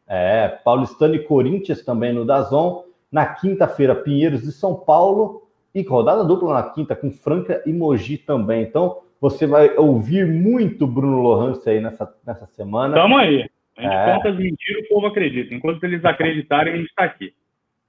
É, 0.07 0.49
Paulistano 0.63 1.15
e 1.15 1.21
Corinthians 1.21 1.83
também 1.83 2.13
no 2.13 2.27
Dazon. 2.27 2.85
Na 3.11 3.25
quinta-feira, 3.25 3.95
Pinheiros 3.95 4.45
e 4.45 4.53
São 4.53 4.75
Paulo. 4.75 5.49
E 5.75 5.81
rodada 5.83 6.23
dupla 6.23 6.53
na 6.53 6.63
quinta, 6.71 6.95
com 6.95 7.11
Franca 7.11 7.63
e 7.65 7.73
Mogi 7.73 8.19
também. 8.19 8.63
Então, 8.63 8.99
você 9.19 9.47
vai 9.47 9.75
ouvir 9.77 10.27
muito 10.27 10.87
Bruno 10.87 11.23
Lohance 11.23 11.69
aí 11.71 11.81
nessa, 11.81 12.15
nessa 12.27 12.45
semana. 12.45 12.95
Tamo 12.95 13.17
aí. 13.17 13.49
A 13.79 13.83
gente 13.83 13.95
é. 13.95 14.15
conta 14.15 14.29
as 14.29 14.37
mentiras, 14.37 14.85
o 14.85 14.89
povo 14.89 15.07
acredita. 15.07 15.55
Enquanto 15.55 15.83
eles 15.85 16.05
acreditarem, 16.05 16.75
a 16.75 16.77
gente 16.77 16.91
está 16.91 17.05
aqui. 17.05 17.33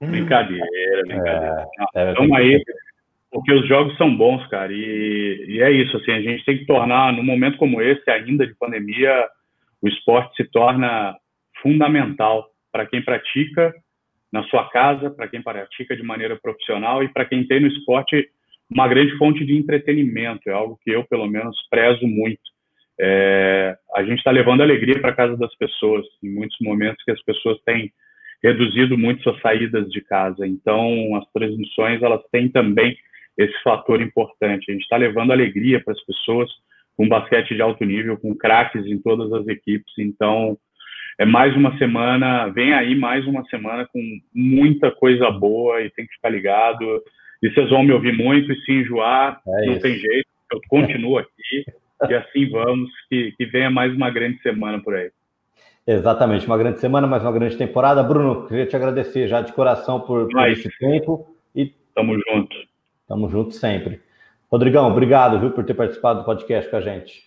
Brincadeira, 0.00 0.66
brincadeira. 1.06 1.66
É, 1.94 2.10
é, 2.10 2.14
Tamo 2.14 2.34
aí, 2.36 2.62
porque 3.34 3.52
os 3.52 3.66
jogos 3.66 3.96
são 3.96 4.16
bons, 4.16 4.46
cara. 4.46 4.72
E, 4.72 5.44
e 5.48 5.60
é 5.60 5.68
isso, 5.68 5.96
assim, 5.96 6.12
a 6.12 6.20
gente 6.22 6.44
tem 6.44 6.56
que 6.56 6.66
tornar, 6.66 7.12
num 7.12 7.24
momento 7.24 7.58
como 7.58 7.82
esse, 7.82 8.08
ainda 8.08 8.46
de 8.46 8.54
pandemia, 8.54 9.26
o 9.82 9.88
esporte 9.88 10.36
se 10.36 10.48
torna 10.52 11.16
fundamental 11.60 12.46
para 12.70 12.86
quem 12.86 13.02
pratica 13.02 13.74
na 14.32 14.44
sua 14.44 14.70
casa, 14.70 15.10
para 15.10 15.26
quem 15.26 15.42
pratica 15.42 15.96
de 15.96 16.02
maneira 16.04 16.38
profissional 16.40 17.02
e 17.02 17.08
para 17.08 17.24
quem 17.24 17.44
tem 17.44 17.58
no 17.58 17.66
esporte 17.66 18.28
uma 18.70 18.86
grande 18.86 19.18
fonte 19.18 19.44
de 19.44 19.56
entretenimento. 19.56 20.48
É 20.48 20.52
algo 20.52 20.78
que 20.84 20.92
eu, 20.92 21.04
pelo 21.04 21.26
menos, 21.26 21.56
prezo 21.68 22.06
muito. 22.06 22.40
É, 23.00 23.76
a 23.96 24.04
gente 24.04 24.18
está 24.18 24.30
levando 24.30 24.60
alegria 24.60 25.00
para 25.00 25.12
casa 25.12 25.36
das 25.36 25.54
pessoas 25.56 26.06
em 26.22 26.32
muitos 26.32 26.56
momentos 26.60 27.02
que 27.04 27.10
as 27.10 27.22
pessoas 27.24 27.60
têm 27.66 27.92
reduzido 28.44 28.96
muito 28.96 29.24
suas 29.24 29.40
saídas 29.40 29.90
de 29.90 30.00
casa. 30.02 30.46
Então, 30.46 31.16
as 31.16 31.24
transmissões 31.32 32.00
elas 32.00 32.22
têm 32.30 32.48
também 32.48 32.96
esse 33.36 33.54
fator 33.62 34.00
importante. 34.00 34.70
A 34.70 34.72
gente 34.72 34.82
está 34.82 34.96
levando 34.96 35.32
alegria 35.32 35.82
para 35.82 35.92
as 35.92 36.04
pessoas 36.04 36.50
com 36.96 37.08
basquete 37.08 37.54
de 37.54 37.62
alto 37.62 37.84
nível, 37.84 38.16
com 38.16 38.34
craques 38.34 38.86
em 38.86 38.98
todas 38.98 39.32
as 39.32 39.46
equipes. 39.48 39.92
Então, 39.98 40.56
é 41.18 41.24
mais 41.24 41.54
uma 41.56 41.76
semana, 41.78 42.48
vem 42.48 42.72
aí 42.72 42.94
mais 42.94 43.26
uma 43.26 43.44
semana 43.46 43.86
com 43.92 44.00
muita 44.34 44.90
coisa 44.90 45.30
boa 45.30 45.82
e 45.82 45.90
tem 45.90 46.06
que 46.06 46.14
ficar 46.14 46.30
ligado. 46.30 47.02
E 47.42 47.50
vocês 47.50 47.68
vão 47.70 47.82
me 47.82 47.92
ouvir 47.92 48.12
muito 48.12 48.52
e 48.52 48.60
se 48.60 48.72
enjoar, 48.72 49.40
é 49.46 49.66
não 49.66 49.78
tem 49.78 49.94
jeito, 49.94 50.28
eu 50.52 50.60
continuo 50.68 51.18
aqui 51.18 51.64
e 52.08 52.14
assim 52.14 52.48
vamos, 52.48 52.90
que, 53.08 53.32
que 53.36 53.46
venha 53.46 53.70
mais 53.70 53.94
uma 53.94 54.10
grande 54.10 54.40
semana 54.42 54.80
por 54.82 54.94
aí. 54.94 55.10
Exatamente, 55.86 56.46
uma 56.46 56.56
grande 56.56 56.80
semana, 56.80 57.06
mais 57.06 57.22
uma 57.22 57.32
grande 57.32 57.58
temporada. 57.58 58.02
Bruno, 58.02 58.46
queria 58.46 58.66
te 58.66 58.74
agradecer 58.74 59.28
já 59.28 59.42
de 59.42 59.52
coração 59.52 60.00
por, 60.00 60.28
por 60.28 60.48
esse 60.48 60.70
tempo. 60.78 61.36
E 61.54 61.72
tamo 61.94 62.14
junto. 62.14 62.56
Tamo 63.06 63.28
junto 63.28 63.54
sempre. 63.54 64.00
Rodrigão, 64.50 64.90
obrigado, 64.90 65.40
viu, 65.40 65.50
por 65.50 65.64
ter 65.64 65.74
participado 65.74 66.20
do 66.20 66.24
podcast 66.24 66.70
com 66.70 66.76
a 66.76 66.80
gente. 66.80 67.24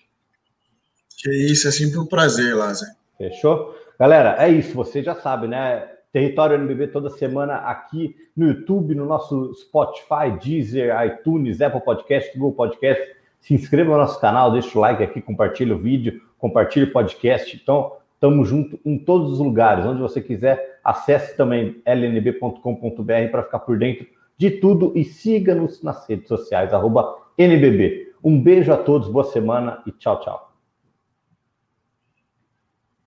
Que 1.18 1.32
isso, 1.32 1.68
é 1.68 1.72
sempre 1.72 1.98
um 2.00 2.06
prazer, 2.06 2.56
Lázaro. 2.56 2.92
Fechou? 3.18 3.76
Galera, 4.00 4.36
é 4.40 4.50
isso, 4.50 4.76
você 4.76 5.02
já 5.02 5.16
sabe, 5.16 5.48
né? 5.48 5.88
Território 6.14 6.56
NBB 6.56 6.88
toda 6.88 7.10
semana 7.10 7.56
aqui 7.56 8.16
no 8.36 8.48
YouTube, 8.48 8.96
no 8.96 9.06
nosso 9.06 9.54
Spotify, 9.56 10.32
Deezer, 10.42 10.96
iTunes, 11.06 11.60
Apple 11.60 11.82
Podcast, 11.82 12.32
Google 12.38 12.54
Podcast. 12.54 13.16
Se 13.42 13.54
inscreva 13.54 13.92
no 13.92 13.98
nosso 13.98 14.20
canal, 14.20 14.52
deixa 14.52 14.78
o 14.78 14.82
like 14.82 15.04
aqui, 15.04 15.22
compartilha 15.22 15.76
o 15.76 15.80
vídeo, 15.80 16.22
compartilha 16.38 16.86
o 16.86 16.92
podcast. 16.92 17.60
Então, 17.62 17.94
estamos 18.14 18.48
junto 18.48 18.80
em 18.86 18.98
todos 18.98 19.34
os 19.34 19.40
lugares. 19.40 19.86
Onde 19.86 20.02
você 20.02 20.22
quiser, 20.22 20.80
acesse 20.84 21.36
também 21.36 21.82
lnb.com.br 21.86 23.32
para 23.32 23.44
ficar 23.44 23.60
por 23.60 23.78
dentro 23.78 24.08
de 24.38 24.52
tudo 24.52 24.92
e 24.96 25.04
siga-nos 25.04 25.82
nas 25.82 26.08
redes 26.08 26.28
sociais, 26.28 26.74
arroba 26.74 27.18
NBB. 27.38 28.14
Um 28.24 28.42
beijo 28.42 28.72
a 28.72 28.78
todos, 28.78 29.10
boa 29.10 29.26
semana 29.26 29.82
e 29.86 29.92
tchau, 29.92 30.20
tchau. 30.20 30.47